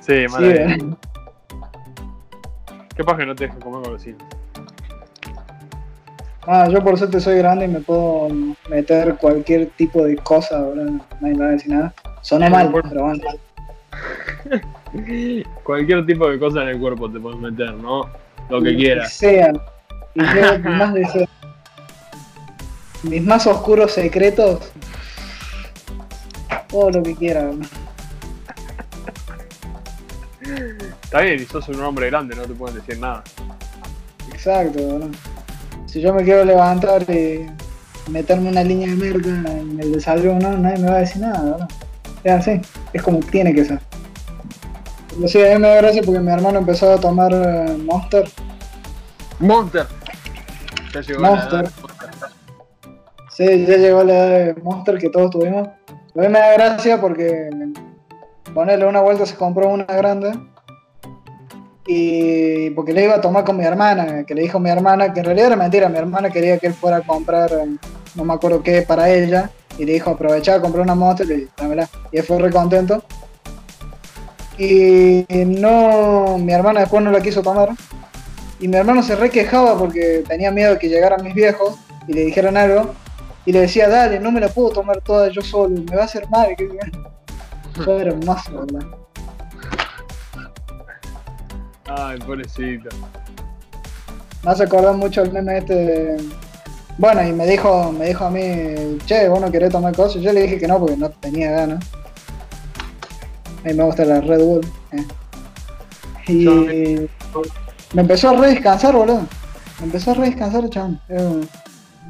Sí, 0.00 0.26
Sí, 0.26 0.32
mala 0.32 0.46
idea. 0.46 0.66
¿verdad? 0.66 0.98
Capaz 2.96 3.16
que 3.16 3.26
no 3.26 3.34
te 3.34 3.44
dejan 3.44 3.60
comer 3.60 3.82
con 3.82 3.92
vecinos. 3.94 4.22
Ah, 6.46 6.68
yo 6.70 6.82
por 6.82 6.96
suerte 6.98 7.20
soy 7.20 7.38
grande 7.38 7.66
y 7.66 7.68
me 7.68 7.80
puedo 7.80 8.28
meter 8.68 9.14
cualquier 9.16 9.68
tipo 9.76 10.04
de 10.04 10.16
cosa, 10.16 10.60
boludo. 10.62 11.00
Nadie 11.20 11.34
me 11.34 11.38
va 11.44 11.46
a 11.46 11.50
decir 11.52 11.70
nada. 11.72 11.94
Sonó 12.22 12.46
Sí, 12.46 12.52
mal, 12.52 12.72
pero 12.88 13.02
bueno. 13.04 13.22
Cualquier 15.62 16.04
tipo 16.06 16.28
de 16.28 16.38
cosa 16.38 16.62
en 16.62 16.68
el 16.70 16.80
cuerpo 16.80 17.10
te 17.10 17.20
puedes 17.20 17.38
meter, 17.38 17.74
¿no? 17.74 18.06
Lo 18.48 18.60
que 18.60 18.70
Lo 18.72 18.78
quieras. 18.78 19.12
sea. 19.12 19.52
Y 20.14 20.20
yo 20.20 20.58
más 20.70 20.94
deseo. 20.94 21.26
Mis 23.04 23.22
más 23.24 23.46
oscuros 23.46 23.92
secretos. 23.92 24.72
Todo 26.70 26.90
lo 26.90 27.02
que 27.02 27.14
quiera, 27.14 27.46
boludo. 27.46 27.68
Está 31.02 31.20
bien, 31.20 31.42
y 31.42 31.44
sos 31.44 31.68
un 31.68 31.80
hombre 31.80 32.06
grande, 32.06 32.36
no 32.36 32.42
te 32.42 32.54
pueden 32.54 32.76
decir 32.76 32.98
nada. 32.98 33.24
Exacto, 34.32 34.80
boludo. 34.80 35.10
Si 35.86 36.00
yo 36.00 36.14
me 36.14 36.22
quiero 36.22 36.44
levantar 36.44 37.02
y 37.10 37.46
meterme 38.10 38.50
una 38.50 38.62
línea 38.62 38.88
de 38.88 38.94
merca 38.94 39.28
en 39.28 39.80
el 39.80 39.92
desayuno, 39.92 40.56
nadie 40.56 40.78
me 40.78 40.90
va 40.90 40.96
a 40.96 41.00
decir 41.00 41.22
nada, 41.22 41.40
boludo. 41.40 41.68
Es 42.22 42.32
así, 42.32 42.60
es 42.92 43.02
como 43.02 43.20
tiene 43.20 43.54
que 43.54 43.64
ser. 43.64 43.80
Pero 45.14 45.28
sí, 45.28 45.44
a 45.44 45.54
mí 45.54 45.58
me 45.58 45.68
da 45.68 45.76
gracia 45.76 46.02
porque 46.04 46.20
mi 46.20 46.30
hermano 46.30 46.58
empezó 46.58 46.92
a 46.92 47.00
tomar 47.00 47.32
eh, 47.32 47.76
Monster. 47.84 48.28
Monster. 49.38 49.86
Ya 50.94 51.00
llegó 51.00 51.20
Monster. 51.22 51.52
la 51.52 51.60
edad. 51.60 51.70
Sí, 53.32 53.66
ya 53.66 53.76
llegó 53.76 54.04
la 54.04 54.12
edad 54.12 54.54
de 54.54 54.62
Monster 54.62 54.98
que 54.98 55.08
todos 55.08 55.30
tuvimos. 55.30 55.68
A 56.16 56.20
mí 56.20 56.28
me 56.28 56.38
da 56.40 56.52
gracia 56.54 57.00
porque 57.00 57.48
ponerle 58.52 58.86
una 58.86 59.00
vuelta 59.00 59.26
se 59.26 59.36
compró 59.36 59.68
una 59.68 59.84
grande. 59.84 60.32
Y 61.86 62.70
porque 62.70 62.92
le 62.92 63.04
iba 63.04 63.16
a 63.16 63.20
tomar 63.20 63.44
con 63.44 63.56
mi 63.56 63.64
hermana, 63.64 64.24
que 64.24 64.34
le 64.34 64.42
dijo 64.42 64.60
mi 64.60 64.70
hermana, 64.70 65.12
que 65.12 65.20
en 65.20 65.26
realidad 65.26 65.48
era 65.48 65.56
mentira, 65.56 65.88
mi 65.88 65.98
hermana 65.98 66.30
quería 66.30 66.58
que 66.58 66.68
él 66.68 66.74
fuera 66.74 66.98
a 66.98 67.00
comprar, 67.00 67.50
eh, 67.52 67.76
no 68.14 68.24
me 68.24 68.34
acuerdo 68.34 68.62
qué, 68.62 68.82
para 68.82 69.10
ella. 69.10 69.50
Y 69.78 69.84
le 69.84 69.94
dijo, 69.94 70.10
aprovechá 70.10 70.56
a 70.56 70.60
comprar 70.60 70.84
una 70.84 70.94
Monster 70.94 71.26
y. 71.30 71.48
Y 72.12 72.18
él 72.18 72.24
fue 72.24 72.38
re 72.38 72.50
contento. 72.50 73.02
Y 74.58 75.24
no, 75.30 76.36
mi 76.38 76.52
hermana 76.52 76.80
después 76.80 77.02
no 77.02 77.10
la 77.10 77.20
quiso 77.20 77.40
tomar. 77.40 77.70
Y 78.58 78.68
mi 78.68 78.76
hermano 78.76 79.02
se 79.02 79.16
re 79.16 79.30
quejaba 79.30 79.78
porque 79.78 80.22
tenía 80.28 80.50
miedo 80.50 80.72
de 80.72 80.78
que 80.78 80.88
llegaran 80.88 81.24
mis 81.24 81.34
viejos 81.34 81.78
y 82.06 82.12
le 82.12 82.26
dijeran 82.26 82.56
algo. 82.58 82.94
Y 83.46 83.52
le 83.52 83.60
decía, 83.62 83.88
dale, 83.88 84.20
no 84.20 84.30
me 84.30 84.40
la 84.40 84.48
puedo 84.48 84.70
tomar 84.70 85.00
toda 85.00 85.28
yo 85.30 85.40
solo, 85.42 85.70
me 85.88 85.96
va 85.96 86.02
a 86.02 86.04
hacer 86.04 86.28
mal. 86.28 86.54
que- 86.56 86.68
Fue 87.84 88.02
hermoso, 88.02 88.66
¿verdad? 88.66 88.86
Ay, 91.86 92.18
pobrecito. 92.20 92.88
Me 94.44 94.50
hace 94.50 94.62
acordar 94.64 94.94
mucho 94.94 95.22
el 95.22 95.32
meme 95.32 95.58
este 95.58 95.74
de... 95.74 96.24
Bueno, 96.98 97.22
y 97.26 97.32
me 97.32 97.46
dijo, 97.46 97.92
me 97.92 98.06
dijo 98.06 98.24
a 98.26 98.30
mí, 98.30 98.98
che, 99.06 99.28
vos 99.28 99.40
no 99.40 99.50
querés 99.50 99.70
tomar 99.72 99.94
cosas. 99.94 100.20
Yo 100.22 100.32
le 100.32 100.42
dije 100.42 100.58
que 100.58 100.68
no 100.68 100.78
porque 100.78 100.96
no 100.96 101.08
tenía 101.10 101.50
ganas. 101.50 101.84
A 103.64 103.68
mí 103.68 103.74
me 103.74 103.82
gusta 103.84 104.04
la 104.04 104.20
Red 104.20 104.40
Bull. 104.44 104.66
eh. 104.92 105.06
Y 106.28 107.08
me 107.94 108.02
empezó 108.02 108.30
a 108.30 108.34
re 108.34 108.48
descansar, 108.50 108.94
boludo. 108.94 109.22
Me 109.80 109.86
empezó 109.86 110.10
a 110.10 110.14
re 110.14 110.26
descansar, 110.26 110.68
chabón. 110.68 111.00
Eh, 111.08 111.40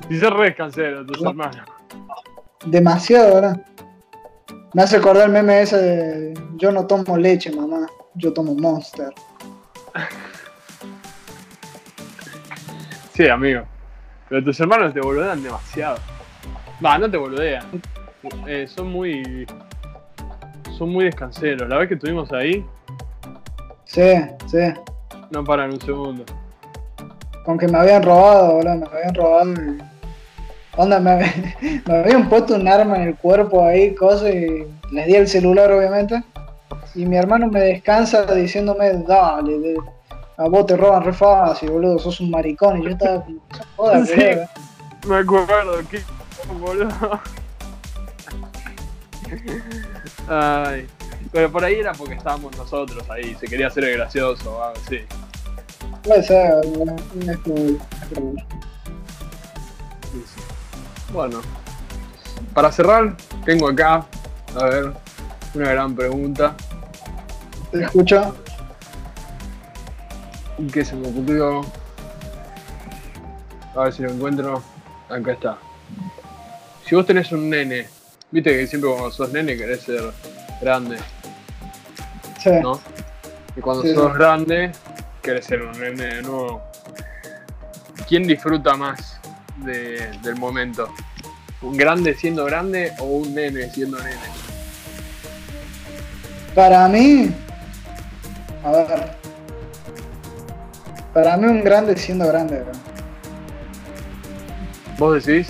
Y 0.08 0.18
se 0.18 0.28
re 0.30 0.54
cansero, 0.54 1.04
tus 1.06 1.22
hermanos. 1.24 1.56
Demasiado, 2.66 3.34
¿verdad? 3.34 3.66
Me 4.74 4.82
hace 4.82 4.96
acordar 4.96 5.26
el 5.26 5.32
meme 5.32 5.62
ese 5.62 5.76
de 5.76 6.34
yo 6.56 6.70
no 6.72 6.86
tomo 6.86 7.16
leche, 7.16 7.50
mamá, 7.50 7.86
yo 8.14 8.32
tomo 8.32 8.54
Monster. 8.54 9.12
Sí, 13.12 13.28
amigo. 13.28 13.62
Pero 14.28 14.44
tus 14.44 14.58
hermanos 14.60 14.94
te 14.94 15.00
boludean 15.00 15.42
demasiado. 15.42 15.96
Va, 16.84 16.98
no 16.98 17.10
te 17.10 17.16
boludean. 17.16 17.64
Eh, 18.46 18.66
son 18.68 18.90
muy. 18.92 19.46
Son 20.78 20.88
muy 20.90 21.04
descanseros. 21.06 21.68
La 21.68 21.76
vez 21.78 21.88
que 21.88 21.94
estuvimos 21.94 22.32
ahí, 22.32 22.64
Sí, 23.84 24.14
sí. 24.46 24.72
no 25.30 25.42
paran 25.44 25.72
un 25.72 25.80
segundo. 25.80 26.24
Con 27.44 27.58
que 27.58 27.66
me 27.66 27.78
habían 27.78 28.02
robado, 28.02 28.54
boludo, 28.54 28.76
me 28.76 28.86
habían 28.86 29.14
robado. 29.14 29.52
y- 29.52 29.89
Onda, 30.80 30.98
me, 30.98 31.18
me 31.86 31.94
habían 31.98 32.26
puesto 32.30 32.54
un 32.54 32.66
arma 32.66 32.96
en 32.96 33.08
el 33.08 33.16
cuerpo 33.16 33.62
ahí, 33.66 33.94
cosas, 33.94 34.30
y 34.34 34.64
les 34.90 35.06
di 35.06 35.14
el 35.14 35.28
celular, 35.28 35.70
obviamente. 35.70 36.22
Y 36.94 37.04
mi 37.04 37.16
hermano 37.18 37.48
me 37.48 37.60
descansa 37.60 38.24
diciéndome, 38.34 38.90
dale, 39.06 39.58
de- 39.58 39.76
a 40.38 40.48
vos 40.48 40.64
te 40.64 40.74
roban 40.78 41.04
re 41.04 41.12
fácil, 41.12 41.70
boludo, 41.70 41.98
sos 41.98 42.18
un 42.20 42.30
maricón. 42.30 42.80
Y 42.80 42.84
yo 42.84 42.90
estaba 42.92 43.22
como, 43.22 43.40
"Se 43.52 43.62
joda, 43.76 44.04
Sí. 44.06 44.14
boludo". 44.14 44.48
Me 45.06 45.16
acuerdo, 45.16 45.72
qué 45.90 46.00
boludo. 46.58 47.20
Ay. 50.28 50.86
Pero 51.32 51.52
por 51.52 51.62
ahí 51.62 51.74
era 51.74 51.92
porque 51.92 52.14
estábamos 52.14 52.56
nosotros 52.56 53.04
ahí, 53.10 53.36
se 53.38 53.46
quería 53.46 53.66
hacer 53.66 53.84
el 53.84 53.98
gracioso 53.98 54.56
o 54.56 54.62
algo 54.64 54.80
así. 54.86 55.00
Puede 56.02 56.22
ser, 56.22 56.54
boludo, 56.66 56.96
es 57.20 57.38
Bueno, 61.12 61.40
para 62.54 62.70
cerrar, 62.70 63.16
tengo 63.44 63.68
acá, 63.68 64.06
a 64.58 64.64
ver, 64.64 64.92
una 65.54 65.70
gran 65.70 65.94
pregunta. 65.94 66.54
Te 67.72 67.82
escucho. 67.84 68.34
¿Qué 70.72 70.84
se 70.84 70.94
me 70.94 71.08
ocurrió? 71.08 71.62
A 73.74 73.84
ver 73.84 73.92
si 73.92 74.02
lo 74.02 74.10
encuentro. 74.10 74.62
Acá 75.08 75.32
está. 75.32 75.58
Si 76.86 76.94
vos 76.94 77.06
tenés 77.06 77.32
un 77.32 77.48
nene, 77.50 77.88
viste 78.30 78.50
que 78.56 78.66
siempre 78.66 78.90
cuando 78.90 79.10
sos 79.10 79.32
nene 79.32 79.56
querés 79.56 79.82
ser 79.82 80.12
grande, 80.60 80.98
Sí. 82.40 82.50
¿no? 82.62 82.80
Y 83.56 83.60
cuando 83.60 83.82
Sí, 83.82 83.94
sos 83.94 84.12
sí. 84.12 84.18
grande, 84.18 84.72
querés 85.22 85.44
ser 85.46 85.62
un 85.62 85.72
nene 85.72 86.14
de 86.16 86.22
nuevo. 86.22 86.62
¿Quién 88.08 88.24
disfruta 88.24 88.74
más 88.74 89.19
de- 89.64 90.10
del 90.22 90.36
momento? 90.36 90.88
¿Un 91.62 91.76
grande 91.76 92.14
siendo 92.14 92.44
grande 92.44 92.92
o 92.98 93.04
un 93.04 93.34
nene 93.34 93.70
siendo 93.70 93.98
nene? 93.98 94.16
Para 96.54 96.88
mí, 96.88 97.30
a 98.64 98.70
ver, 98.72 99.12
para 101.14 101.36
mí 101.36 101.46
un 101.46 101.62
grande 101.62 101.96
siendo 101.96 102.26
grande, 102.26 102.60
bro. 102.60 102.72
¿Vos 104.98 105.24
decís? 105.24 105.48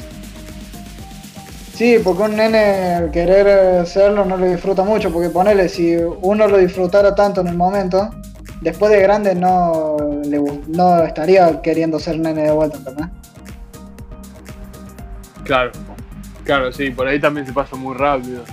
Sí, 1.74 1.98
porque 2.04 2.22
un 2.24 2.36
nene 2.36 2.94
al 2.94 3.11
querer 3.11 3.86
serlo 3.86 4.24
no 4.24 4.36
lo 4.36 4.46
disfruta 4.46 4.82
mucho, 4.84 5.11
porque 5.12 5.30
ponele, 5.30 5.68
si 5.68 5.96
uno 5.96 6.46
lo 6.46 6.58
disfrutara 6.58 7.14
tanto 7.14 7.40
en 7.40 7.48
el 7.48 7.56
momento, 7.56 8.11
después 8.61 8.92
de 8.92 9.00
grande 9.00 9.34
no, 9.34 9.96
le 10.24 10.40
no 10.68 11.02
estaría 11.04 11.62
queriendo 11.62 11.98
ser 11.98 12.18
nene 12.18 12.42
de 12.42 12.50
vuelta, 12.52 12.76
¿entendés? 12.78 13.06
Claro. 15.51 15.72
Claro, 16.44 16.72
sí, 16.72 16.90
por 16.92 17.09
ahí 17.09 17.18
también 17.18 17.44
se 17.44 17.53
pasa 17.53 17.74
muy 17.74 17.96
rápido 17.96 18.44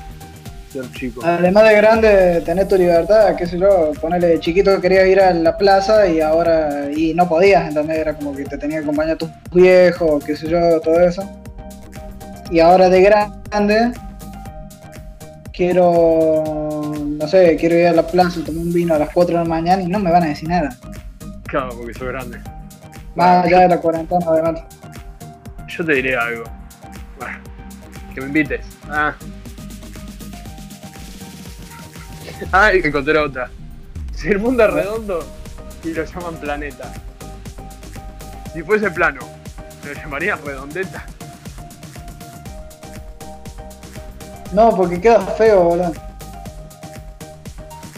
ser 0.71 0.91
chico. 0.93 1.21
Además 1.23 1.65
de 1.65 1.75
grande, 1.75 2.41
tener 2.43 2.67
tu 2.67 2.75
libertad, 2.75 3.35
qué 3.35 3.45
sé 3.45 3.59
yo, 3.59 3.91
ponele 4.01 4.39
chiquito 4.39 4.81
querías 4.81 5.05
ir 5.05 5.21
a 5.21 5.31
la 5.31 5.55
plaza 5.55 6.07
y 6.07 6.21
ahora, 6.21 6.89
y 6.91 7.13
no 7.13 7.29
podías, 7.29 7.67
¿entendés? 7.67 7.99
Era 7.99 8.15
como 8.15 8.35
que 8.35 8.45
te 8.45 8.57
tenía 8.57 8.77
que 8.79 8.83
acompañar 8.85 9.15
tus 9.15 9.29
viejos, 9.51 10.23
qué 10.23 10.35
sé 10.35 10.49
yo, 10.49 10.81
todo 10.81 10.99
eso. 10.99 11.21
Y 12.49 12.61
ahora 12.61 12.89
de 12.89 13.01
grande, 13.03 13.91
quiero, 15.53 16.93
no 16.95 17.27
sé, 17.27 17.57
quiero 17.57 17.75
ir 17.75 17.87
a 17.89 17.93
la 17.93 18.07
plaza, 18.07 18.39
tomar 18.43 18.63
un 18.63 18.73
vino 18.73 18.95
a 18.95 18.97
las 18.97 19.09
4 19.13 19.37
de 19.37 19.43
la 19.43 19.47
mañana 19.47 19.83
y 19.83 19.85
no 19.87 19.99
me 19.99 20.11
van 20.11 20.23
a 20.23 20.29
decir 20.29 20.49
nada. 20.49 20.75
Claro, 21.43 21.69
porque 21.77 21.93
sos 21.93 22.07
grande. 22.07 22.39
Más 23.13 23.45
allá 23.45 23.59
de 23.59 23.69
la 23.69 23.77
cuarentena, 23.77 24.27
obviamente. 24.27 24.63
Yo 25.67 25.85
te 25.85 25.93
diré 25.93 26.17
algo. 26.17 26.56
Que 28.17 28.21
me 28.21 28.27
invites. 28.29 28.65
Ah. 28.89 29.13
Ah, 32.51 32.71
encontré 32.73 33.15
otra. 33.15 33.47
Si 34.11 34.29
el 34.29 34.39
mundo 34.39 34.65
es 34.65 34.73
redondo 34.73 35.23
y 35.83 35.93
lo 35.93 36.03
llaman 36.03 36.35
planeta. 36.37 36.91
Si 38.55 38.63
fuese 38.63 38.89
plano, 38.89 39.19
¿lo 39.85 39.93
llamarías 39.93 40.41
redondeta? 40.41 41.05
No, 44.51 44.75
porque 44.75 44.99
queda 44.99 45.19
feo, 45.19 45.63
boludo. 45.63 45.93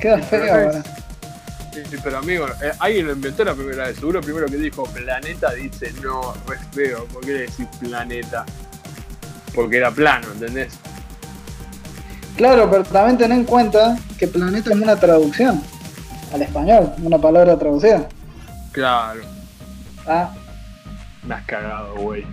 Queda 0.02 0.18
feo, 0.18 0.66
boludo. 0.66 0.84
Sí, 1.74 1.82
sí, 1.92 1.98
pero 2.04 2.18
amigo, 2.18 2.46
eh, 2.62 2.74
alguien 2.80 3.08
lo 3.08 3.14
inventó 3.14 3.46
la 3.46 3.54
primera 3.54 3.88
vez. 3.88 3.96
Seguro 3.96 4.20
primero 4.20 4.48
que 4.48 4.58
dijo 4.58 4.84
planeta 4.84 5.54
dice 5.54 5.94
no, 6.04 6.34
re 6.46 6.58
feo. 6.74 7.06
¿Por 7.06 7.22
qué 7.22 7.32
le 7.32 7.40
decís 7.44 7.68
planeta? 7.80 8.46
Porque 9.56 9.78
era 9.78 9.92
plano, 9.92 10.28
¿entendés? 10.34 10.78
Claro, 12.38 12.70
pero 12.72 12.84
también 12.84 13.18
ten 13.18 13.32
en 13.32 13.44
cuenta 13.44 13.98
que 14.18 14.28
planeta 14.28 14.70
es 14.72 14.80
una 14.80 14.96
traducción 14.96 15.62
al 16.34 16.42
español, 16.42 16.92
una 17.04 17.18
palabra 17.18 17.58
traducida. 17.58 18.08
Claro. 18.72 19.22
Ah, 20.08 20.32
Me 21.28 21.36
has 21.36 21.44
cagado, 21.46 21.96
güey. 21.98 22.24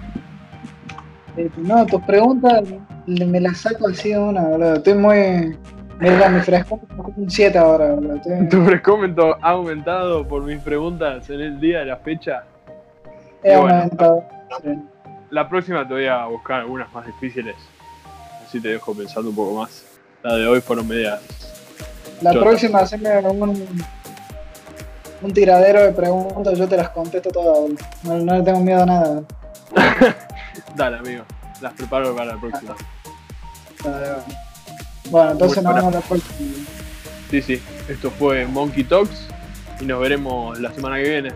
eh, 1.36 1.50
no, 1.56 1.84
tus 1.86 2.02
preguntas 2.02 2.62
me 3.06 3.40
las 3.40 3.58
saco 3.58 3.88
así 3.88 4.10
de 4.10 4.18
una, 4.18 4.42
boludo. 4.42 4.74
Estoy 4.74 4.94
muy. 4.94 5.56
Mira, 5.98 6.28
mi 6.28 6.40
fresco 6.40 6.78
es 6.84 7.16
un 7.16 7.30
7 7.30 7.58
ahora, 7.58 7.92
boludo. 7.92 8.16
Estoy- 8.16 8.48
Tu 8.48 8.64
frescómetro 8.64 9.36
ha 9.42 9.50
aumentado 9.50 10.26
por 10.28 10.42
mis 10.42 10.60
preguntas 10.60 11.28
en 11.30 11.40
el 11.40 11.58
día 11.60 11.80
de 11.80 11.86
la 11.86 11.96
fecha. 11.96 12.44
he 13.42 13.52
y 13.54 13.56
bueno. 13.56 13.74
aumentado. 13.76 14.24
Sí. 14.62 14.70
La 15.30 15.48
próxima 15.48 15.86
te 15.86 15.94
voy 15.94 16.06
a 16.06 16.26
buscar 16.26 16.60
algunas 16.60 16.92
más 16.92 17.06
difíciles. 17.06 17.56
Así 18.46 18.60
te 18.60 18.68
dejo 18.68 18.94
pensando 18.94 19.30
un 19.30 19.36
poco 19.36 19.60
más. 19.60 19.84
La 20.22 20.36
de 20.36 20.46
hoy 20.46 20.60
fueron 20.60 20.86
medias. 20.86 21.20
La 22.22 22.32
próxima, 22.32 22.80
haceme 22.80 23.18
un, 23.18 23.84
un 25.22 25.32
tiradero 25.32 25.82
de 25.82 25.92
preguntas, 25.92 26.56
yo 26.56 26.68
te 26.68 26.76
las 26.76 26.90
contesto 26.90 27.30
todas. 27.30 27.70
No, 28.04 28.18
no 28.18 28.36
le 28.36 28.42
tengo 28.42 28.60
miedo 28.60 28.82
a 28.82 28.86
nada. 28.86 29.22
Dale, 30.76 30.98
amigo. 30.98 31.24
Las 31.60 31.72
preparo 31.74 32.14
para 32.14 32.34
la 32.34 32.40
próxima. 32.40 32.76
Bueno, 35.10 35.32
entonces 35.32 35.62
nos 35.62 35.74
vemos 35.74 35.94
la 35.94 36.00
próxima. 36.00 36.38
Sí, 37.30 37.42
sí. 37.42 37.62
Esto 37.88 38.10
fue 38.10 38.46
Monkey 38.46 38.84
Talks. 38.84 39.28
Y 39.80 39.84
nos 39.84 40.00
veremos 40.00 40.58
la 40.58 40.72
semana 40.72 40.96
que 40.96 41.08
viene. 41.08 41.32